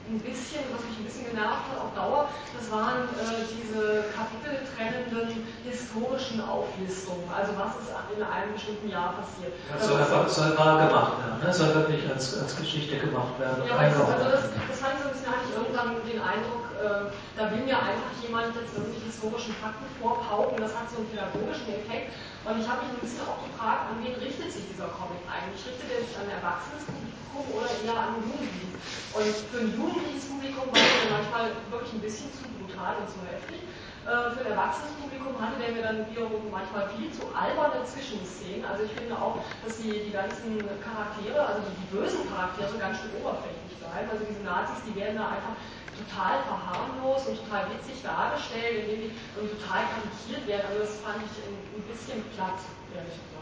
ein 0.09 0.19
bisschen, 0.19 0.63
was 0.71 0.83
mich 0.87 0.97
ein 0.99 1.05
bisschen 1.05 1.27
genervt 1.27 1.67
hat 1.71 1.79
auf 1.83 1.91
Dauer, 1.93 2.29
das 2.55 2.71
waren 2.71 3.11
äh, 3.19 3.43
diese 3.51 4.07
kapiteltrennenden 4.15 5.43
historischen 5.63 6.39
Auflistungen. 6.41 7.27
Also 7.27 7.53
was 7.59 7.75
ist 7.83 7.91
in 8.15 8.23
einem 8.23 8.53
bestimmten 8.53 8.89
Jahr 8.89 9.13
passiert. 9.13 9.53
Das 9.71 9.87
soll, 9.87 9.99
einfach, 9.99 10.27
soll 10.27 10.57
wahr 10.57 10.87
gemacht 10.87 11.13
werden, 11.19 11.37
ne? 11.43 11.53
soll 11.53 11.75
wirklich 11.75 12.09
als, 12.09 12.39
als 12.39 12.55
Geschichte 12.55 12.97
gemacht 12.97 13.37
werden. 13.39 13.63
Ja, 13.67 13.77
das, 13.77 13.99
also 13.99 14.29
das, 14.31 14.43
das 14.49 14.79
fand 14.79 14.95
ich 14.95 15.01
so 15.03 15.09
ein 15.09 15.13
bisschen, 15.13 15.27
hatte 15.27 15.45
ich 15.45 15.55
irgendwann 15.55 16.01
den 16.01 16.21
Eindruck, 16.21 16.66
äh, 16.77 17.09
da 17.35 17.51
will 17.51 17.65
mir 17.65 17.77
einfach 17.77 18.13
jemand 18.21 18.53
jetzt 18.53 18.73
irgendwelche 18.77 19.05
historischen 19.05 19.53
Fakten 19.57 19.85
vorpauken, 19.99 20.57
das 20.61 20.73
hat 20.77 20.89
so 20.89 21.01
einen 21.01 21.09
pädagogischen 21.09 21.67
Effekt. 21.73 22.13
Und 22.45 22.61
ich 22.61 22.67
habe 22.69 22.85
mich 22.85 22.95
ein 22.95 23.03
bisschen 23.03 23.25
auch 23.27 23.41
gefragt, 23.43 23.91
an 23.91 23.99
wen 23.99 24.15
richtet 24.15 24.53
sich 24.53 24.63
dieser 24.69 24.87
Comic 24.93 25.19
eigentlich? 25.27 25.59
Richtet 25.65 25.89
er 25.89 26.01
sich 26.05 26.15
an 26.15 26.29
ein 26.29 26.37
erwachsenes 26.39 26.85
Publikum 26.85 27.43
oder 27.57 27.67
eher 27.67 27.97
an 27.97 28.21
Jugendlichen? 28.23 28.71
Und 29.17 29.33
für 29.51 29.59
ein 29.65 29.71
jugendliches 29.73 30.25
Publikum 30.31 30.65
war 30.71 30.79
der 30.79 31.11
manchmal 31.11 31.45
wirklich 31.73 31.93
ein 31.97 32.03
bisschen 32.05 32.29
zu 32.31 32.45
brutal 32.55 33.03
und 33.03 33.07
zu 33.09 33.19
heftig. 33.27 33.67
Äh, 34.07 34.31
für 34.31 34.47
ein 34.47 34.55
erwachsenes 34.55 34.95
Publikum 34.95 35.35
hatte 35.35 35.59
der 35.59 35.75
mir 35.75 35.83
dann 35.83 36.07
wiederum 36.07 36.47
manchmal 36.47 36.87
viel 36.95 37.11
zu 37.11 37.27
alberne 37.35 37.83
Zwischenszenen. 37.83 38.63
Also 38.63 38.87
ich 38.87 38.93
finde 38.95 39.19
auch, 39.19 39.43
dass 39.65 39.83
die, 39.83 40.07
die 40.07 40.15
ganzen 40.15 40.63
Charaktere, 40.79 41.43
also 41.43 41.59
die, 41.67 41.75
die 41.83 41.89
bösen 41.91 42.23
Charaktere, 42.31 42.71
ganz 42.79 43.03
schön 43.03 43.11
oberflächlich 43.19 43.75
bleiben. 43.83 44.07
Also 44.07 44.23
diese 44.23 44.39
Nazis, 44.47 44.79
die 44.87 44.95
werden 44.95 45.19
da 45.19 45.35
einfach 45.35 45.59
total 45.97 46.43
verharmlost 46.43 47.29
und 47.29 47.37
total 47.43 47.69
witzig 47.71 48.01
dargestellt, 48.03 48.85
indem 48.85 49.09
die 49.09 49.57
total 49.57 49.85
karikiert 49.89 50.47
werden. 50.47 50.65
Also 50.69 50.79
das 50.85 50.95
fand 51.01 51.23
ich 51.25 51.33
ein, 51.45 51.55
ein 51.55 51.85
bisschen 51.89 52.23
platt, 52.35 52.59
ehrlich 52.93 53.13
gesagt. 53.13 53.36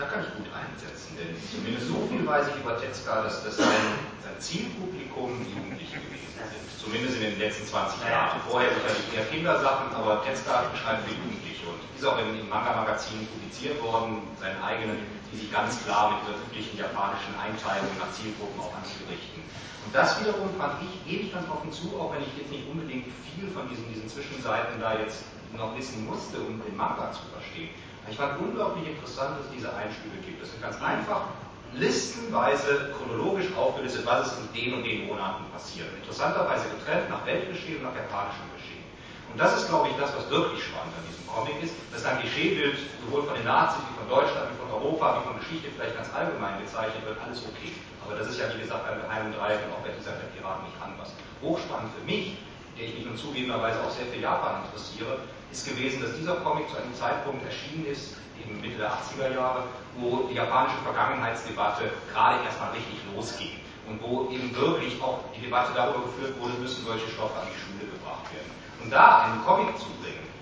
Da 0.00 0.08
kann 0.08 0.24
ich 0.24 0.32
gut 0.32 0.48
einsetzen, 0.56 1.12
denn 1.20 1.36
zumindest 1.44 1.92
so 1.92 2.08
viel 2.08 2.24
weiß 2.24 2.48
ich 2.48 2.56
über 2.64 2.80
Tetzka, 2.80 3.20
dass 3.20 3.44
das 3.44 3.60
sein, 3.60 3.84
sein 4.24 4.32
Zielpublikum 4.40 5.44
Jugendliche 5.44 6.00
gewesen 6.00 6.40
sind. 6.40 6.64
Zumindest 6.80 7.20
in 7.20 7.36
den 7.36 7.38
letzten 7.38 7.68
20 7.68 8.08
Jahren. 8.08 8.40
Vorher 8.48 8.72
sicherlich 8.72 9.04
eher 9.12 9.28
Kindersachen, 9.28 9.92
aber 9.92 10.24
Tetzka 10.24 10.72
schreibt 10.72 11.04
für 11.04 11.12
Jugendliche 11.12 11.68
und 11.68 11.76
ist 11.92 12.00
auch 12.08 12.16
in, 12.16 12.32
in 12.32 12.48
Manga-Magazinen 12.48 13.28
publiziert 13.28 13.76
worden, 13.84 14.24
seinen 14.40 14.56
eigenen, 14.64 15.04
die 15.28 15.44
sich 15.44 15.52
ganz 15.52 15.76
klar 15.84 16.16
mit 16.16 16.24
dieser 16.24 16.40
üblichen 16.48 16.80
japanischen 16.80 17.36
Einteilung 17.36 17.92
nach 18.00 18.08
Zielgruppen 18.16 18.56
auch 18.56 18.72
anzurichten. 18.72 19.44
Und 19.84 19.92
das 19.92 20.16
wiederum 20.16 20.48
fand 20.56 20.80
ich, 20.80 20.96
gebe 21.04 21.28
ich 21.28 21.32
ganz 21.36 21.44
offen 21.52 21.68
zu, 21.76 21.92
auch 22.00 22.16
wenn 22.16 22.24
ich 22.24 22.32
jetzt 22.40 22.48
nicht 22.48 22.64
unbedingt 22.72 23.12
viel 23.28 23.52
von 23.52 23.68
diesen, 23.68 23.84
diesen 23.92 24.08
Zwischenseiten 24.08 24.80
da 24.80 24.96
jetzt 24.96 25.28
noch 25.52 25.76
wissen 25.76 26.08
musste, 26.08 26.40
um 26.40 26.56
den 26.64 26.72
Manga 26.72 27.12
zu 27.12 27.20
verstehen. 27.36 27.76
Ich 28.10 28.16
fand 28.16 28.40
unglaublich 28.42 28.90
interessant, 28.90 29.38
dass 29.38 29.46
es 29.46 29.52
diese 29.54 29.70
Einstübe 29.70 30.18
gibt. 30.26 30.42
Das 30.42 30.50
sind 30.50 30.60
ganz 30.60 30.82
einfach 30.82 31.30
listenweise 31.78 32.90
chronologisch 32.98 33.46
aufgelistet, 33.54 34.02
was 34.04 34.34
ist 34.34 34.38
in 34.42 34.50
den 34.50 34.74
und 34.74 34.82
den 34.82 35.06
Monaten 35.06 35.46
passiert. 35.54 35.86
Interessanterweise 35.94 36.66
getrennt 36.74 37.06
nach 37.08 37.24
Weltgeschehen 37.24 37.78
und 37.78 37.86
nach 37.86 37.94
japanischem 37.94 38.50
Geschehen. 38.58 38.82
Und 39.30 39.38
das 39.38 39.62
ist, 39.62 39.70
glaube 39.70 39.86
ich, 39.86 39.94
das, 39.94 40.10
was 40.10 40.26
wirklich 40.26 40.58
spannend 40.58 40.90
an 40.98 41.06
diesem 41.06 41.22
Comic 41.30 41.54
ist, 41.62 41.70
dass 41.94 42.02
ein 42.02 42.18
Klischeebild 42.18 42.82
sowohl 43.06 43.22
von 43.22 43.38
den 43.38 43.46
Nazis 43.46 43.78
wie 43.86 43.94
von 44.02 44.10
Deutschland, 44.10 44.50
wie 44.50 44.58
von 44.58 44.74
Europa, 44.74 45.22
wie 45.22 45.24
von 45.30 45.38
Geschichte 45.38 45.70
vielleicht 45.70 45.94
ganz 45.94 46.10
allgemein 46.10 46.58
gezeichnet 46.58 47.06
wird, 47.06 47.14
alles 47.22 47.46
okay. 47.46 47.70
Aber 48.02 48.18
das 48.18 48.26
ist 48.26 48.42
ja, 48.42 48.50
wie 48.50 48.58
gesagt, 48.58 48.90
beim 48.90 48.98
Geheimen 49.06 49.30
Dreieck 49.38 49.62
und 49.70 49.78
auch 49.78 49.86
bei 49.86 49.94
dieser 49.94 50.18
der 50.18 50.34
Piraten 50.34 50.66
nicht 50.66 50.82
anders. 50.82 51.14
Hochspannend 51.46 51.94
für 51.94 52.02
mich, 52.02 52.42
der 52.74 52.90
ich 52.90 52.98
mich 52.98 53.06
nun 53.06 53.14
zugegebenerweise 53.14 53.78
auch 53.86 53.94
sehr 53.94 54.10
für 54.10 54.18
Japan 54.18 54.66
interessiere, 54.66 55.22
ist 55.52 55.66
gewesen, 55.66 56.02
dass 56.02 56.14
dieser 56.16 56.36
Comic 56.36 56.68
zu 56.70 56.76
einem 56.76 56.94
Zeitpunkt 56.94 57.44
erschienen 57.44 57.86
ist, 57.86 58.16
eben 58.40 58.60
Mitte 58.60 58.78
der 58.78 58.90
80er 58.90 59.34
Jahre, 59.34 59.64
wo 59.96 60.28
die 60.30 60.34
japanische 60.34 60.78
Vergangenheitsdebatte 60.82 61.90
gerade 62.12 62.44
erstmal 62.44 62.72
richtig 62.72 62.98
losging 63.14 63.60
und 63.88 64.00
wo 64.02 64.30
eben 64.30 64.54
wirklich 64.54 65.00
auch 65.02 65.18
die 65.36 65.42
Debatte 65.42 65.72
darüber 65.74 66.06
geführt 66.06 66.40
wurde, 66.40 66.54
müssen 66.54 66.84
solche 66.84 67.08
Stoffe 67.10 67.34
an 67.34 67.48
die 67.50 67.58
Schule 67.58 67.90
gebracht 67.90 68.24
werden. 68.32 68.50
Und 68.82 68.90
da 68.90 69.26
einen 69.26 69.44
Comic 69.44 69.76
zu 69.76 69.90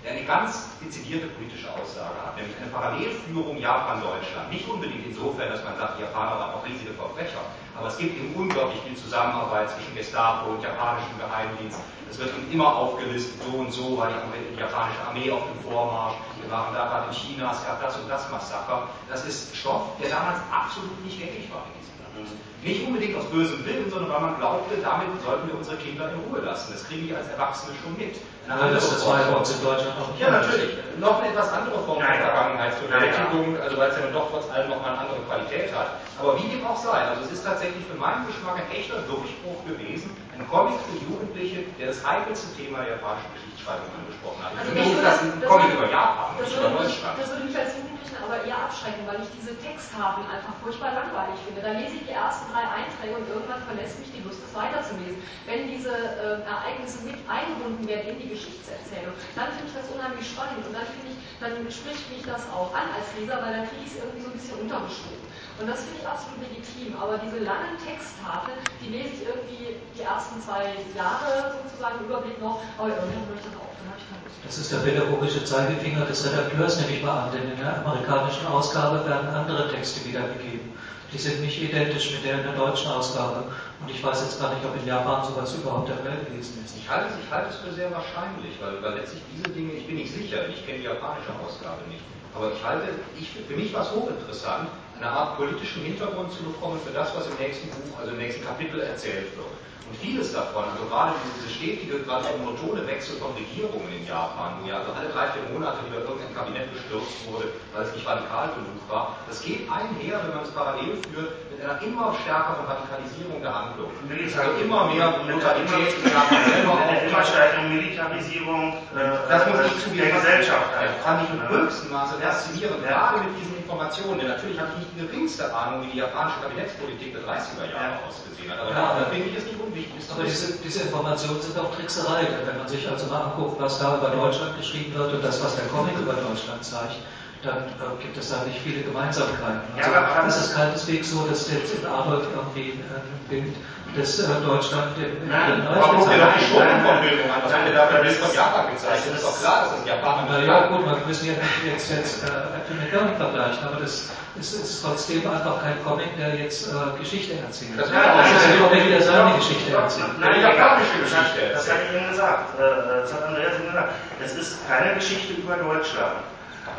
eine 0.09 0.25
ganz 0.25 0.69
dezidierte 0.81 1.27
politische 1.27 1.69
Aussage 1.69 2.17
hat, 2.25 2.35
nämlich 2.35 2.57
eine 2.57 2.69
Parallelführung 2.73 3.57
Japan-Deutschland. 3.57 4.49
Nicht 4.49 4.67
unbedingt 4.67 5.05
insofern, 5.05 5.49
dass 5.49 5.63
man 5.63 5.77
sagt, 5.77 5.97
die 5.97 6.03
Japaner 6.03 6.39
waren 6.39 6.53
auch 6.55 6.65
riesige 6.65 6.93
Verbrecher, 6.93 7.45
aber 7.77 7.87
es 7.87 7.97
gibt 7.97 8.17
eben 8.17 8.33
unglaublich 8.33 8.81
viel 8.81 8.97
Zusammenarbeit 8.97 9.69
zwischen 9.69 9.95
Gestapo 9.95 10.51
und 10.51 10.63
japanischem 10.63 11.17
Geheimdienst. 11.19 11.79
Es 12.09 12.17
wird 12.17 12.29
eben 12.29 12.51
immer 12.51 12.75
aufgelistet, 12.75 13.39
so 13.45 13.57
und 13.59 13.71
so 13.71 13.97
war 13.97 14.09
die, 14.09 14.59
japanische 14.59 15.01
Armee 15.07 15.31
auf 15.31 15.43
dem 15.45 15.71
Vormarsch, 15.71 16.15
wir 16.41 16.49
waren 16.51 16.73
da 16.73 16.87
gerade 16.87 17.07
in 17.07 17.13
China, 17.13 17.51
es 17.51 17.63
gab 17.65 17.81
das 17.81 17.95
und 17.97 18.09
das 18.09 18.29
Massaker. 18.31 18.89
Das 19.07 19.25
ist 19.25 19.55
Stoff, 19.55 19.95
der 20.01 20.09
damals 20.09 20.39
absolut 20.51 20.99
nicht 21.05 21.19
gängig 21.19 21.49
war 21.51 21.63
in 21.69 21.79
diesem 21.79 21.98
Land. 22.19 22.29
Nicht 22.63 22.85
unbedingt 22.85 23.15
aus 23.15 23.23
bösem 23.31 23.63
Willen, 23.65 23.89
sondern 23.89 24.11
weil 24.11 24.19
man 24.19 24.35
glaubte, 24.35 24.75
damit 24.83 25.07
sollten 25.23 25.47
wir 25.47 25.55
unsere 25.55 25.77
Kinder 25.77 26.11
in 26.11 26.19
Ruhe 26.27 26.43
lassen. 26.43 26.73
Das 26.75 26.83
kriege 26.83 27.07
ich 27.07 27.15
als 27.15 27.31
Erwachsene 27.31 27.71
schon 27.79 27.95
mit. 27.95 28.19
Eine 28.49 28.73
das 28.73 28.83
ist 28.83 28.99
zwei 28.99 29.23
bei 29.23 29.31
uns 29.31 29.51
in 29.51 29.63
Deutschland 29.63 29.95
auch 29.95 30.11
Ja, 30.19 30.31
natürlich. 30.31 30.75
Noch 30.99 31.21
eine 31.21 31.31
etwas 31.31 31.53
andere 31.53 31.79
Form 31.87 31.99
der 31.99 32.19
Vergangenheitsbewältigung, 32.19 33.55
also 33.61 33.77
weil 33.77 33.89
es 33.89 33.95
ja 33.95 34.03
dann 34.03 34.13
doch 34.13 34.27
trotz 34.31 34.51
allem 34.51 34.69
noch 34.69 34.81
mal 34.81 34.91
eine 34.91 35.07
andere 35.07 35.23
Qualität 35.23 35.71
hat. 35.71 36.03
Aber 36.19 36.35
wie 36.35 36.49
dem 36.51 36.65
auch 36.67 36.75
sei, 36.75 36.99
also 36.99 37.23
es 37.23 37.31
ist 37.31 37.45
tatsächlich 37.45 37.85
für 37.87 37.95
meinen 37.95 38.27
Geschmack 38.27 38.59
ein 38.59 38.67
echter 38.75 38.99
Durchbruch 39.07 39.63
gewesen, 39.63 40.11
ein 40.35 40.43
Comic 40.49 40.75
für 40.83 40.99
Jugendliche, 40.99 41.63
der 41.79 41.95
das 41.95 42.03
heikelste 42.03 42.51
Thema 42.59 42.83
der 42.83 42.99
japanischen 42.99 43.31
Geschichtsschreibung 43.69 43.89
angesprochen 43.93 44.41
hat. 44.43 44.51
Also 44.57 44.71
für 44.71 44.79
mich 44.79 44.89
ist 44.89 45.03
das 45.03 45.17
ein 45.21 45.31
Comic 45.45 45.69
über 45.73 45.89
Japan, 45.89 46.29
das 46.37 46.49
nicht 46.49 46.57
über 46.57 46.69
würde, 46.69 46.83
mich, 46.83 46.95
Deutschland. 46.97 47.15
das 47.19 47.27
würde 47.29 47.43
mich 47.45 47.57
als 47.57 47.71
Jugendlichen 47.77 48.17
aber 48.19 48.37
eher 48.45 48.59
abschrecken, 48.65 49.03
weil 49.05 49.19
ich 49.21 49.31
diese 49.37 49.53
Texttafeln 49.61 50.27
einfach 50.29 50.55
furchtbar 50.61 50.91
langweilig 50.97 51.37
finde. 51.45 51.61
Da 51.61 51.71
lese 51.77 51.93
ich 52.01 52.03
die 52.09 52.15
ersten 52.15 52.45
drei 52.49 52.65
Einträge 52.65 53.13
und 53.17 53.25
irgendwann 53.29 53.61
verlässt 53.69 54.01
mich 54.01 54.09
die 54.09 54.21
Lust, 54.25 54.41
es 54.41 54.53
weiterzulesen. 54.57 55.21
Wenn 55.45 55.69
diese 55.69 55.93
äh, 55.93 56.41
Ereignisse 56.45 57.05
mit 57.05 57.17
eingebunden 57.29 57.85
werden 57.85 58.17
in 58.17 58.19
die 58.19 58.29
Geschichtserzählung, 58.33 59.13
dann 59.37 59.53
finde 59.53 59.69
ich 59.69 59.75
das 59.77 59.87
unheimlich 59.93 60.25
spannend 60.25 60.65
und 60.65 60.73
dann 60.73 60.87
finde 60.89 61.13
ich, 61.13 61.17
dann 61.37 61.53
spricht 61.69 62.05
mich 62.09 62.23
das 62.25 62.49
auch 62.49 62.73
an 62.73 62.89
als 62.93 63.07
Leser, 63.17 63.37
weil 63.41 63.53
dann 63.53 63.65
kriege 63.69 63.85
ich 63.85 63.91
es 63.93 63.97
irgendwie 64.01 64.23
so 64.25 64.29
ein 64.33 64.37
bisschen 64.37 64.57
untergeschoben. 64.65 65.18
Und 65.59 65.67
das 65.67 65.83
finde 65.83 65.99
ich 65.99 66.07
absolut 66.07 66.39
legitim. 66.39 66.95
Aber 66.95 67.19
diese 67.19 67.43
langen 67.43 67.75
Texttafeln, 67.83 68.55
die 68.79 68.95
lese 68.95 69.11
ich 69.19 69.23
irgendwie 69.27 69.75
die 69.91 70.03
ersten 70.07 70.39
zwei 70.39 70.71
Jahre 70.95 71.59
sozusagen 71.59 71.99
im 71.99 72.05
Überblick 72.07 72.39
noch, 72.39 72.63
aber 72.79 72.95
irgendwann 72.95 73.27
höre 73.27 73.35
ich 73.35 73.43
dann 73.43 73.59
auf, 73.59 73.75
dann 73.75 73.91
habe 73.91 73.99
ich 73.99 74.07
keine 74.07 74.23
Lust. 74.23 74.39
Das 74.39 74.55
ist 74.55 74.71
der 74.71 74.79
pädagogische 74.87 75.43
Zeigefinger 75.43 76.07
des 76.07 76.23
Redakteurs, 76.23 76.79
nehme 76.79 76.95
ich 76.95 77.03
mal 77.03 77.27
an, 77.27 77.31
denn 77.35 77.51
in 77.51 77.59
der 77.59 77.83
amerikanischen 77.83 78.47
Ausgabe 78.47 79.03
werden 79.03 79.27
andere 79.35 79.67
Texte 79.67 79.99
wiedergegeben. 80.07 80.71
Die 81.11 81.17
sind 81.17 81.41
nicht 81.41 81.59
identisch 81.59 82.13
mit 82.13 82.23
der 82.23 82.39
in 82.39 82.43
der 82.43 82.55
deutschen 82.55 82.91
Ausgabe. 82.91 83.51
Und 83.81 83.89
ich 83.89 83.99
weiß 83.99 84.21
jetzt 84.21 84.39
gar 84.39 84.53
nicht, 84.53 84.63
ob 84.63 84.77
in 84.79 84.85
Japan 84.85 85.25
sowas 85.25 85.55
überhaupt 85.55 85.89
der 85.89 85.97
Fall 85.97 86.23
gewesen 86.23 86.63
ist. 86.63 86.77
Ich 86.77 86.87
halte, 86.87 87.17
ich 87.19 87.27
halte 87.33 87.49
es 87.49 87.57
für 87.57 87.73
sehr 87.73 87.91
wahrscheinlich, 87.91 88.55
weil, 88.61 88.79
weil 88.79 89.01
letztlich 89.01 89.23
diese 89.35 89.49
Dinge, 89.51 89.73
ich 89.73 89.87
bin 89.87 89.97
nicht 89.97 90.13
sicher, 90.13 90.47
ich 90.47 90.63
kenne 90.65 90.79
die 90.79 90.85
japanische 90.85 91.33
Ausgabe 91.43 91.81
nicht, 91.89 92.05
aber 92.35 92.53
ich 92.53 92.63
halte, 92.63 92.93
ich, 93.17 93.27
für 93.33 93.57
mich 93.57 93.73
war 93.73 93.81
es 93.81 93.91
hochinteressant, 93.91 94.69
eine 94.99 95.09
Art 95.09 95.37
politischen 95.37 95.83
Hintergrund 95.83 96.31
zu 96.33 96.43
bekommen 96.43 96.79
für 96.85 96.91
das, 96.91 97.15
was 97.15 97.27
im 97.27 97.37
nächsten 97.39 97.69
Buch, 97.69 97.99
also 97.99 98.11
im 98.11 98.17
nächsten 98.17 98.43
Kapitel 98.45 98.81
erzählt 98.81 99.35
wird. 99.35 99.68
Und 99.87 99.95
vieles 99.97 100.33
davon, 100.33 100.65
also 100.69 100.85
gerade 100.85 101.13
diese 101.23 101.49
stetige, 101.49 101.99
gerade 102.05 102.25
monotone 102.37 102.85
Wechsel 102.85 103.17
von 103.17 103.33
Regierungen 103.33 103.89
in 103.89 104.05
Japan, 104.05 104.61
wo 104.61 104.69
ja 104.69 104.77
also 104.85 104.93
alle 104.93 105.09
drei, 105.09 105.33
vier 105.33 105.49
Monate 105.49 105.81
wieder 105.89 106.05
irgendein 106.05 106.33
Kabinett 106.35 106.69
gestürzt 106.73 107.25
wurde, 107.25 107.49
weil 107.73 107.83
es 107.83 107.93
nicht 107.95 108.05
radikal 108.05 108.53
genug 108.53 108.77
war, 108.85 109.17
das 109.27 109.41
geht 109.41 109.65
einher, 109.65 110.21
wenn 110.21 110.35
man 110.35 110.45
es 110.45 110.51
parallel 110.53 110.93
führt, 111.09 111.33
mit 111.49 111.57
einer 111.63 111.81
immer 111.81 112.13
stärkeren 112.21 112.65
Radikalisierung 112.69 113.41
der 113.41 113.49
Handlung. 113.53 113.89
Also 113.89 114.51
immer 114.61 114.93
mehr 114.93 115.09
Brutalität 115.25 115.97
in 116.05 116.11
Japan 116.13 116.41
selber 116.53 116.73
einer 116.77 117.01
immer 117.03 117.23
stärkeren 117.23 117.67
Militarisierung 117.73 118.77
äh, 118.93 119.09
das 119.29 119.45
muss 119.47 119.59
ich 119.65 119.73
der 119.73 119.81
zugeben, 119.83 120.13
Gesellschaft. 120.21 120.69
Das 120.73 121.03
fand 121.05 121.23
ich 121.23 121.29
im 121.33 121.41
Ja. 121.41 121.49
höchsten 121.49 121.89
Maße 121.91 122.15
faszinierend, 122.21 122.81
Ja. 122.85 122.89
gerade 122.89 123.25
mit 123.25 123.33
diesen 123.41 123.57
Informationen. 123.57 124.19
Denn 124.19 124.29
natürlich 124.29 124.59
habe 124.59 124.69
ich 124.73 124.85
nicht 124.85 124.91
die 124.95 125.01
geringste 125.05 125.53
Ahnung, 125.53 125.83
wie 125.85 125.91
die 125.91 125.97
japanische 125.99 126.41
Kabinettspolitik 126.41 127.13
der 127.13 127.23
30er 127.25 127.65
Jahre 127.69 127.97
Ja. 127.97 128.07
ausgesehen 128.07 128.49
hat. 128.51 128.59
Aber 128.59 128.71
da 128.73 129.05
finde 129.11 129.29
ich 129.29 129.37
es 129.37 129.45
nicht 129.45 129.59
unwichtig. 129.69 129.93
es 129.99 130.11
Aber 130.11 130.23
diese, 130.23 130.53
diese 130.63 130.79
Informationen 130.89 131.41
sind 131.41 131.57
auch 131.57 131.73
Trickserei. 131.75 132.25
Denn 132.25 132.47
wenn 132.47 132.57
man 132.57 132.67
sich 132.67 132.89
also 132.89 133.05
mal 133.07 133.21
anguckt, 133.31 133.61
was 133.61 133.79
da 133.79 133.97
über 133.97 134.09
Deutschland 134.09 134.57
geschrieben 134.57 134.93
wird 134.97 135.13
und 135.13 135.23
das, 135.23 135.43
was 135.43 135.55
der 135.55 135.65
Comic 135.65 135.97
über 135.97 136.13
Deutschland 136.13 136.63
zeigt, 136.65 136.97
dann 137.43 137.57
äh, 137.79 137.95
gibt 138.03 138.17
es 138.17 138.29
da 138.29 138.43
nicht 138.43 138.59
viele 138.59 138.81
Gemeinsamkeiten. 138.83 139.61
Ja, 139.77 139.83
Also, 139.85 139.95
aber- 139.95 140.27
es 140.27 140.37
ist 140.37 140.55
keineswegs 140.55 141.11
so, 141.11 141.25
dass 141.27 141.49
jetzt 141.49 141.73
in 141.79 141.85
Adolf 141.85 142.27
irgendwie 142.35 142.71
äh, 142.83 142.99
ein 142.99 143.25
Bild 143.29 143.55
des 143.95 144.19
äh, 144.19 144.27
Deutschland 144.45 144.91
im 144.99 145.29
Nein, 145.29 145.65
Aber 145.65 145.95
guck 145.97 146.09
dir 146.11 146.19
doch 146.19 146.33
die 146.35 146.41
wird. 146.41 146.49
Schurkenverbildung 146.51 147.25
an. 147.31 147.39
Was 147.43 147.51
Nein, 147.51 147.63
wird 147.65 147.73
dir 147.73 147.77
da 147.79 147.87
für 147.87 147.95
ein 147.95 148.03
das 148.03 148.11
Bild 148.11 148.17
von 148.19 148.29
ist- 148.29 148.35
Japan 148.35 148.65
gezeigt? 148.75 149.01
Das 149.07 149.15
ist 149.15 149.23
doch 149.25 149.39
klar, 149.39 149.57
dass 149.63 149.71
das 149.79 149.85
Japaner 149.87 150.27
Na 150.29 150.37
nicht 150.37 150.47
ja, 150.47 150.67
gut, 150.67 150.85
wir 150.85 151.07
müssen 151.07 151.25
ja 151.25 151.33
nicht 151.39 151.59
jetzt, 151.65 151.89
jetzt 151.89 152.23
äh, 152.23 152.27
Äpfel 152.59 152.75
mit 152.75 152.91
Birnen 152.91 153.15
vergleichen, 153.15 153.63
aber 153.65 153.79
das 153.79 154.09
ist, 154.39 154.53
ist 154.53 154.81
trotzdem 154.83 155.29
einfach 155.29 155.61
kein 155.61 155.83
Comic, 155.83 156.15
der 156.17 156.35
jetzt 156.35 156.67
äh, 156.67 156.97
Geschichte 156.99 157.33
erzählt. 157.39 157.71
Das 157.77 157.85
Das, 157.89 157.91
wäre 157.93 158.13
auch 158.13 158.25
ist 158.25 158.45
ein 158.45 158.59
Comic, 158.63 158.87
der 158.89 159.01
seine 159.01 159.35
Geschichte 159.35 159.71
erzählt. 159.73 160.19
Nein, 160.19 160.41
das 160.41 160.57
hat- 160.59 160.77
Geschichte 160.79 161.49
Das 161.53 161.69
hat 161.69 161.77
ich 161.89 161.97
Ihnen 161.99 162.09
gesagt. 162.09 162.59
Äh, 162.59 163.01
Das 163.01 163.13
hat 163.13 163.23
Andreas 163.23 163.53
Ihnen 163.57 163.67
gesagt. 163.67 163.89
Es 164.23 164.35
ist 164.35 164.67
keine 164.67 164.95
Geschichte 164.95 165.33
über 165.33 165.55
Deutschland. 165.57 166.15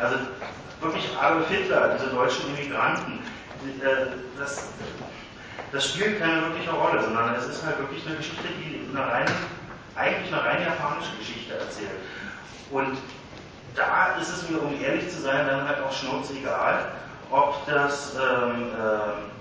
Also 0.01 0.15
wirklich 0.81 1.07
Adolf 1.21 1.47
Hitler, 1.49 1.95
diese 1.97 2.09
deutschen 2.11 2.55
Immigranten, 2.55 3.19
äh, 3.81 4.39
das, 4.39 4.69
das 5.71 5.85
spielt 5.89 6.19
keine 6.19 6.41
wirkliche 6.41 6.71
Rolle, 6.71 7.03
sondern 7.03 7.35
es 7.35 7.45
ist 7.47 7.63
halt 7.65 7.77
wirklich 7.79 8.05
eine 8.07 8.15
Geschichte, 8.17 8.43
die 8.59 8.87
eine 8.95 9.05
rein, 9.11 9.25
eigentlich 9.95 10.33
eine 10.33 10.43
rein 10.43 10.63
japanische 10.63 11.15
Geschichte 11.19 11.53
erzählt. 11.55 11.91
Und 12.71 12.97
da 13.75 14.15
ist 14.19 14.29
es 14.29 14.49
mir, 14.49 14.61
um 14.61 14.73
ehrlich 14.81 15.09
zu 15.09 15.21
sein, 15.21 15.45
dann 15.47 15.67
halt 15.67 15.77
auch 15.83 15.93
schnurzegal, 15.93 16.85
ob 17.31 17.65
das 17.65 18.15
ähm, 18.15 18.67
ähm, 18.77 19.31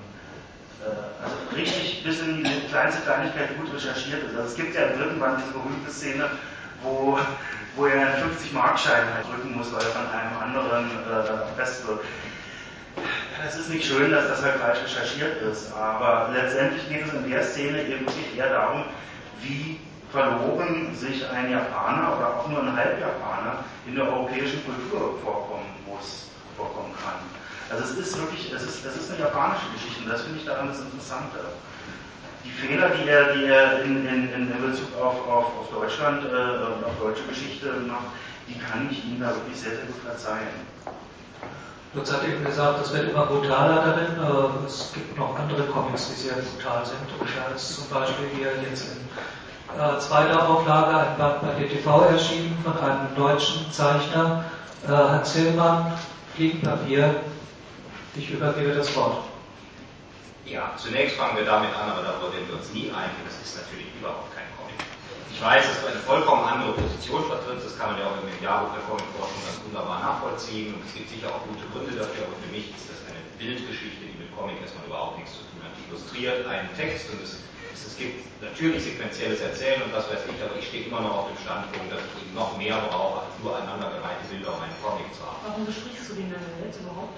äh, 0.80 1.22
also 1.22 1.36
richtig 1.54 2.02
bis 2.04 2.20
in 2.20 2.44
die 2.44 2.68
kleinste 2.70 3.02
Kleinigkeit 3.02 3.56
gut 3.58 3.74
recherchiert 3.74 4.24
ist. 4.24 4.36
Also 4.36 4.48
es 4.48 4.56
gibt 4.56 4.74
ja 4.74 4.86
Band 4.86 5.42
diese 5.42 5.52
berühmte 5.52 5.90
Szene, 5.90 6.30
wo, 6.82 7.18
wo 7.76 7.86
er 7.86 8.14
einen 8.14 8.30
50-Mark-Schein 8.30 9.04
halt 9.14 9.26
drücken 9.28 9.56
muss, 9.56 9.72
weil 9.72 9.82
er 9.82 9.90
von 9.90 10.06
einem 10.08 10.38
anderen 10.40 10.90
äh, 11.06 11.28
erpresst 11.28 11.86
wird. 11.86 12.00
Es 13.46 13.56
ist 13.56 13.70
nicht 13.70 13.86
schön, 13.86 14.10
dass 14.10 14.28
das 14.28 14.42
halt 14.42 14.56
falsch 14.56 14.80
recherchiert 14.84 15.40
ist, 15.42 15.72
aber 15.72 16.30
letztendlich 16.34 16.88
geht 16.88 17.06
es 17.06 17.12
in 17.14 17.30
der 17.30 17.42
Szene 17.42 17.82
eben 17.82 18.00
wirklich 18.06 18.36
eher 18.36 18.50
darum, 18.50 18.84
wie 19.40 19.80
verloren 20.12 20.94
sich 20.94 21.28
ein 21.30 21.50
Japaner 21.50 22.16
oder 22.16 22.36
auch 22.36 22.48
nur 22.48 22.62
ein 22.62 22.76
Halbjapaner 22.76 23.64
in 23.86 23.94
der 23.94 24.04
europäischen 24.04 24.62
Kultur 24.64 25.18
vorkommen 25.24 25.66
muss, 25.86 26.28
vorkommen 26.56 26.92
kann. 27.02 27.39
Also 27.70 27.84
es 27.84 27.98
ist 27.98 28.18
wirklich, 28.18 28.52
es 28.52 28.62
ist, 28.62 28.84
es 28.84 28.96
ist 28.96 29.10
eine 29.10 29.20
japanische 29.20 29.66
Geschichte 29.74 30.02
und 30.02 30.10
das 30.10 30.22
finde 30.22 30.38
ich 30.40 30.44
daran 30.44 30.68
das 30.68 30.80
Interessante. 30.80 31.38
Die 32.44 32.50
Fehler, 32.50 32.90
die 32.90 33.08
er, 33.08 33.34
die 33.34 33.44
er 33.44 33.82
in, 33.84 34.06
in, 34.06 34.32
in 34.32 34.48
Bezug 34.60 34.88
auf, 35.00 35.26
auf, 35.28 35.46
auf 35.60 35.70
Deutschland 35.70 36.24
äh, 36.24 36.28
und 36.28 36.84
auf 36.84 36.98
deutsche 37.00 37.22
Geschichte 37.28 37.70
macht, 37.86 38.10
die 38.48 38.58
kann 38.58 38.88
ich 38.90 39.04
ihm 39.04 39.20
da 39.20 39.28
wirklich 39.28 39.60
sehr, 39.60 39.72
sehr 39.76 39.84
gut 39.84 40.02
verzeihen. 40.04 40.66
Lutz 41.94 42.12
hat 42.12 42.24
eben 42.24 42.44
gesagt, 42.44 42.84
es 42.84 42.92
wird 42.92 43.10
immer 43.10 43.26
brutaler 43.26 43.82
darin. 43.84 44.18
Äh, 44.18 44.66
Es 44.66 44.92
gibt 44.92 45.16
noch 45.18 45.38
andere 45.38 45.64
Comics, 45.66 46.08
die 46.08 46.14
sehr 46.14 46.34
brutal 46.34 46.84
sind. 46.86 46.98
Und 47.18 47.28
da 47.36 47.54
ist 47.54 47.74
zum 47.74 47.88
Beispiel 47.88 48.26
hier 48.36 48.52
jetzt 48.68 48.86
in 48.90 49.78
äh, 49.78 49.98
zweiter 49.98 50.48
Auflage 50.48 50.96
ein 50.96 51.18
Band 51.18 51.42
bei 51.42 51.62
DTV 51.62 52.06
erschienen 52.10 52.56
von 52.64 52.78
einem 52.78 53.14
deutschen 53.16 53.70
Zeichner, 53.70 54.44
äh, 54.86 54.92
Hans 54.92 55.32
Hillmann, 55.34 55.92
Fliegenpapier. 56.34 57.14
Ich 58.16 58.30
übergebe 58.30 58.74
das 58.74 58.90
Wort. 58.96 59.22
Ja, 60.44 60.74
zunächst 60.74 61.14
fangen 61.14 61.36
wir 61.38 61.46
damit 61.46 61.70
an, 61.78 61.94
aber 61.94 62.02
darüber 62.02 62.34
werden 62.34 62.48
wir 62.50 62.58
uns 62.58 62.74
nie 62.74 62.90
einigen. 62.90 63.22
Das 63.22 63.38
ist 63.38 63.54
natürlich 63.54 63.86
überhaupt 63.94 64.34
kein 64.34 64.50
Comic. 64.58 64.74
Ich 65.30 65.38
weiß, 65.38 65.62
dass 65.62 65.78
du 65.78 65.86
eine 65.94 66.02
vollkommen 66.02 66.42
andere 66.42 66.74
Position 66.74 67.22
vertrittst. 67.30 67.70
Das 67.70 67.78
kann 67.78 67.94
man 67.94 68.02
ja 68.02 68.10
auch 68.10 68.18
im 68.18 68.26
Jahrbuch 68.42 68.74
der 68.74 68.82
Comicforschung 68.90 69.38
ganz 69.46 69.62
wunderbar 69.62 70.02
nachvollziehen. 70.02 70.74
Und 70.74 70.82
es 70.82 70.98
gibt 70.98 71.06
sicher 71.06 71.30
auch 71.30 71.46
gute 71.46 71.62
Gründe 71.70 71.94
dafür. 71.94 72.26
Aber 72.26 72.34
für 72.42 72.50
mich 72.50 72.74
ist 72.74 72.90
das 72.90 72.98
eine 73.06 73.22
Bildgeschichte, 73.38 74.02
die 74.02 74.18
mit 74.18 74.34
Comic 74.34 74.58
erstmal 74.58 74.90
überhaupt 74.90 75.22
nichts 75.22 75.38
zu 75.38 75.46
tun 75.46 75.62
hat. 75.62 75.70
Die 75.78 75.86
illustriert 75.86 76.42
einen 76.50 76.66
Text 76.74 77.14
und 77.14 77.22
es, 77.22 77.46
es, 77.70 77.94
es 77.94 77.94
gibt 77.94 78.26
natürlich 78.42 78.90
sequenzielles 78.90 79.38
Erzählen 79.38 79.86
und 79.86 79.94
was 79.94 80.10
weiß 80.10 80.26
ich, 80.26 80.38
aber 80.42 80.58
ich 80.58 80.66
stehe 80.66 80.90
immer 80.90 80.98
noch 80.98 81.14
auf 81.14 81.26
dem 81.30 81.38
Standpunkt, 81.38 81.94
dass 81.94 82.02
ich 82.18 82.26
noch 82.34 82.58
mehr 82.58 82.82
brauche, 82.90 83.22
als 83.22 83.38
nur 83.38 83.54
aneinandergereihte 83.54 84.26
Bilder, 84.26 84.50
um 84.50 84.60
einen 84.66 84.74
Comic 84.82 85.06
zu 85.14 85.22
haben. 85.22 85.38
Warum 85.46 85.62
besprichst 85.62 86.10
du 86.10 86.18
den 86.18 86.26
denn 86.26 86.42
jetzt 86.58 86.82
überhaupt? 86.82 87.14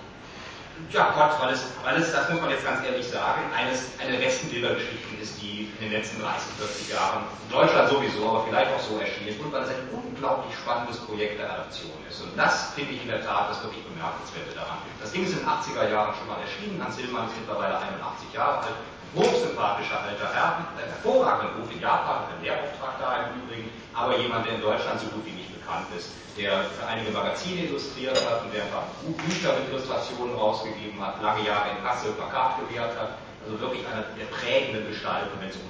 Ja 0.90 1.10
Gott, 1.16 1.40
weil 1.40 1.54
es, 1.54 1.64
weil 1.84 1.96
es, 1.96 2.12
das 2.12 2.28
muss 2.28 2.40
man 2.40 2.50
jetzt 2.50 2.64
ganz 2.64 2.84
ehrlich 2.84 3.06
sagen, 3.06 3.42
eines, 3.56 3.92
eine 3.98 4.12
der 4.12 4.24
besten 4.24 4.48
Bildergeschichten 4.48 5.20
ist, 5.20 5.40
die 5.40 5.72
in 5.78 5.88
den 5.88 5.92
letzten 5.92 6.20
30, 6.20 6.52
40 6.58 6.92
Jahren 6.92 7.24
in 7.44 7.52
Deutschland 7.52 7.88
sowieso, 7.88 8.28
aber 8.28 8.44
vielleicht 8.44 8.70
auch 8.72 8.80
so 8.80 8.98
erschienen 8.98 9.28
ist 9.28 9.40
und 9.40 9.52
weil 9.52 9.62
es 9.62 9.70
ein 9.70 9.88
unglaublich 9.92 10.54
spannendes 10.56 10.98
Projekt 11.00 11.40
der 11.40 11.50
Adaption 11.52 11.96
ist. 12.08 12.20
Und 12.20 12.36
das 12.36 12.72
finde 12.74 12.92
ich 12.92 13.02
in 13.02 13.08
der 13.08 13.24
Tat 13.24 13.50
das 13.50 13.62
wirklich 13.62 13.84
Bemerkenswerte 13.84 14.52
daran. 14.54 14.78
Das 15.00 15.12
Ding 15.12 15.24
ist 15.24 15.32
in 15.32 15.40
den 15.40 15.48
80er 15.48 15.88
Jahren 15.90 16.14
schon 16.14 16.28
mal 16.28 16.40
erschienen, 16.40 16.82
Hans 16.82 16.96
Hillmann 16.96 17.26
ist 17.28 17.36
mittlerweile 17.40 17.78
81 17.78 18.32
Jahre 18.32 18.58
alt, 18.68 18.76
hochsympathischer 19.14 20.00
alter 20.00 20.32
Herr, 20.32 20.64
ein 20.76 20.88
hervorragender 20.88 21.60
Ruf 21.60 21.68
in 21.70 21.80
Japan, 21.80 22.24
ein 22.32 22.40
Lehrauftrag 22.42 22.96
da 22.98 23.28
im 23.28 23.44
Übrigen, 23.44 23.68
aber 23.92 24.16
jemand, 24.16 24.46
der 24.46 24.56
in 24.56 24.62
Deutschland 24.62 25.00
so 25.00 25.06
gut 25.12 25.24
wie 25.26 25.36
nicht 25.36 25.52
bekannt 25.52 25.86
ist, 25.96 26.16
der 26.36 26.64
für 26.72 26.86
einige 26.88 27.12
Magazine 27.12 27.68
illustriert 27.68 28.16
hat 28.16 28.44
und 28.44 28.54
der 28.54 28.64
ein 28.64 28.72
paar 28.72 28.88
Bücher 29.04 29.52
mit 29.60 29.68
Illustrationen 29.68 30.34
rausgegeben 30.34 30.96
hat, 30.96 31.20
lange 31.20 31.44
Jahre 31.44 31.76
in 31.76 31.84
Kassel 31.84 32.12
Plakat 32.16 32.56
gewährt 32.64 32.96
hat, 32.96 33.20
also 33.44 33.60
wirklich 33.60 33.84
eine 33.84 34.04
der 34.16 34.28
prägenden 34.32 34.88
Gestalten, 34.88 35.36
wenn 35.40 35.50
es 35.50 35.56
um 35.56 35.68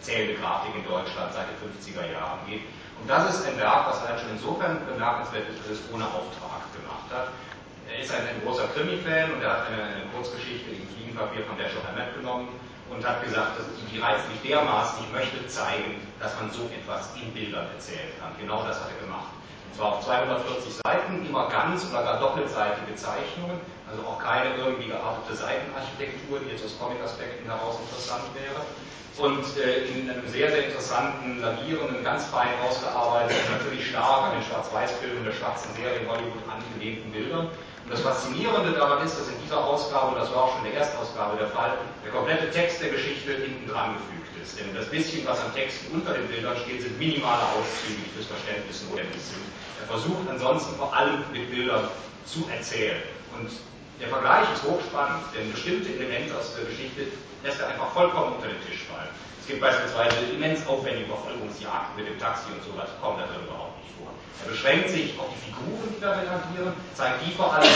zählende 0.00 0.38
Grafik 0.38 0.70
in 0.76 0.86
Deutschland 0.86 1.34
seit 1.34 1.50
den 1.50 1.58
50er 1.58 2.06
Jahren 2.06 2.38
geht. 2.46 2.62
Und 3.02 3.10
das 3.10 3.34
ist 3.34 3.42
ein 3.48 3.58
Werk, 3.58 3.90
was 3.90 3.98
allein 4.06 4.18
schon 4.20 4.30
insofern 4.30 4.78
bemerkenswert 4.86 5.50
ist, 5.50 5.58
dass 5.58 5.74
es 5.74 5.82
ohne 5.90 6.06
Auftrag 6.06 6.62
gemacht 6.70 7.10
hat. 7.10 7.34
er 7.90 7.98
ist 7.98 8.14
ein, 8.14 8.22
ein 8.22 8.38
großer 8.46 8.70
Krimi-Fan 8.70 9.34
und 9.34 9.42
er 9.42 9.50
hat 9.50 9.66
eine, 9.66 9.82
eine 9.82 10.06
Kurzgeschichte 10.14 10.70
im 10.70 10.86
Fliegenpapier 10.94 11.42
von 11.50 11.58
Dashiell 11.58 11.82
Hammett 11.82 12.14
genommen 12.14 12.48
und 12.90 13.06
hat 13.06 13.22
gesagt, 13.24 13.60
die 13.92 13.98
reizt 13.98 14.28
mich 14.28 14.40
dermaßen, 14.42 15.04
ich 15.04 15.12
möchte 15.12 15.46
zeigen, 15.46 16.00
dass 16.20 16.34
man 16.40 16.50
so 16.50 16.68
etwas 16.68 17.10
in 17.16 17.32
Bildern 17.32 17.66
erzählen 17.72 18.12
kann. 18.20 18.32
Genau 18.38 18.62
das 18.62 18.80
hat 18.80 18.90
er 18.92 19.06
gemacht. 19.06 19.32
Und 19.70 19.74
zwar 19.76 19.96
auf 19.96 20.04
240 20.04 20.80
Seiten, 20.84 21.26
immer 21.26 21.48
ganz 21.48 21.86
oder 21.90 22.02
gar 22.02 22.20
doppelseitige 22.20 22.94
Zeichnungen, 22.94 23.60
also 23.88 24.02
auch 24.02 24.18
keine 24.18 24.56
irgendwie 24.56 24.88
geartete 24.88 25.36
Seitenarchitektur, 25.36 26.40
die 26.40 26.52
jetzt 26.52 26.64
aus 26.64 26.78
Comic-Aspekten 26.78 27.48
heraus 27.48 27.76
interessant 27.80 28.24
wäre. 28.34 28.60
Und 29.16 29.44
äh, 29.56 29.88
in 29.88 30.10
einem 30.10 30.28
sehr, 30.28 30.50
sehr 30.50 30.66
interessanten, 30.68 31.40
lavierenden, 31.40 32.04
ganz 32.04 32.26
fein 32.26 32.52
ausgearbeiteten, 32.68 33.48
natürlich 33.50 33.88
stark 33.88 34.28
an 34.28 34.32
den 34.36 34.42
Schwarz-Weiß-Filmen 34.44 35.24
der 35.24 35.32
schwarzen 35.32 35.72
Serie 35.74 36.00
in 36.00 36.08
Hollywood 36.08 36.44
angelehnten 36.52 37.10
Bildern. 37.12 37.48
Und 37.86 37.92
das 37.94 38.00
Faszinierende 38.00 38.72
daran 38.72 39.06
ist, 39.06 39.14
dass 39.14 39.28
in 39.28 39.38
dieser 39.44 39.62
Ausgabe, 39.62 40.18
das 40.18 40.34
war 40.34 40.50
auch 40.50 40.56
schon 40.58 40.66
in 40.66 40.72
der 40.74 40.82
Erstausgabe 40.82 41.38
der 41.38 41.46
Fall, 41.54 41.78
der 42.02 42.10
komplette 42.10 42.50
Text 42.50 42.82
der 42.82 42.90
Geschichte 42.90 43.30
hinten 43.30 43.70
dran 43.70 43.94
gefügt 43.94 44.34
ist. 44.42 44.58
Denn 44.58 44.74
das 44.74 44.90
bisschen, 44.90 45.24
was 45.24 45.38
an 45.38 45.54
Texten 45.54 45.94
unter 45.94 46.14
den 46.14 46.26
Bildern 46.26 46.58
steht, 46.66 46.82
sind 46.82 46.98
minimale 46.98 47.46
Auszüge, 47.54 48.02
die 48.02 48.10
fürs 48.10 48.26
Verständnis 48.26 48.82
notwendig 48.90 49.22
sind. 49.22 49.46
Er 49.78 49.86
versucht 49.86 50.26
ansonsten 50.26 50.74
vor 50.74 50.90
allem 50.90 51.22
mit 51.30 51.46
Bildern 51.48 51.86
zu 52.26 52.42
erzählen. 52.50 52.98
Und 53.38 53.54
der 54.02 54.08
Vergleich 54.08 54.50
ist 54.50 54.66
hochspannend, 54.66 55.22
denn 55.30 55.52
bestimmte 55.54 55.94
Elemente 55.94 56.34
aus 56.34 56.58
der 56.58 56.66
Geschichte 56.66 57.06
lässt 57.46 57.62
er 57.62 57.70
einfach 57.70 57.94
vollkommen 57.94 58.34
unter 58.34 58.50
den 58.50 58.58
Tisch 58.66 58.82
fallen. 58.90 59.14
Es 59.38 59.46
gibt 59.46 59.62
beispielsweise 59.62 60.26
immens 60.34 60.66
aufwendige 60.66 61.06
Verfolgungsjagden 61.06 61.94
mit 61.94 62.10
dem 62.10 62.18
Taxi 62.18 62.50
und 62.50 62.66
sowas, 62.66 62.90
kommt 62.98 63.22
da. 63.22 63.30
Er 63.30 63.55
beschränkt 64.46 64.90
sich 64.90 65.18
auf 65.18 65.26
die 65.34 65.50
Figuren, 65.50 65.88
die 65.94 66.00
darin 66.00 66.28
agieren, 66.28 66.72
zeigt 66.94 67.26
die 67.26 67.32
vor 67.32 67.52
allem 67.54 67.68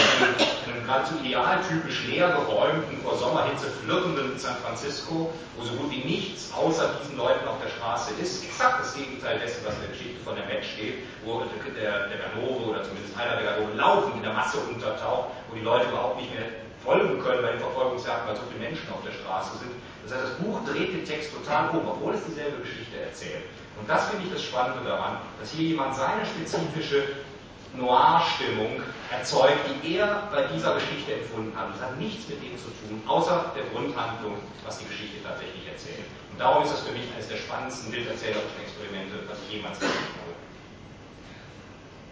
in 0.66 0.72
einem 0.72 0.84
geradezu 0.86 1.14
idealtypisch 1.22 2.06
leer 2.06 2.28
geräumten, 2.30 3.00
vor 3.02 3.16
Sommerhitze 3.16 3.66
flirrenden 3.82 4.38
San 4.38 4.56
Francisco, 4.62 5.32
wo 5.56 5.64
so 5.64 5.72
gut 5.74 5.90
wie 5.90 6.04
nichts 6.04 6.52
außer 6.52 7.00
diesen 7.02 7.16
Leuten 7.16 7.46
auf 7.46 7.60
der 7.62 7.70
Straße 7.70 8.14
ist. 8.20 8.44
Exakt 8.44 8.80
das 8.80 8.94
Gegenteil 8.94 9.38
dessen, 9.38 9.64
was 9.66 9.74
in 9.74 9.82
der 9.82 9.90
Geschichte 9.90 10.20
von 10.24 10.36
der 10.36 10.46
Match 10.46 10.66
steht, 10.74 11.02
wo 11.24 11.42
der, 11.42 12.08
der 12.08 12.18
Ganove 12.18 12.70
oder 12.70 12.82
zumindest 12.82 13.16
einer 13.18 13.36
der 13.40 13.56
Ganove 13.56 13.74
laufen 13.76 14.12
in 14.16 14.22
der 14.22 14.32
Masse 14.32 14.58
untertaucht, 14.58 15.30
wo 15.48 15.54
die 15.54 15.64
Leute 15.64 15.88
überhaupt 15.88 16.20
nicht 16.20 16.32
mehr 16.34 16.46
folgen 16.84 17.20
können 17.20 17.42
bei 17.42 17.52
den 17.52 17.60
Verfolgungsjagden, 17.60 18.28
weil 18.28 18.36
so 18.36 18.42
viele 18.48 18.64
Menschen 18.64 18.88
auf 18.92 19.04
der 19.04 19.12
Straße 19.12 19.58
sind. 19.58 19.72
Das 20.04 20.16
heißt, 20.16 20.32
das 20.32 20.38
Buch 20.40 20.64
dreht 20.64 20.94
den 20.94 21.04
Text 21.04 21.32
total 21.32 21.70
um, 21.70 21.86
obwohl 21.86 22.14
es 22.14 22.24
dieselbe 22.24 22.60
Geschichte 22.62 22.98
erzählt. 23.00 23.44
Und 23.80 23.88
das 23.88 24.08
finde 24.08 24.26
ich 24.26 24.32
das 24.32 24.42
Spannende 24.42 24.84
daran, 24.84 25.18
dass 25.40 25.50
hier 25.52 25.68
jemand 25.68 25.96
seine 25.96 26.20
spezifische 26.26 27.24
Noir-Stimmung 27.72 28.82
erzeugt, 29.10 29.64
die 29.82 29.96
er 29.96 30.28
bei 30.30 30.44
dieser 30.52 30.74
Geschichte 30.74 31.14
empfunden 31.14 31.56
hat. 31.56 31.72
Das 31.72 31.88
hat 31.88 31.96
nichts 31.98 32.28
mit 32.28 32.42
dem 32.42 32.58
zu 32.58 32.68
tun, 32.82 33.00
außer 33.06 33.52
der 33.56 33.64
Grundhandlung, 33.72 34.36
was 34.66 34.78
die 34.78 34.86
Geschichte 34.86 35.22
tatsächlich 35.24 35.64
erzählt. 35.66 36.04
Und 36.32 36.38
darum 36.38 36.64
ist 36.64 36.72
das 36.72 36.80
für 36.82 36.92
mich 36.92 37.08
eines 37.14 37.28
der 37.28 37.36
spannendsten 37.38 37.90
bilderzählerischen 37.90 38.60
Experimente, 38.60 39.24
was 39.30 39.38
ich 39.46 39.56
jemals 39.56 39.78
gesehen 39.78 40.12
habe. 40.18 40.34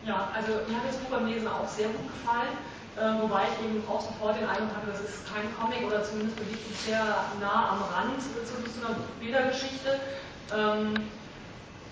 Ja, 0.06 0.30
also 0.32 0.64
mir 0.70 0.78
hat 0.78 0.88
das 0.88 0.96
Buch 0.96 1.10
beim 1.10 1.26
Lesen 1.26 1.48
auch 1.48 1.68
sehr 1.68 1.88
gut 1.92 2.06
gefallen. 2.08 2.56
Äh, 2.98 3.14
wobei 3.22 3.46
ich 3.46 3.54
eben 3.62 3.82
auch 3.86 4.00
sofort 4.00 4.34
den 4.40 4.48
Eindruck 4.48 4.74
hatte, 4.74 4.90
das 4.90 5.00
ist 5.02 5.22
kein 5.30 5.46
Comic 5.54 5.86
oder 5.86 6.02
zumindest 6.02 6.34
bewegt 6.34 6.66
sich 6.66 6.90
sehr 6.90 7.04
nah 7.38 7.78
am 7.78 7.82
Rand 7.94 8.18
zu, 8.18 8.42
zu 8.42 8.58
einer 8.82 8.96
Bildergeschichte. 9.20 10.00
Ähm, 10.50 10.94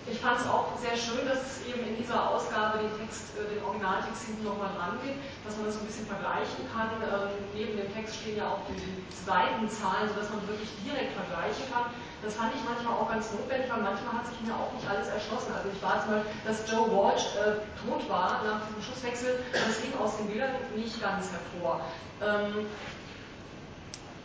ich 0.07 0.19
fand 0.21 0.39
es 0.39 0.47
auch 0.47 0.71
sehr 0.79 0.97
schön, 0.97 1.27
dass 1.27 1.43
es 1.43 1.67
eben 1.67 1.83
in 1.83 1.97
dieser 1.99 2.31
Ausgabe 2.31 2.79
den 2.79 2.95
Text, 2.95 3.35
äh, 3.35 3.43
den 3.51 3.63
Originaltext 3.67 4.31
hinten 4.31 4.45
nochmal 4.47 4.71
dran 4.79 5.03
geht, 5.03 5.19
dass 5.43 5.59
man 5.59 5.67
das 5.67 5.75
so 5.75 5.83
ein 5.83 5.87
bisschen 5.91 6.07
vergleichen 6.07 6.63
kann. 6.71 6.95
Ähm, 7.03 7.35
neben 7.55 7.75
dem 7.75 7.91
Text 7.91 8.23
stehen 8.23 8.39
ja 8.39 8.47
auch 8.47 8.63
die 8.71 9.03
Seitenzahlen, 9.27 10.07
sodass 10.15 10.31
man 10.31 10.47
wirklich 10.47 10.71
direkt 10.87 11.11
vergleichen 11.19 11.67
kann. 11.75 11.91
Das 12.23 12.39
fand 12.39 12.55
ich 12.55 12.63
manchmal 12.63 12.95
auch 12.95 13.11
ganz 13.11 13.35
notwendig, 13.35 13.67
weil 13.67 13.83
manchmal 13.83 14.23
hat 14.23 14.27
sich 14.31 14.39
mir 14.47 14.55
auch 14.55 14.71
nicht 14.79 14.87
alles 14.87 15.11
erschlossen. 15.11 15.51
Also 15.51 15.75
ich 15.75 15.81
war 15.83 15.99
zum 15.99 16.23
Beispiel, 16.23 16.31
dass 16.47 16.63
Joe 16.71 16.87
Walsh 16.87 17.27
äh, 17.43 17.59
tot 17.83 18.07
war 18.07 18.47
nach 18.47 18.63
diesem 18.71 18.83
Schusswechsel, 18.87 19.43
das 19.51 19.83
ging 19.83 19.91
aus 19.99 20.17
den 20.23 20.31
Bildern 20.31 20.55
nicht 20.79 21.03
ganz 21.03 21.35
hervor. 21.35 21.83
Ähm, 22.23 22.71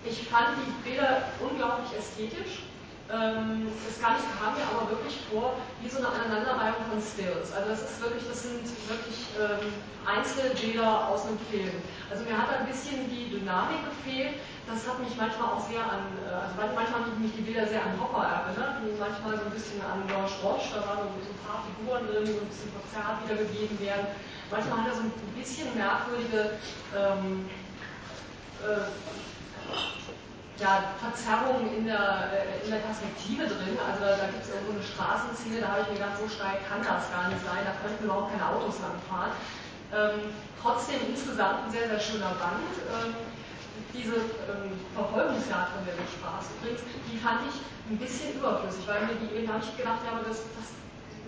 ich 0.05 0.29
fand 0.29 0.61
die 0.61 0.89
Bilder 0.89 1.25
unglaublich 1.41 1.89
ästhetisch. 1.97 2.69
Ähm, 3.11 3.67
es 3.83 3.99
kam 3.99 4.15
mir 4.15 4.63
aber 4.71 4.87
wirklich 4.87 5.19
vor 5.27 5.59
wie 5.83 5.89
so 5.89 5.99
eine 5.99 6.07
Aneinanderreihung 6.07 6.79
von 6.87 7.03
Stills. 7.03 7.51
Also 7.51 7.67
das 7.67 7.83
ist 7.83 7.99
wirklich, 7.99 8.23
das 8.23 8.47
sind 8.47 8.63
wirklich 8.87 9.19
ähm, 9.35 9.67
Einzelbilder 10.07 11.11
aus 11.11 11.27
einem 11.27 11.39
Film. 11.51 11.75
Also 12.07 12.23
mir 12.23 12.39
hat 12.39 12.47
ein 12.55 12.71
bisschen 12.71 13.11
die 13.11 13.27
Dynamik 13.27 13.83
gefehlt. 13.83 14.39
Das 14.63 14.87
hat 14.87 15.03
mich 15.03 15.11
manchmal 15.19 15.51
auch 15.51 15.63
sehr 15.67 15.83
an, 15.83 16.07
äh, 16.23 16.31
also 16.31 16.55
manchmal 16.55 17.03
haben 17.03 17.19
mich 17.19 17.35
die 17.35 17.43
Bilder 17.43 17.67
sehr 17.67 17.83
an 17.83 17.99
Hopper 17.99 18.23
erinnert, 18.23 18.79
manchmal 18.95 19.35
so 19.35 19.43
ein 19.43 19.51
bisschen 19.51 19.83
an 19.83 20.07
George 20.07 20.39
Watch, 20.39 20.71
da 20.71 20.79
waren 20.87 21.11
so 21.11 21.35
ein 21.35 21.43
paar 21.43 21.67
Figuren 21.67 22.07
drin, 22.07 22.23
die 22.23 22.31
so 22.31 22.39
ein 22.39 22.47
bisschen 22.47 22.71
verzerrt 22.71 23.27
wiedergegeben 23.27 23.75
werden. 23.83 24.07
Manchmal 24.47 24.87
hat 24.87 24.87
er 24.87 24.95
so 24.95 25.03
ein 25.03 25.11
bisschen 25.35 25.67
merkwürdige 25.75 26.55
ähm, 26.95 27.43
äh, 28.63 28.87
ja, 30.61 30.93
Verzerrungen 31.01 31.73
in 31.73 31.85
der, 31.89 32.29
äh, 32.29 32.63
in 32.63 32.69
der 32.69 32.85
Perspektive 32.85 33.49
drin. 33.49 33.73
Also 33.81 34.05
da 34.05 34.29
gibt 34.29 34.45
es 34.45 34.53
irgendwo 34.53 34.77
eine 34.77 34.85
Straßenszene, 34.85 35.57
da 35.59 35.73
habe 35.73 35.81
ich 35.81 35.87
mir 35.89 35.99
gedacht, 35.99 36.21
so 36.21 36.29
steil 36.29 36.61
kann 36.69 36.85
das 36.85 37.09
gar 37.09 37.33
nicht 37.33 37.41
sein, 37.41 37.65
da 37.65 37.73
könnten 37.81 38.05
überhaupt 38.05 38.29
keine 38.29 38.45
Autos 38.45 38.77
langfahren. 38.77 39.33
Ähm, 39.91 40.31
trotzdem 40.61 41.01
insgesamt 41.09 41.65
ein 41.67 41.71
sehr, 41.73 41.89
sehr 41.89 41.99
schöner 41.99 42.37
Band. 42.37 42.71
Ähm, 42.93 43.17
diese 43.91 44.23
ähm, 44.47 44.71
Verfolgungsjagd, 44.95 45.75
von 45.75 45.83
der 45.83 45.97
sprachst, 46.07 46.47
übrigens, 46.61 46.79
die 47.11 47.17
fand 47.19 47.43
ich 47.43 47.59
ein 47.91 47.99
bisschen 47.99 48.39
überflüssig, 48.39 48.87
weil 48.87 49.03
mir 49.03 49.19
die 49.19 49.35
eben, 49.35 49.51
habe 49.51 49.59
ich 49.59 49.75
gedacht, 49.75 49.99
ja, 50.07 50.15
aber 50.15 50.23
das, 50.23 50.47
das 50.55 50.71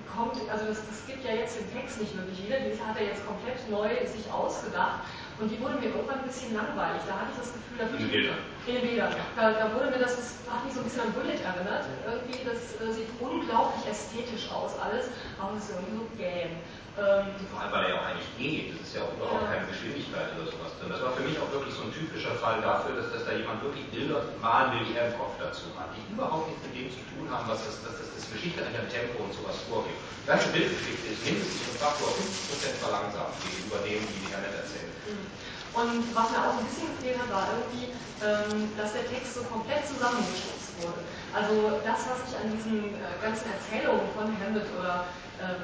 kommt, 0.07 0.39
also 0.47 0.63
das, 0.71 0.79
das 0.87 1.03
gibt 1.03 1.25
ja 1.25 1.35
jetzt 1.35 1.59
den 1.59 1.67
Text 1.73 1.99
nicht 1.99 2.15
wirklich 2.15 2.39
wieder, 2.39 2.63
die 2.63 2.71
hat 2.79 2.95
er 2.95 3.11
jetzt 3.11 3.25
komplett 3.27 3.59
neu 3.67 3.89
sich 4.07 4.31
ausgedacht. 4.31 5.03
Und 5.39 5.49
die 5.49 5.59
wurde 5.59 5.75
mir 5.81 5.89
irgendwann 5.89 6.19
ein 6.19 6.27
bisschen 6.27 6.53
langweilig. 6.53 7.01
Da 7.07 7.19
hatte 7.19 7.33
ich 7.33 7.39
das 7.41 7.53
Gefühl, 7.53 7.77
da 7.77 7.85
in 7.89 7.97
den 7.97 8.11
Bildern. 8.11 8.37
In 8.67 8.73
den 8.75 8.83
Bildern. 8.85 9.11
Da, 9.35 9.51
da, 9.51 9.73
wurde 9.73 9.89
mir 9.89 9.99
das, 9.99 10.15
das 10.15 10.29
hat 10.45 10.63
mich 10.65 10.73
so 10.73 10.81
ein 10.81 10.85
bisschen 10.85 11.01
an 11.01 11.13
Bullet 11.13 11.41
erinnert. 11.41 11.85
Irgendwie, 12.05 12.45
das 12.45 12.77
äh, 12.77 12.91
sieht 12.93 13.09
unglaublich 13.19 13.83
ästhetisch 13.89 14.51
aus 14.53 14.77
alles, 14.77 15.09
aber 15.41 15.57
es 15.57 15.65
ist 15.65 15.73
irgendwie 15.73 15.97
so 15.97 16.05
gähn. 16.17 16.53
Ähm, 16.93 17.25
Vor 17.49 17.57
allem, 17.57 17.73
weil 17.73 17.83
er 17.85 17.89
ja 17.89 17.97
auch 17.97 18.05
eigentlich 18.05 18.29
geht. 18.37 18.69
Das 18.69 18.85
ist 18.85 18.93
ja 18.93 19.01
auch 19.01 19.13
überhaupt 19.17 19.49
keine 19.49 19.65
Geschwindigkeit 19.65 20.29
oder 20.37 20.45
sowas 20.45 20.77
drin. 20.77 20.93
Das 20.93 21.01
war 21.01 21.17
für 21.17 21.25
mich 21.25 21.33
auch 21.41 21.49
wirklich 21.49 21.73
so 21.73 21.89
ein 21.89 21.93
typischer 21.93 22.37
Fall 22.37 22.61
dafür, 22.61 22.93
dass, 23.01 23.09
dass 23.09 23.25
da 23.25 23.33
jemand 23.33 23.65
wirklich 23.65 23.89
Bilder 23.89 24.21
malen 24.37 24.77
will, 24.77 24.85
die 24.85 24.93
er 24.93 25.09
im 25.09 25.17
Kopf 25.17 25.33
dazu 25.41 25.73
hat, 25.73 25.89
die 25.97 26.05
überhaupt 26.13 26.53
nichts 26.53 26.61
mit 26.69 26.73
dem 26.77 26.87
zu 26.93 27.01
tun 27.09 27.25
haben, 27.33 27.49
was 27.49 27.65
das, 27.65 27.81
das, 27.81 27.97
das, 27.97 28.13
das 28.13 28.25
Geschichte 28.29 28.61
an 28.61 28.77
dem 28.77 28.85
Tempo 28.93 29.25
und 29.25 29.33
sowas 29.33 29.57
vorgibt. 29.65 29.97
Die 29.97 30.29
ganze 30.29 30.53
Bildgeschichte 30.53 31.17
ist 31.17 31.25
mindestens 31.25 31.65
um 31.65 31.75
Faktor 31.81 32.13
5% 32.13 32.77
verlangsamt 32.77 33.33
gegenüber 33.41 33.81
dem, 33.81 34.01
die 34.05 34.17
die 34.21 34.29
Hernet 34.29 34.53
erzählt. 34.53 34.93
Mhm. 35.09 35.25
Und 35.73 36.05
was 36.13 36.29
mir 36.29 36.45
auch 36.45 36.61
ein 36.61 36.69
bisschen 36.69 36.93
gefehlt 36.93 37.17
hat, 37.17 37.33
war 37.33 37.49
irgendwie, 37.57 37.89
ähm, 38.21 38.69
dass 38.77 38.93
der 38.93 39.09
Text 39.09 39.33
so 39.33 39.41
komplett 39.49 39.81
zusammengeschlossen 39.89 40.77
wurde. 40.85 41.01
Also 41.33 41.81
das, 41.81 42.05
was 42.05 42.21
ich 42.29 42.37
an 42.37 42.53
diesen 42.53 42.93
äh, 42.93 43.17
ganzen 43.17 43.49
Erzählungen 43.49 44.05
von 44.13 44.29
Hammett 44.29 44.69
oder 44.77 45.09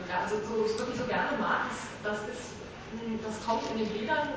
ja, 0.10 0.24
also 0.24 0.36
so, 0.44 0.66
ich 0.66 0.76
wirklich 0.78 1.00
so 1.00 1.08
gerne 1.08 1.38
mag, 1.40 1.72
das, 2.04 2.20
ist, 2.28 2.58
hm, 2.92 3.20
das 3.24 3.40
kommt 3.46 3.64
in 3.72 3.86
den 3.86 3.90
Bildern 3.90 4.36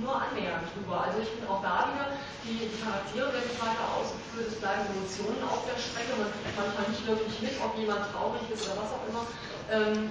nur 0.00 0.16
annähernd 0.16 0.64
drüber. 0.72 1.04
Also 1.04 1.20
ich 1.20 1.28
finde 1.28 1.48
auch 1.48 1.60
da 1.60 1.92
wieder, 1.92 2.16
die, 2.44 2.68
Charaktere 2.80 3.28
werden 3.32 3.56
weiter 3.60 3.86
ausgeführt, 3.92 4.48
es 4.48 4.58
bleiben 4.58 4.88
Emotionen 4.88 5.40
auf 5.44 5.68
der 5.68 5.76
Strecke, 5.76 6.16
man 6.16 6.32
kriegt 6.32 6.56
manchmal 6.56 6.88
nicht 6.88 7.04
wirklich 7.06 7.36
mit, 7.44 7.54
ob 7.60 7.76
jemand 7.76 8.08
traurig 8.10 8.42
ist 8.48 8.64
oder 8.66 8.80
was 8.80 8.90
auch 8.96 9.04
immer. 9.06 9.24
Ähm, 9.68 10.10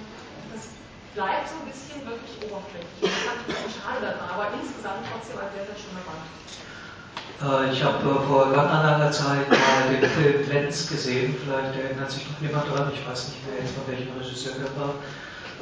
das 0.54 0.70
bleibt 1.14 1.50
so 1.50 1.60
ein 1.60 1.66
bisschen 1.66 2.00
wirklich 2.06 2.32
oberflächlich. 2.46 3.02
Das 3.02 3.26
fand 3.26 3.42
ich 3.44 3.52
ein 3.52 3.70
schade 3.74 4.00
daran, 4.00 4.30
aber 4.30 4.54
insgesamt 4.54 5.02
trotzdem 5.10 5.38
ein 5.42 5.50
sehr, 5.50 5.66
sehr 5.66 5.78
schöner 5.78 6.04
Band. 6.06 6.30
Äh, 7.42 7.72
ich 7.72 7.82
habe 7.82 7.98
äh, 7.98 8.26
vor 8.28 8.50
langer, 8.54 8.82
langer 8.84 9.10
Zeit 9.10 9.50
mal 9.50 9.90
den 9.90 10.08
Film 10.08 10.48
Lenz 10.48 10.88
gesehen. 10.88 11.34
Vielleicht 11.42 11.76
erinnert 11.76 12.10
sich 12.10 12.26
noch 12.30 12.40
jemand 12.40 12.68
dran. 12.68 12.90
Ich 12.94 13.08
weiß 13.08 13.28
nicht 13.28 13.46
mehr 13.46 13.66
von 13.66 13.86
welchem 13.88 14.12
Regisseur 14.18 14.54
der 14.54 14.70
war. 14.78 14.94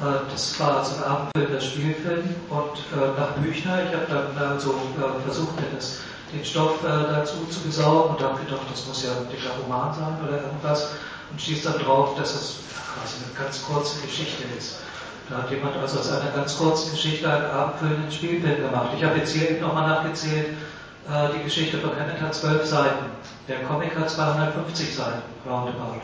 Äh, 0.01 0.21
das 0.31 0.61
war 0.61 0.85
so 0.85 0.97
ein 0.97 1.05
abendfüllender 1.05 1.61
Spielfilm 1.61 2.35
und 2.51 3.17
nach 3.17 3.33
Büchner, 3.43 3.85
ich 3.85 3.95
habe 3.95 4.07
dann 4.09 4.51
also 4.51 4.75
versucht, 5.25 5.55
den 6.33 6.45
Stoff 6.45 6.79
dazu 6.83 7.47
zu 7.51 7.61
besorgen 7.61 8.15
und 8.15 8.23
habe 8.23 8.39
gedacht, 8.45 8.63
das 8.71 8.87
muss 8.87 9.03
ja 9.03 9.11
ein 9.11 9.29
dicker 9.29 9.51
Roman 9.63 9.93
sein 9.93 10.17
oder 10.27 10.43
irgendwas 10.43 10.93
und 11.31 11.41
stieß 11.41 11.65
dann 11.65 11.79
drauf, 11.79 12.15
dass 12.17 12.35
es 12.35 12.57
quasi 12.95 13.17
eine 13.25 13.45
ganz 13.45 13.65
kurze 13.65 14.01
Geschichte 14.01 14.45
ist. 14.57 14.77
Da 15.29 15.39
hat 15.39 15.51
jemand 15.51 15.77
also 15.77 15.99
aus 16.01 16.11
einer 16.11 16.31
ganz 16.31 16.57
kurzen 16.57 16.93
Geschichte 16.93 17.31
einen 17.31 17.47
abendfüllenden 17.47 18.11
Spielfilm 18.11 18.63
gemacht. 18.63 18.91
Ich 18.97 19.05
habe 19.05 19.19
jetzt 19.19 19.33
hier 19.33 19.51
eben 19.51 19.61
nochmal 19.61 19.89
nachgezählt, 19.89 20.49
äh, 20.49 20.70
die 21.09 21.45
Geschichte 21.45 21.79
von 21.79 21.91
Hammett 21.91 22.21
hat 22.21 22.35
zwölf 22.35 22.65
Seiten. 22.65 23.07
Der 23.49 23.61
Comic 23.65 23.97
hat 23.97 24.09
250 24.09 24.95
Seiten, 24.95 25.23
roundabout. 25.45 26.01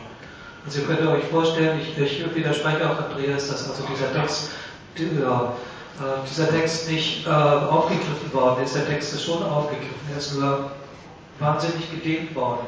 Also 0.65 0.81
ihr 0.81 0.87
könnt 0.87 1.07
euch 1.07 1.23
vorstellen, 1.25 1.79
ich, 1.79 1.97
ich 1.97 2.35
widerspreche 2.35 2.89
auch 2.89 2.97
Andreas, 3.09 3.47
dass 3.47 3.69
also 3.69 3.83
dieser 3.89 4.11
Text, 4.13 4.51
ja, 4.97 5.53
äh, 5.99 6.27
dieser 6.29 6.49
Text 6.49 6.91
nicht 6.91 7.25
äh, 7.25 7.29
aufgegriffen 7.29 8.33
worden 8.33 8.63
ist. 8.63 8.75
Der 8.75 8.85
Text 8.85 9.13
ist 9.13 9.23
schon 9.23 9.41
aufgegriffen, 9.43 9.95
er 10.11 10.17
ist 10.17 10.35
nur 10.35 10.71
wahnsinnig 11.39 11.89
gedehnt 11.89 12.35
worden. 12.35 12.67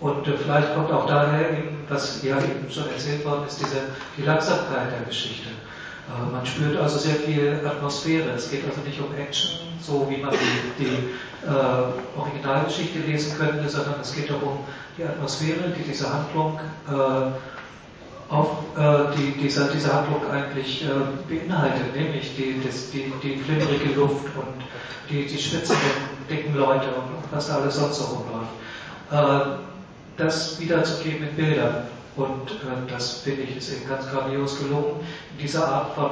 Und 0.00 0.26
äh, 0.26 0.38
vielleicht 0.38 0.74
kommt 0.74 0.90
auch 0.90 1.06
daher 1.06 1.50
eben, 1.50 1.84
was 1.88 2.22
ja 2.22 2.38
eben 2.38 2.70
schon 2.70 2.88
erzählt 2.88 3.24
worden 3.24 3.44
ist, 3.46 3.60
diese, 3.60 3.82
die 4.16 4.22
Langsamkeit 4.22 4.90
der 4.90 5.06
Geschichte. 5.06 5.48
Äh, 5.48 6.32
man 6.32 6.46
spürt 6.46 6.76
also 6.78 6.98
sehr 6.98 7.16
viel 7.16 7.60
Atmosphäre. 7.64 8.30
Es 8.30 8.50
geht 8.50 8.64
also 8.66 8.80
nicht 8.80 9.00
um 9.00 9.14
Action, 9.16 9.50
so 9.82 10.06
wie 10.08 10.16
man 10.16 10.32
die, 10.32 10.84
die 10.84 10.98
äh, 11.46 12.18
Originalgeschichte 12.18 13.00
lesen 13.00 13.38
könnte, 13.38 13.68
sondern 13.68 14.00
es 14.00 14.14
geht 14.14 14.30
darum, 14.30 14.60
die 14.96 15.04
Atmosphäre, 15.04 15.70
die 15.76 15.82
diese 15.82 16.12
Handlung 16.12 16.58
äh, 16.88 18.32
auf 18.32 18.48
äh, 18.76 19.16
die, 19.16 19.32
dieser, 19.40 19.68
diese 19.68 19.92
Handlung 19.92 20.30
eigentlich 20.30 20.84
äh, 20.84 20.88
beinhaltet, 21.28 21.94
nämlich 21.96 22.36
die, 22.36 22.60
das, 22.64 22.90
die, 22.90 23.12
die 23.22 23.36
flimmerige 23.36 23.94
Luft 23.94 24.26
und 24.36 24.62
die, 25.08 25.26
die 25.26 25.38
schwitzenden, 25.38 26.18
dicken 26.28 26.54
Leute 26.54 26.88
und, 26.88 27.22
was 27.30 27.48
da 27.48 27.56
alles 27.56 27.76
sonst 27.76 27.96
so 27.96 28.04
rumläuft. 28.04 28.50
Äh, 29.10 29.58
das 30.18 30.60
wiederzugeben 30.60 31.28
in 31.28 31.36
Bildern. 31.36 31.86
Und 32.16 32.50
äh, 32.50 32.90
das 32.90 33.18
finde 33.18 33.42
ich 33.42 33.56
ist 33.56 33.72
eben 33.72 33.88
ganz 33.88 34.10
grandios 34.10 34.58
gelungen. 34.58 35.00
In 35.32 35.38
dieser 35.38 35.66
Art 35.66 35.94
von 35.94 36.10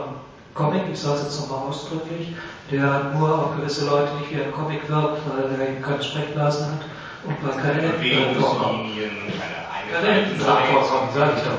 Comic, 0.56 0.84
ich 0.90 0.98
sage 0.98 1.16
es 1.16 1.22
jetzt 1.24 1.40
nochmal 1.40 1.68
ausdrücklich, 1.68 2.34
der 2.70 3.12
nur 3.14 3.38
auf 3.38 3.56
gewisse 3.56 3.84
Leute 3.84 4.14
nicht 4.14 4.30
wie 4.30 4.40
ein 4.40 4.52
Comic 4.52 4.88
wirkt, 4.88 5.20
weil 5.28 5.60
er 5.60 5.68
eben 5.68 5.82
keine 5.82 6.02
Sprechblasen 6.02 6.66
hat 6.66 6.84
und 7.24 7.36
weil 7.44 7.62
keine 7.62 7.82
Enden 7.82 8.40
vorkommen. 8.40 8.90
Keine 9.92 10.08
Enden 10.08 10.40
vorkommen, 10.40 11.10
sage 11.14 11.32
ich 11.36 11.42
doch. 11.42 11.58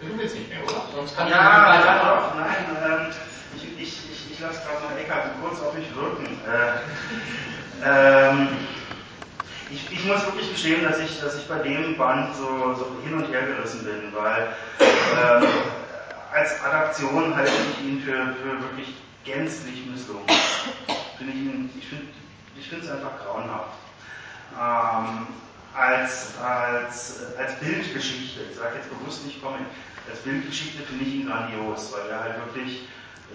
Du 0.00 0.18
willst 0.18 0.34
nicht 0.34 0.48
mehr, 0.48 0.64
oder? 0.64 0.82
Sonst 0.96 1.16
kann 1.16 1.28
ja, 1.28 1.78
ich 1.78 1.84
ja, 1.84 1.98
doch, 2.02 2.34
nein. 2.34 2.66
Ähm, 2.84 3.06
ich 3.54 3.64
ich, 3.78 4.10
ich, 4.10 4.32
ich 4.32 4.40
lasse 4.40 4.62
gerade 4.66 4.92
mal 4.92 5.00
Eckart 5.00 5.30
kurz 5.40 5.60
auf 5.60 5.74
mich 5.74 5.94
wirken. 5.94 6.26
Äh, 6.48 6.72
ähm, 7.84 8.48
ich, 9.72 9.90
ich, 9.90 10.04
muss 10.04 10.24
wirklich 10.26 10.50
gestehen, 10.52 10.84
dass 10.84 10.98
ich, 10.98 11.20
dass 11.20 11.36
ich 11.36 11.46
bei 11.46 11.58
dem 11.58 11.96
Band 11.96 12.34
so, 12.36 12.74
so 12.74 12.96
hin 13.04 13.14
und 13.14 13.28
her 13.32 13.42
gerissen 13.42 13.84
bin, 13.84 14.12
weil 14.14 14.54
äh, 14.80 15.46
als 16.32 16.62
Adaption 16.62 17.34
halte 17.34 17.50
ich 17.50 17.86
ihn 17.86 18.00
für, 18.00 18.34
für 18.34 18.60
wirklich 18.60 18.94
gänzlich 19.24 19.86
misslungen. 19.86 20.26
Find 21.18 21.30
ich 21.30 21.76
ich 21.76 21.88
finde 21.88 22.06
ich 22.56 22.72
es 22.72 22.90
einfach 22.90 23.18
grauenhaft. 23.24 23.78
Ähm, 24.58 25.26
als, 25.74 26.38
als, 26.38 27.20
als 27.38 27.58
Bildgeschichte, 27.60 28.40
ich 28.50 28.56
sage 28.56 28.76
jetzt 28.76 28.90
bewusst 28.90 29.24
nicht 29.24 29.42
Comic, 29.42 29.66
als 30.10 30.20
Bildgeschichte 30.20 30.82
finde 30.82 31.04
ich 31.04 31.14
ihn 31.14 31.26
grandios, 31.26 31.92
weil 31.92 32.10
er 32.10 32.20
halt 32.20 32.36
wirklich 32.46 32.82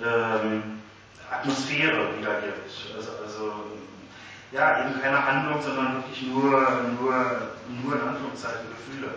ähm, 0.03 0.81
Atmosphäre 1.31 2.17
wiedergibt. 2.17 2.71
Also, 2.95 3.11
also 3.23 3.53
ja, 4.51 4.85
eben 4.85 5.01
keine 5.01 5.25
Handlung, 5.25 5.61
sondern 5.61 5.95
wirklich 5.95 6.21
nur, 6.23 6.51
nur, 6.99 7.51
nur 7.83 7.95
in 7.95 8.07
Anführungszeichen 8.07 8.69
Gefühle. 8.69 9.15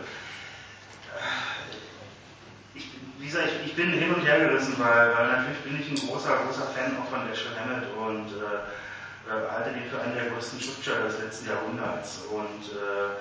Ich, 2.75 2.91
wie 3.19 3.27
gesagt, 3.27 3.49
ich, 3.61 3.71
ich 3.71 3.77
bin 3.77 3.93
hin 3.93 4.13
und 4.15 4.23
her 4.23 4.41
gerissen, 4.41 4.75
weil, 4.79 5.15
weil 5.15 5.29
natürlich 5.29 5.61
bin 5.61 5.81
ich 5.81 5.91
ein 5.91 6.09
großer, 6.09 6.37
großer 6.47 6.67
Fan 6.75 6.97
auch 6.99 7.09
von 7.09 7.29
Dashiell 7.29 7.55
Hammett 7.59 7.87
und 7.97 8.29
äh, 8.33 9.31
äh, 9.31 9.51
halte 9.53 9.71
den 9.71 9.89
für 9.91 10.01
einen 10.01 10.15
der 10.15 10.31
größten 10.31 10.61
Schriftsteller 10.61 11.05
des 11.05 11.21
letzten 11.21 11.49
Jahrhunderts. 11.49 12.23
Und 12.31 12.73
äh, 12.75 13.15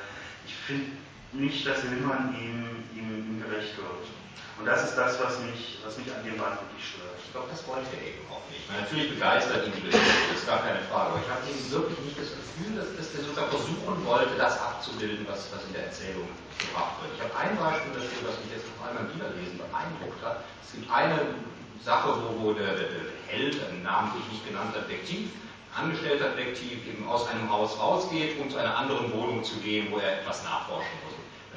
ich 0.46 0.56
finde 0.56 0.92
nicht, 1.34 1.68
dass 1.68 1.82
Hillmann 1.82 2.36
ihm, 2.40 2.84
ihm, 2.96 3.18
ihm 3.18 3.44
gerecht 3.44 3.78
wird. 3.78 4.19
Und 4.60 4.68
das 4.68 4.92
ist 4.92 4.96
das, 5.00 5.16
was 5.24 5.40
mich, 5.40 5.80
was 5.88 5.96
mich 5.96 6.12
an 6.12 6.20
dem 6.20 6.36
Band 6.36 6.60
wirklich 6.60 6.84
stört. 6.92 7.16
Ich 7.24 7.32
glaube, 7.32 7.48
das 7.48 7.64
wollte 7.64 7.88
er 7.96 8.04
eben 8.12 8.28
auch 8.28 8.44
nicht. 8.52 8.68
Meine, 8.68 8.84
natürlich 8.84 9.16
begeistert 9.16 9.64
ihn 9.64 9.72
die 9.72 9.88
Geschichte, 9.88 10.20
das 10.28 10.44
ist 10.44 10.52
gar 10.52 10.60
keine 10.60 10.84
Frage. 10.92 11.16
Aber 11.16 11.22
ich 11.24 11.32
habe 11.32 11.48
eben 11.48 11.64
wirklich 11.72 12.00
nicht 12.04 12.20
das 12.20 12.36
Gefühl, 12.36 12.76
dass, 12.76 12.92
dass 12.92 13.08
er 13.16 13.24
sozusagen 13.24 13.56
versuchen 13.56 13.98
wollte, 14.04 14.36
das 14.36 14.60
abzubilden, 14.60 15.24
was, 15.32 15.48
was 15.56 15.64
in 15.64 15.80
der 15.80 15.88
Erzählung 15.88 16.28
gebracht 16.60 17.00
wird. 17.00 17.16
Ich 17.16 17.22
habe 17.24 17.34
ein 17.40 17.56
Beispiel 17.56 18.04
dafür, 18.04 18.22
was 18.28 18.36
mich 18.44 18.52
jetzt 18.52 18.68
noch 18.68 18.84
einmal 18.84 19.08
Wiederlesen 19.08 19.56
beeindruckt 19.64 20.20
hat. 20.28 20.44
Es 20.60 20.76
gibt 20.76 20.92
eine 20.92 21.40
Sache, 21.80 22.20
wo, 22.20 22.28
wo 22.44 22.48
der, 22.52 22.76
der, 22.76 22.92
der 22.92 23.06
Held, 23.32 23.56
ein 23.64 23.80
namentlich 23.80 24.28
nicht 24.28 24.44
genannter 24.44 24.84
Detektiv, 24.84 25.32
angestellter 25.72 26.36
Detektiv, 26.36 26.84
eben 26.84 27.08
aus 27.08 27.32
einem 27.32 27.48
Haus 27.48 27.80
rausgeht, 27.80 28.36
um 28.44 28.52
zu 28.52 28.60
einer 28.60 28.76
anderen 28.76 29.08
Wohnung 29.16 29.40
zu 29.40 29.56
gehen, 29.64 29.88
wo 29.88 30.04
er 30.04 30.20
etwas 30.20 30.44
nachforschen 30.44 31.00
muss 31.08 31.09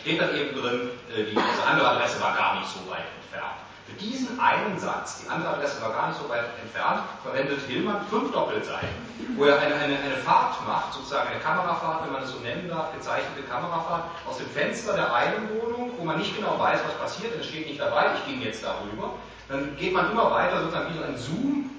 steht 0.03 0.21
dann 0.21 0.35
eben 0.35 0.61
drin, 0.61 0.91
äh, 1.15 1.25
die, 1.25 1.35
diese 1.35 1.65
andere 1.65 1.89
Adresse 1.91 2.21
war 2.21 2.35
gar 2.35 2.59
nicht 2.59 2.69
so 2.69 2.81
weit 2.91 3.07
entfernt. 3.23 3.63
Für 3.87 3.95
diesen 3.99 4.39
einen 4.41 4.79
Satz, 4.79 5.23
die 5.23 5.29
andere 5.31 5.55
Adresse 5.55 5.81
war 5.81 5.93
gar 5.93 6.09
nicht 6.09 6.19
so 6.19 6.29
weit 6.29 6.45
entfernt, 6.61 7.03
verwendet 7.23 7.61
Hillmann 7.69 8.05
fünf 8.11 8.33
Doppelseiten, 8.33 8.89
wo 9.37 9.45
er 9.45 9.61
eine, 9.61 9.75
eine, 9.75 9.99
eine 9.99 10.17
Fahrt 10.25 10.55
macht, 10.67 10.95
sozusagen 10.95 11.29
eine 11.31 11.41
Kamerafahrt, 11.41 12.05
wenn 12.05 12.13
man 12.13 12.23
es 12.23 12.31
so 12.31 12.39
nennen 12.41 12.69
darf, 12.69 12.93
gezeichnete 12.95 13.43
Kamerafahrt, 13.49 14.05
aus 14.29 14.39
dem 14.39 14.49
Fenster 14.51 14.95
der 14.95 15.15
einen 15.15 15.49
Wohnung, 15.51 15.93
wo 15.99 16.05
man 16.05 16.19
nicht 16.19 16.35
genau 16.37 16.59
weiß, 16.59 16.81
was 16.85 16.95
passiert, 16.99 17.35
es 17.39 17.47
steht 17.47 17.69
nicht 17.69 17.81
dabei, 17.81 18.07
ich 18.17 18.27
ging 18.27 18.43
jetzt 18.43 18.65
darüber. 18.65 19.15
Dann 19.49 19.77
geht 19.77 19.93
man 19.93 20.11
immer 20.11 20.31
weiter, 20.31 20.63
sozusagen 20.63 20.95
wie 20.95 20.99
so 20.99 21.05
ein 21.05 21.19
Zoom 21.19 21.71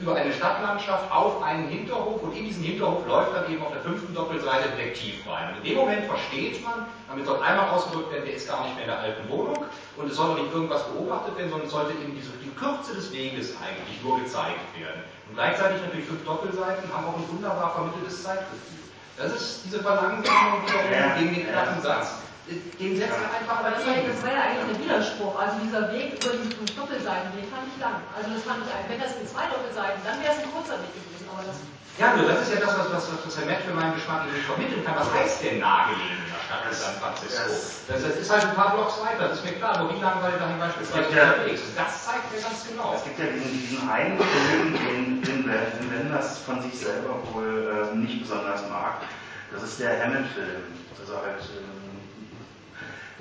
über 0.00 0.14
eine 0.14 0.32
Stadtlandschaft 0.32 1.10
auf 1.10 1.42
einen 1.42 1.68
Hinterhof 1.68 2.22
und 2.22 2.36
in 2.36 2.44
diesen 2.44 2.62
Hinterhof 2.62 3.06
läuft 3.06 3.34
dann 3.34 3.50
eben 3.52 3.62
auf 3.62 3.72
der 3.72 3.80
fünften 3.82 4.14
Doppelseite 4.14 4.68
Detektiv 4.76 5.26
rein. 5.26 5.50
Und 5.50 5.56
in 5.58 5.64
dem 5.64 5.78
Moment 5.78 6.04
versteht 6.06 6.62
man, 6.62 6.86
damit 7.08 7.26
soll 7.26 7.42
einmal 7.42 7.70
ausgedrückt 7.70 8.12
werden, 8.12 8.24
der 8.26 8.34
ist 8.34 8.48
gar 8.48 8.62
nicht 8.64 8.74
mehr 8.76 8.84
in 8.84 8.90
der 8.90 9.00
alten 9.00 9.28
Wohnung 9.28 9.64
und 9.96 10.10
es 10.10 10.16
soll 10.16 10.40
nicht 10.40 10.52
irgendwas 10.52 10.84
beobachtet 10.88 11.36
werden, 11.36 11.50
sondern 11.50 11.66
es 11.66 11.72
sollte 11.72 11.92
eben 11.92 12.14
diese, 12.14 12.30
die 12.42 12.50
Kürze 12.50 12.94
des 12.94 13.12
Weges 13.12 13.54
eigentlich 13.58 14.02
nur 14.02 14.20
gezeigt 14.20 14.60
werden. 14.78 15.02
Und 15.28 15.34
gleichzeitig 15.34 15.82
natürlich 15.82 16.06
fünf 16.06 16.24
Doppelseiten 16.24 16.92
haben 16.94 17.06
auch 17.06 17.16
ein 17.16 17.28
wunderbar 17.28 17.74
vermitteltes 17.74 18.22
Zeitgefühl. 18.22 18.78
Das 19.16 19.32
ist 19.32 19.64
diese 19.66 19.82
Verlangsamung 19.82 20.62
wiederum 20.64 21.18
gegen 21.18 21.34
den 21.34 21.50
knappen 21.50 21.82
Satz 21.82 22.21
den 22.50 22.96
setzt 22.98 23.14
er 23.14 23.30
einfach 23.38 23.62
aber 23.62 23.70
das, 23.70 23.86
war, 23.86 23.94
das 24.02 24.18
war 24.26 24.32
ja 24.34 24.42
eigentlich 24.50 24.74
ein 24.74 24.82
Widerspruch. 24.82 25.38
Also 25.38 25.62
dieser 25.62 25.92
Weg 25.94 26.18
über 26.18 26.34
diese 26.34 26.50
fünf 26.50 26.70
Doppelseiten, 26.74 27.30
den 27.38 27.46
fand 27.46 27.70
ich 27.70 27.78
lang. 27.78 28.02
Also 28.10 28.34
das 28.34 28.42
fand 28.42 28.66
ich, 28.66 28.70
wenn 28.90 28.98
das 28.98 29.14
in 29.14 29.26
zwei 29.30 29.46
Doppelseiten, 29.46 30.02
dann 30.02 30.18
wäre 30.18 30.34
es 30.34 30.42
ein 30.42 30.50
kurzer 30.50 30.82
Weg 30.82 30.90
gewesen. 30.90 31.30
Aber 31.30 31.46
das 31.46 31.62
ja, 32.00 32.16
nur 32.16 32.24
das 32.24 32.48
ist 32.48 32.54
ja 32.54 32.60
das, 32.64 32.72
was, 32.78 32.88
was, 32.88 33.04
was 33.26 33.36
Herr 33.36 33.44
Matt 33.44 33.68
für 33.68 33.74
meinen 33.76 33.94
Geschmack 33.94 34.24
irgendwie 34.24 34.48
vermitteln 34.48 34.80
kann. 34.80 34.96
Was 34.96 35.12
heißt 35.12 35.44
denn 35.44 35.60
nahegelegen 35.60 36.24
in 36.24 36.32
der 36.32 36.40
Stadt 36.40 36.64
in 36.64 36.72
San 36.72 36.96
Francisco? 36.96 37.52
Das, 37.52 38.00
das, 38.00 38.16
ist 38.16 38.30
halt 38.32 38.44
ein 38.48 38.56
paar 38.56 38.72
Blocks 38.72 38.96
weiter, 39.04 39.28
das 39.28 39.38
ist 39.38 39.44
mir 39.44 39.60
klar. 39.60 39.76
Nur 39.76 39.92
wie 39.92 40.00
lange 40.00 40.22
war 40.24 40.30
der 40.32 40.40
dahin 40.40 40.58
beispielsweise 40.58 41.12
ja, 41.12 41.36
unterwegs? 41.36 41.60
Das 41.76 41.92
zeigt 42.08 42.32
mir 42.32 42.40
ganz 42.40 42.64
genau. 42.64 42.96
Es 42.96 43.04
gibt 43.04 43.18
ja 43.20 43.28
diesen, 43.28 43.52
diesen 43.52 43.84
einen 43.90 44.16
Film, 44.16 44.72
den, 44.72 45.22
den, 45.22 45.44
den 45.44 45.86
Wenders 45.92 46.38
von 46.40 46.64
sich 46.64 46.80
selber 46.80 47.20
wohl 47.30 47.92
äh, 47.92 47.94
nicht 47.94 48.24
besonders 48.24 48.64
mag. 48.72 49.04
Das 49.52 49.62
ist 49.62 49.78
der 49.78 49.92
Hammond-Film. 50.00 50.64
Also 50.96 51.12
halt 51.20 51.44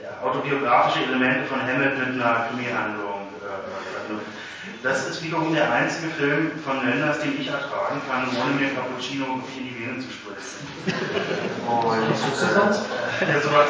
äh, 0.02 0.26
autobiografische 0.26 1.06
Elemente 1.06 1.46
von 1.46 1.62
Hammett 1.62 1.98
mit 1.98 2.22
einer 2.22 2.48
Krimi-Handlung. 2.50 3.30
Äh, 3.42 4.82
das 4.84 5.08
ist 5.08 5.24
wiederum 5.24 5.54
der 5.54 5.72
einzige 5.72 6.10
Film 6.10 6.52
von 6.66 6.86
Wenders, 6.86 7.20
den 7.20 7.40
ich 7.40 7.48
ertragen 7.48 8.02
kann, 8.10 8.28
ohne 8.42 8.56
mir 8.60 8.74
Cappuccino 8.74 9.42
in 9.58 9.64
die 9.64 9.80
Venen 9.80 10.02
zu 10.02 10.10
spritzen. 10.10 10.66
Und 11.68 12.02
äh, 12.02 13.32
ja, 13.32 13.40
sowas, 13.42 13.70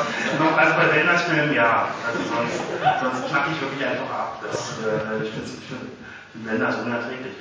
also 0.58 0.76
bei 0.76 0.96
Wenders 0.96 1.24
Filmen 1.24 1.54
ja. 1.54 1.90
Also 2.08 2.20
sonst, 2.24 2.64
sonst 3.02 3.30
knack 3.30 3.46
ich 3.52 3.62
wirklich 3.62 3.86
einfach 3.86 4.10
ab. 4.10 4.42
Das, 4.42 4.80
äh, 4.80 5.24
ich 5.24 5.32
finde 5.32 5.48
find 5.48 6.48
Wenders 6.48 6.76
unerträglich. 6.78 7.34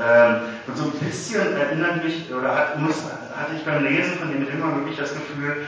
Ähm, 0.00 0.36
und 0.66 0.76
so 0.76 0.84
ein 0.84 0.92
bisschen 0.92 1.56
erinnert 1.56 2.04
mich, 2.04 2.32
oder 2.32 2.54
hat, 2.54 2.78
muss, 2.80 2.96
hatte 3.36 3.54
ich 3.56 3.64
beim 3.64 3.84
Lesen 3.84 4.18
von 4.18 4.32
dem 4.32 4.46
Film 4.46 4.62
wirklich 4.76 4.96
das 4.96 5.12
Gefühl, 5.12 5.66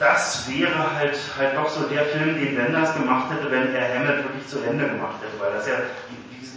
das 0.00 0.48
wäre 0.48 0.96
halt, 0.96 1.16
halt 1.38 1.54
doch 1.54 1.68
so 1.68 1.82
der 1.82 2.06
Film, 2.06 2.40
den 2.40 2.56
Wenders 2.56 2.94
gemacht 2.94 3.30
hätte, 3.30 3.50
wenn 3.50 3.74
er 3.74 3.94
Hammett 3.94 4.24
wirklich 4.24 4.46
zu 4.48 4.58
Ende 4.64 4.88
gemacht 4.88 5.20
hätte. 5.20 5.38
Weil 5.38 5.52
das 5.52 5.68
ja, 5.68 5.74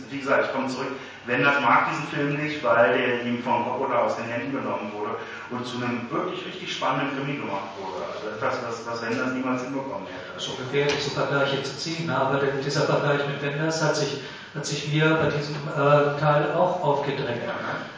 wie, 0.09 0.17
gesagt, 0.17 0.45
ich 0.45 0.53
komme 0.53 0.69
zurück, 0.69 0.87
Wenders 1.25 1.59
mag 1.59 1.89
diesen 1.91 2.07
Film 2.07 2.41
nicht, 2.41 2.63
weil 2.63 2.97
der 2.97 3.25
ihm 3.25 3.43
von 3.43 3.65
Coppola 3.65 4.03
aus 4.03 4.15
den 4.15 4.25
Händen 4.25 4.53
genommen 4.53 4.93
wurde 4.95 5.17
und 5.49 5.67
zu 5.67 5.75
einem 5.75 6.09
wirklich 6.09 6.45
richtig 6.45 6.71
spannenden 6.71 7.17
Krimi 7.17 7.37
gemacht 7.37 7.67
wurde. 7.77 8.05
Also 8.15 8.29
etwas, 8.31 8.63
was, 8.65 8.87
was 8.87 9.09
Wenders 9.09 9.33
niemals 9.33 9.61
hinbekommen 9.61 10.07
hätte. 10.07 10.39
So 10.39 10.53
gefährlich, 10.53 11.03
so 11.03 11.11
Vergleiche 11.11 11.61
zu 11.63 11.77
ziehen, 11.77 12.07
ne? 12.07 12.15
aber 12.15 12.39
dieser 12.63 12.83
Vergleich 12.83 13.27
mit 13.27 13.41
Wenders 13.41 13.83
hat 13.83 13.97
sich, 13.97 14.21
hat 14.55 14.65
sich 14.65 14.87
mir 14.87 15.19
bei 15.21 15.29
diesem 15.35 15.55
äh, 15.75 16.17
Teil 16.17 16.53
auch 16.55 16.81
aufgedrängt. 16.81 17.43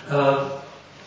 Ja, 0.10 0.18
äh, 0.18 0.38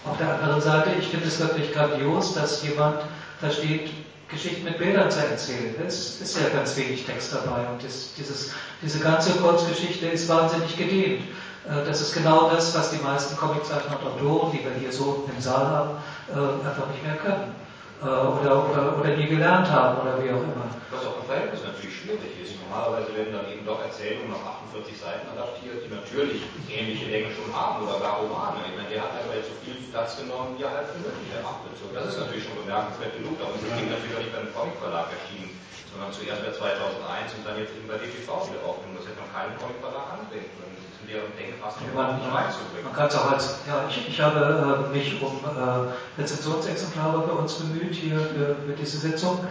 auf 0.09 0.17
der 0.17 0.35
anderen 0.35 0.61
Seite, 0.61 0.91
ich 0.97 1.09
finde 1.09 1.27
es 1.27 1.41
wirklich 1.41 1.73
grandios, 1.73 2.35
dass 2.35 2.63
jemand 2.63 3.01
versteht, 3.41 3.91
Geschichten 4.29 4.65
mit 4.65 4.79
Bildern 4.79 5.11
zu 5.11 5.21
erzählen. 5.21 5.75
Es 5.87 6.21
ist 6.21 6.39
ja 6.39 6.49
ganz 6.51 6.77
wenig 6.77 7.05
Text 7.07 7.35
dabei 7.35 7.67
und 7.69 7.83
das, 7.83 8.13
dieses, 8.15 8.53
diese 8.83 8.99
ganze 8.99 9.33
Kurzgeschichte 9.39 10.07
ist 10.07 10.29
wahnsinnig 10.29 10.77
gedehnt. 10.77 11.23
Äh, 11.67 11.85
das 11.87 12.01
ist 12.01 12.15
genau 12.15 12.51
das, 12.51 12.77
was 12.77 12.91
die 12.91 13.03
meisten 13.03 13.37
Comiczeichner 13.37 13.99
und 14.01 14.07
Autoren, 14.07 14.53
die 14.53 14.65
wir 14.65 14.73
hier 14.79 14.93
so 14.93 15.29
im 15.35 15.41
Saal 15.41 15.67
haben, 15.67 15.91
äh, 16.31 16.69
einfach 16.69 16.89
nicht 16.89 17.05
mehr 17.05 17.17
können. 17.17 17.55
Äh, 18.03 18.05
oder, 18.05 18.71
oder, 18.71 18.99
oder 18.99 19.17
nie 19.17 19.27
gelernt 19.27 19.71
haben 19.71 20.01
oder 20.01 20.23
wie 20.23 20.31
auch 20.31 20.43
immer. 20.43 20.69
Was 20.91 21.07
auch 21.07 21.21
im 21.21 21.27
Verhältnis 21.27 21.61
natürlich 21.65 21.88
schwierig 21.99 22.33
ist. 22.39 22.55
Normalerweise 22.63 23.11
werden 23.19 23.35
dann 23.35 23.51
eben 23.51 23.67
doch 23.67 23.83
Erzählungen 23.83 24.31
auf 24.31 24.71
48 24.71 24.95
Seiten 24.95 25.27
adaptiert, 25.35 25.83
die 25.83 25.91
natürlich 25.91 26.47
ähnliche 26.71 27.11
Länge 27.11 27.35
schon 27.35 27.51
haben 27.51 27.83
oder 27.83 27.99
gar 27.99 28.23
Romane. 28.23 28.63
Ich 28.71 28.77
meine, 28.79 28.89
der 28.89 29.03
hat 29.03 29.19
aber 29.19 29.35
jetzt 29.35 29.51
so 29.51 29.59
viel 29.67 29.75
Platz 29.91 30.15
genommen, 30.15 30.55
wie 30.55 30.63
er 30.63 30.71
halt 30.71 30.95
erachtet. 30.95 31.75
So, 31.75 31.91
das 31.91 32.15
ist 32.15 32.19
natürlich 32.23 32.47
schon 32.47 32.55
bemerkenswert 32.63 33.19
genug, 33.19 33.35
aber 33.43 33.59
es 33.59 33.67
ist 33.67 33.75
natürlich 33.75 34.15
auch 34.15 34.23
nicht 34.23 34.35
beim 34.35 34.49
Comicverlag 34.55 35.11
erschienen, 35.11 35.51
sondern 35.91 36.15
zuerst 36.15 36.41
bei 36.47 36.53
2001 36.55 37.35
und 37.35 37.43
dann 37.43 37.57
jetzt 37.59 37.75
eben 37.75 37.91
bei 37.91 37.99
DTV 37.99 38.31
wieder 38.47 38.63
aufgenommen. 38.63 39.03
Das 39.03 39.11
hätte 39.11 39.19
man 39.19 39.31
keinen 39.35 39.55
Comicverlag 39.59 40.07
anbringen 40.23 40.51
können. 40.55 40.75
Das 40.79 40.87
ist 40.87 41.03
in 41.03 41.09
deren 41.11 41.33
Denkfassung 41.35 41.83
man, 41.99 42.15
nicht 42.15 42.31
reinzubringen. 42.31 42.87
Man 42.87 42.95
kann 42.95 43.11
es 43.11 43.17
auch 43.19 43.29
als, 43.35 43.45
ja, 43.67 43.89
ich, 43.91 43.97
ich 44.07 44.19
habe 44.23 44.39
äh, 44.39 44.95
mich 44.95 45.19
um 45.19 45.35
äh, 45.43 45.91
Rezensionsexemplare 46.21 47.27
bei 47.27 47.35
uns 47.35 47.59
bemüht 47.59 47.97
hier 47.97 48.21
für, 48.21 48.55
für 48.55 48.75
diese 48.79 49.03
Sitzung 49.03 49.43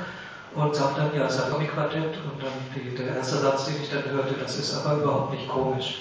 und 0.57 0.75
sagt 0.75 0.97
dann, 0.97 1.13
ja, 1.15 1.25
es 1.25 1.35
ist 1.35 1.45
ein 1.45 1.51
Comic-Quartett 1.51 2.17
und 2.25 2.41
dann 2.41 2.51
die, 2.73 2.95
der 2.95 3.17
erste 3.17 3.37
Satz, 3.37 3.65
den 3.65 3.75
ich 3.81 3.89
dann 3.89 4.03
hörte, 4.11 4.33
das 4.41 4.57
ist 4.57 4.75
aber 4.75 4.97
überhaupt 5.01 5.31
nicht 5.31 5.47
komisch. 5.47 5.99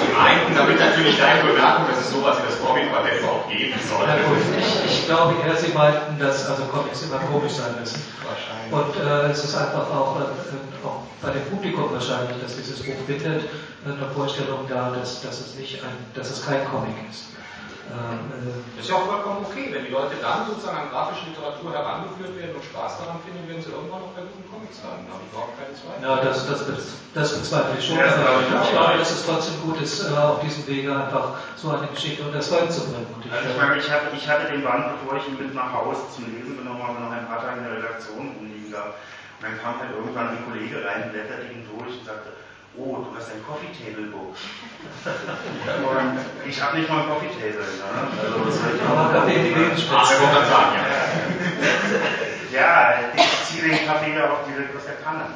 Sie 0.00 0.12
meinten 0.16 0.54
damit 0.56 0.80
natürlich 0.80 1.18
deine 1.18 1.44
Bemerkung, 1.52 1.84
dass 1.90 2.00
es 2.00 2.10
sowas 2.10 2.38
wie 2.40 2.46
das 2.48 2.58
Comic-Quartett 2.62 3.20
überhaupt 3.20 3.50
geben 3.50 3.74
soll. 3.86 4.08
Ja, 4.08 4.14
gut, 4.16 4.38
ich, 4.58 4.84
ich 4.90 5.04
glaube 5.06 5.34
eher, 5.44 5.54
Sie 5.54 5.72
meinten, 5.74 6.18
dass 6.18 6.48
also 6.48 6.64
Comics 6.64 7.02
immer 7.02 7.18
komisch 7.18 7.52
sein 7.52 7.74
müssen. 7.78 8.02
Wahrscheinlich. 8.24 8.72
Und 8.72 8.96
äh, 8.96 9.30
es 9.30 9.44
ist 9.44 9.54
einfach 9.54 9.90
auch, 9.90 10.16
äh, 10.18 10.86
auch 10.86 11.02
bei 11.20 11.30
dem 11.30 11.44
Publikum 11.50 11.92
wahrscheinlich, 11.92 12.40
dass 12.40 12.56
dieses 12.56 12.82
Buch 12.82 12.96
findet, 13.06 13.44
eine 13.84 14.08
Vorstellung 14.14 14.66
da, 14.68 14.90
dass, 14.96 15.20
dass, 15.20 15.40
es 15.40 15.56
nicht 15.56 15.84
ein, 15.84 15.92
dass 16.14 16.30
es 16.30 16.46
kein 16.46 16.64
Comic 16.70 16.94
ist. 17.10 17.26
Ähm, 17.90 18.30
äh, 18.30 18.80
ist 18.80 18.88
ja 18.88 18.94
auch 18.96 19.06
vollkommen 19.06 19.44
okay, 19.44 19.70
wenn 19.74 19.84
die 19.84 19.90
Leute 19.90 20.14
dann 20.22 20.46
sozusagen 20.46 20.86
an 20.86 20.90
grafische 20.90 21.30
Literatur 21.30 21.74
herangeführt 21.74 22.34
werden 22.38 22.54
und 22.54 22.64
Spaß 22.64 23.02
daran 23.02 23.18
finden, 23.26 23.42
werden 23.50 23.62
sie 23.62 23.74
irgendwann 23.74 24.06
noch 24.06 24.14
bei 24.14 24.22
guten 24.22 24.46
Comics 24.46 24.82
landen. 24.86 25.10
Da 25.10 25.18
habe 25.18 25.22
ich 25.26 25.30
überhaupt 25.30 25.54
keine 25.58 25.74
Zweifel. 25.74 26.02
Ja, 26.02 26.14
das, 26.22 26.46
das, 26.46 26.60
das 27.14 27.28
bezweifle 27.38 27.74
ich 27.78 27.84
schon. 27.84 27.98
Ja, 27.98 28.14
aber 28.14 28.42
ich 28.42 28.70
glaube, 28.70 28.98
dass 29.02 29.10
es 29.10 29.22
trotzdem 29.26 29.56
gut 29.66 29.78
ist, 29.82 30.06
äh, 30.06 30.14
auf 30.14 30.40
diesem 30.40 30.66
Wege 30.70 30.94
einfach 30.94 31.42
so 31.58 31.74
eine 31.74 31.86
Geschichte 31.90 32.22
unter 32.22 32.38
das 32.38 32.48
Volk 32.48 32.70
zu 32.70 32.86
bringen. 32.86 33.06
Ich, 33.22 33.32
also 33.32 33.50
ich, 33.50 33.56
meine, 33.58 33.76
ich, 33.76 33.90
hatte, 33.90 34.06
ich 34.14 34.24
hatte 34.26 34.46
den 34.46 34.62
Band, 34.62 34.98
bevor 34.98 35.18
ich 35.18 35.26
ihn 35.26 35.38
mit 35.38 35.54
nach 35.54 35.72
Hause 35.74 36.02
zum 36.14 36.30
Lesen 36.30 36.56
genommen 36.56 36.82
habe, 36.82 37.02
noch 37.02 37.10
ein 37.10 37.26
paar 37.26 37.42
Tage 37.42 37.58
in 37.58 37.66
der 37.66 37.76
Redaktion 37.82 38.34
rumliegen 38.38 38.70
gehabt. 38.70 38.94
Und 39.38 39.42
dann 39.42 39.58
kam 39.58 39.74
halt 39.82 39.90
irgendwann 39.90 40.38
ein 40.38 40.42
Kollege 40.46 40.80
rein, 40.86 41.10
blätterte 41.10 41.50
ihn 41.50 41.66
durch 41.66 41.98
und 41.98 42.06
sagte, 42.06 42.30
oh, 42.78 43.04
du 43.04 43.16
hast 43.16 43.32
ein 43.32 43.44
Coffee 43.44 43.72
Table 43.72 44.08
Book. 44.08 44.32
Und 44.32 46.18
ich 46.48 46.62
habe 46.62 46.78
nicht 46.78 46.88
mal 46.88 47.02
ein 47.02 47.08
Coffee 47.08 47.28
Table. 47.28 47.60
Ne? 47.60 47.86
Also, 48.20 48.46
was 48.46 48.54
soll 48.56 48.72
ich 48.76 48.82
Aber 48.82 49.12
Kaffee 49.12 49.38
die 49.42 49.54
Lebensspitze. 49.54 49.96
Ah, 49.96 50.44
sagen, 50.46 50.76
ja. 52.52 52.58
ja, 52.58 52.94
ich 53.14 53.44
ziehe 53.44 53.68
den 53.68 53.86
Kaffee 53.86 54.14
ja 54.16 54.30
auch 54.32 54.46
direkt 54.48 54.76
aus 54.76 54.86
der 54.86 54.96
Kanne. 55.04 55.26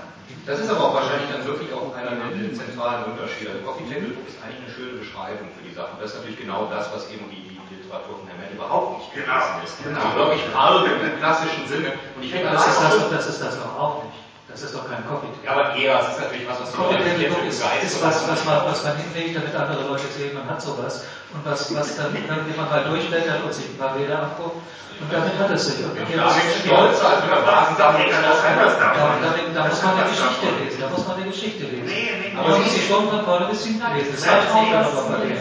Das 0.47 0.61
ist 0.61 0.71
aber 0.71 0.91
auch 0.91 0.95
wahrscheinlich 0.95 1.29
dann 1.31 1.45
wirklich 1.45 1.73
auch 1.73 1.91
einer 1.95 2.15
der 2.15 2.55
zentralen 2.55 3.05
Unterschiede. 3.13 3.51
Also 3.51 3.63
Coffee 3.67 3.87
Table 3.91 4.15
Book 4.15 4.29
ist 4.29 4.39
eigentlich 4.41 4.63
eine 4.63 4.73
schöne 4.73 4.95
Beschreibung 5.03 5.51
für 5.53 5.65
die 5.67 5.75
Sache. 5.75 5.99
Das 6.01 6.15
ist 6.15 6.17
natürlich 6.23 6.39
genau 6.39 6.71
das, 6.71 6.89
was 6.95 7.11
eben 7.11 7.27
die, 7.29 7.51
die 7.51 7.75
Literatur 7.75 8.23
von 8.23 8.27
Herrn 8.31 8.41
Menn 8.41 8.55
überhaupt 8.55 9.03
nicht 9.03 9.11
genau, 9.13 9.43
ist. 9.61 9.83
Genau. 9.83 9.99
Also 9.99 10.17
wirklich 10.17 10.47
Farbe 10.55 10.87
im 10.87 11.19
klassischen 11.19 11.67
Sinne. 11.67 11.99
Und 12.15 12.23
ich 12.23 12.31
finde, 12.31 12.55
das, 12.55 12.63
ist 12.63 12.81
das, 12.81 13.11
das 13.11 13.27
ist 13.27 13.43
das 13.43 13.59
auch 13.61 14.05
nicht. 14.05 14.26
Das 14.57 14.73
ist 14.73 14.75
doch 14.75 14.89
kein 14.89 15.05
Coffee 15.05 15.29
Ja, 15.45 15.53
aber 15.53 15.77
eher, 15.77 16.01
es 16.01 16.17
ist 16.17 16.21
natürlich 16.25 16.49
was, 16.49 16.65
was 16.65 16.73
die 16.73 16.81
Leute 16.81 17.45
ist, 17.45 17.61
ist 17.61 18.03
was, 18.03 18.25
was 18.25 18.45
man, 18.47 18.65
was 18.65 18.85
man 18.85 18.97
hinlegt, 18.97 19.37
damit 19.37 19.55
andere 19.55 19.85
Leute 19.85 20.09
sehen, 20.09 20.33
man 20.33 20.49
hat 20.49 20.63
sowas. 20.63 21.05
Und 21.35 21.45
was, 21.45 21.77
was 21.77 21.97
dann, 21.97 22.17
dann 22.27 22.41
man 22.57 22.65
mal 22.65 22.89
durchblättert 22.89 23.45
und 23.45 23.53
sich 23.53 23.69
ein 23.69 23.77
paar 23.77 23.93
Bilder 23.93 24.33
anguckt, 24.33 24.57
und 24.97 25.13
damit 25.13 25.39
hat 25.39 25.51
es 25.51 25.67
sich. 25.67 25.85
Und 25.85 25.93
ja, 26.09 26.33
stolz, 26.33 27.05
als 27.05 27.21
wenn 27.21 27.37
der 27.37 27.45
Basensammlung 27.45 28.09
da 29.53 29.69
muss 29.69 29.83
man 29.83 29.93
eine 29.93 30.09
Geschichte 30.09 30.49
lesen, 30.57 30.81
da 30.81 30.89
muss 30.89 31.07
man 31.07 31.17
eine 31.17 31.27
Geschichte 31.27 31.65
lesen. 31.65 31.85
Nee, 31.85 32.09
nee, 32.17 32.33
aber 32.33 32.49
man 32.49 32.63
muss 32.63 32.73
sie 32.73 32.81
schon 32.81 33.11
von 33.11 33.25
vorne 33.29 33.47
bis 33.53 33.61
hinten 33.67 33.93
lesen. 33.93 34.17
Das 34.17 34.27
reicht 34.27 34.49
auch 34.57 34.71
dann 34.73 34.85
aber 34.89 35.03
bei 35.05 35.19
denen. 35.21 35.37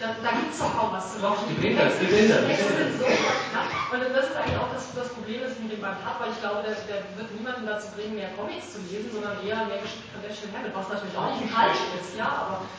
Da, 0.00 0.06
da 0.20 0.30
gibt 0.36 0.52
es 0.52 0.58
doch 0.58 0.76
kaum 0.76 0.92
was 0.92 1.14
zu 1.14 1.20
Doch, 1.20 1.36
die 1.48 1.54
Bilder, 1.54 1.88
die 1.96 2.04
Bilder. 2.04 2.44
Die 2.44 2.52
Bilder. 2.52 3.79
Und 3.90 3.98
das 4.14 4.30
ist 4.30 4.36
eigentlich 4.36 4.54
auch 4.54 4.70
das, 4.72 4.94
das 4.94 5.08
Problem, 5.10 5.42
das 5.42 5.58
ich 5.58 5.66
mit 5.66 5.72
dem 5.72 5.80
Band 5.82 5.98
habe, 6.06 6.22
weil 6.22 6.30
ich 6.30 6.38
glaube, 6.38 6.62
der, 6.62 6.78
der, 6.86 7.02
wird 7.18 7.26
niemanden 7.34 7.66
dazu 7.66 7.90
bringen, 7.98 8.14
mehr 8.14 8.30
Comics 8.38 8.74
zu 8.74 8.78
lesen, 8.86 9.10
sondern 9.10 9.34
eher 9.42 9.66
mehr 9.66 9.82
Dashiell 10.22 10.54
Hammett, 10.54 10.70
was 10.70 10.86
natürlich 10.94 11.18
auch 11.18 11.34
nicht 11.34 11.50
falsch 11.50 11.82
ist, 11.98 12.14
ja, 12.14 12.30
aber 12.30 12.70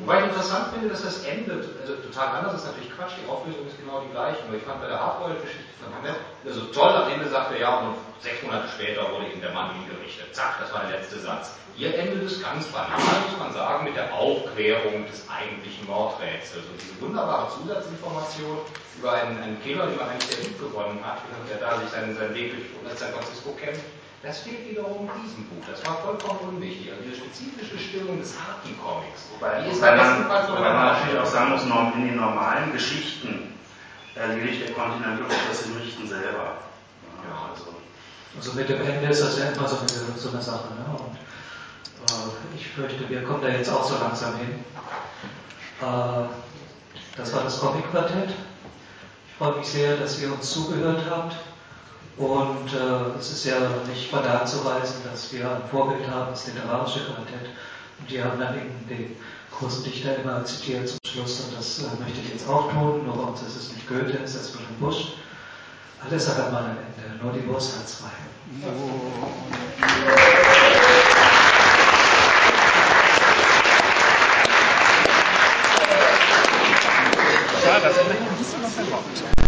Wobei 0.00 0.18
ich 0.18 0.24
interessant 0.24 0.74
finde, 0.74 0.88
dass 0.88 1.02
das 1.02 1.22
endet, 1.22 1.62
also 1.80 1.94
total 2.02 2.42
anders 2.42 2.54
ist 2.54 2.66
natürlich 2.66 2.90
Quatsch, 2.90 3.14
die 3.22 3.30
Auflösung 3.30 3.66
ist 3.68 3.78
genau 3.78 4.02
die 4.02 4.10
gleiche, 4.10 4.42
aber 4.42 4.56
ich 4.56 4.64
fand 4.66 4.82
bei 4.82 4.88
der 4.88 4.98
Hardboiled-Geschichte 4.98 5.70
von 5.78 5.94
Hammett, 5.94 6.18
also 6.44 6.66
toll, 6.74 6.90
am 6.90 7.06
Ende 7.06 7.28
sagte 7.28 7.54
er, 7.54 7.60
ja, 7.60 7.78
und 7.86 7.94
sechs 8.18 8.42
Monate 8.42 8.66
später 8.66 9.06
wurde 9.14 9.30
ihm 9.30 9.40
der 9.40 9.52
Mann 9.52 9.70
hingerichtet. 9.78 10.34
Zack, 10.34 10.58
das 10.58 10.74
war 10.74 10.82
der 10.90 10.98
letzte 10.98 11.20
Satz. 11.20 11.54
Hier 11.76 11.94
endet 11.96 12.26
es 12.26 12.42
ganz 12.42 12.66
banal, 12.66 12.98
muss 12.98 13.38
man 13.38 13.52
sagen, 13.54 13.84
mit 13.84 13.94
der 13.94 14.12
Aufklärung 14.12 15.06
des 15.06 15.24
eigentlichen 15.30 15.86
Mordrätsels. 15.86 16.66
Und 16.66 16.76
diese 16.82 17.00
wunderbare 17.00 17.48
Zusatzinformation 17.54 18.58
über 18.98 19.12
einen, 19.12 19.40
einen 19.40 19.62
Killer, 19.62 19.86
den 19.86 19.96
man 19.96 20.10
eigentlich 20.10 20.34
sehr 20.34 20.44
lieb 20.44 20.58
gewonnen 20.58 20.98
hat, 21.06 21.22
der 21.48 21.58
da 21.62 21.78
sich 21.78 21.88
seinen, 21.88 22.16
seinen 22.16 22.34
Weg 22.34 22.52
durch 22.52 22.98
San 22.98 23.12
Francisco 23.12 23.54
kämpft, 23.54 23.86
das 24.22 24.40
fehlt 24.40 24.68
wiederum 24.68 25.08
in 25.08 25.22
diesem 25.22 25.44
Buch. 25.48 25.64
Das 25.70 25.84
war 25.86 25.96
vollkommen 25.96 26.56
unwichtig. 26.56 26.92
Also 26.92 27.02
diese 27.04 27.16
spezifische 27.16 27.78
Störung 27.78 28.20
des 28.20 28.34
Hardy-Comics. 28.36 29.32
Wobei, 29.32 29.62
die 29.62 29.70
ist 29.70 29.76
wobei 29.80 29.96
man, 29.96 30.28
wobei 30.28 30.72
man 30.72 30.86
natürlich 30.92 31.18
auch 31.18 31.26
sagen 31.26 31.50
muss, 31.52 31.62
in 31.62 32.04
den 32.06 32.16
normalen 32.16 32.72
Geschichten 32.72 33.54
erledigt 34.14 34.68
der 34.68 34.74
Continental 34.74 35.24
das 35.48 35.66
im 35.66 35.76
Richten 35.78 36.06
selber. 36.06 36.60
Ja, 37.24 37.48
also. 37.48 37.72
also 38.36 38.52
mit 38.52 38.68
dem 38.68 38.82
Ende 38.82 39.08
ist 39.08 39.22
das 39.22 39.38
ja 39.38 39.50
immer 39.50 39.66
so 39.66 39.76
eine, 39.76 40.18
so 40.18 40.28
eine 40.28 40.42
Sache. 40.42 40.68
Ne? 40.74 40.84
Und 40.90 41.16
äh, 41.16 42.56
ich 42.56 42.68
fürchte, 42.68 43.08
wir 43.08 43.24
kommen 43.24 43.40
da 43.40 43.48
jetzt 43.48 43.70
auch 43.70 43.84
so 43.84 43.96
langsam 43.98 44.36
hin. 44.36 44.64
Äh, 45.80 46.28
das 47.16 47.32
war 47.32 47.44
das 47.44 47.58
Comic-Quartett. 47.58 48.30
Ich 48.30 49.34
freue 49.38 49.56
mich 49.56 49.68
sehr, 49.68 49.96
dass 49.96 50.20
ihr 50.20 50.30
uns 50.30 50.50
zugehört 50.52 51.04
habt. 51.08 51.36
Und 52.20 52.74
äh, 52.74 53.18
es 53.18 53.32
ist 53.32 53.46
ja 53.46 53.56
nicht 53.88 54.10
von 54.10 54.22
der 54.22 54.40
Hand 54.40 54.48
zu 54.48 54.62
weisen, 54.62 54.96
dass 55.10 55.32
wir 55.32 55.50
ein 55.50 55.62
Vorbild 55.70 56.06
haben, 56.06 56.32
das 56.32 56.46
literarische 56.46 57.00
Quartett. 57.06 57.48
Und 57.98 58.10
die 58.10 58.22
haben 58.22 58.38
dann 58.38 58.56
eben 58.56 58.86
den 58.90 59.16
großen 59.50 59.82
Dichter 59.84 60.16
immer 60.16 60.44
zitiert 60.44 60.86
zum 60.86 60.98
Schluss. 61.02 61.40
Und 61.40 61.56
das 61.56 61.78
äh, 61.78 61.84
möchte 61.98 62.20
ich 62.20 62.28
jetzt 62.28 62.46
auch 62.46 62.70
tun. 62.70 63.06
Nur 63.06 63.16
bei 63.16 63.22
uns 63.22 63.40
ist 63.40 63.56
es 63.56 63.72
nicht 63.72 63.88
Goethe, 63.88 64.18
es 64.22 64.34
ist 64.34 64.52
Wilhelm 64.52 64.76
Busch. 64.80 65.14
Alles 66.04 66.28
hat 66.28 66.44
einmal 66.44 66.64
ein 66.64 66.76
Ende, 66.76 67.24
nur 67.24 67.32
die 67.32 67.48
Wurst 67.48 67.78
hat 67.78 67.88
zwei. 67.88 68.10
Ja, 77.64 77.80
das 77.80 77.96
ist 77.96 78.54
ein 78.54 78.62
bisschen 78.62 78.90
Wort. 78.92 79.40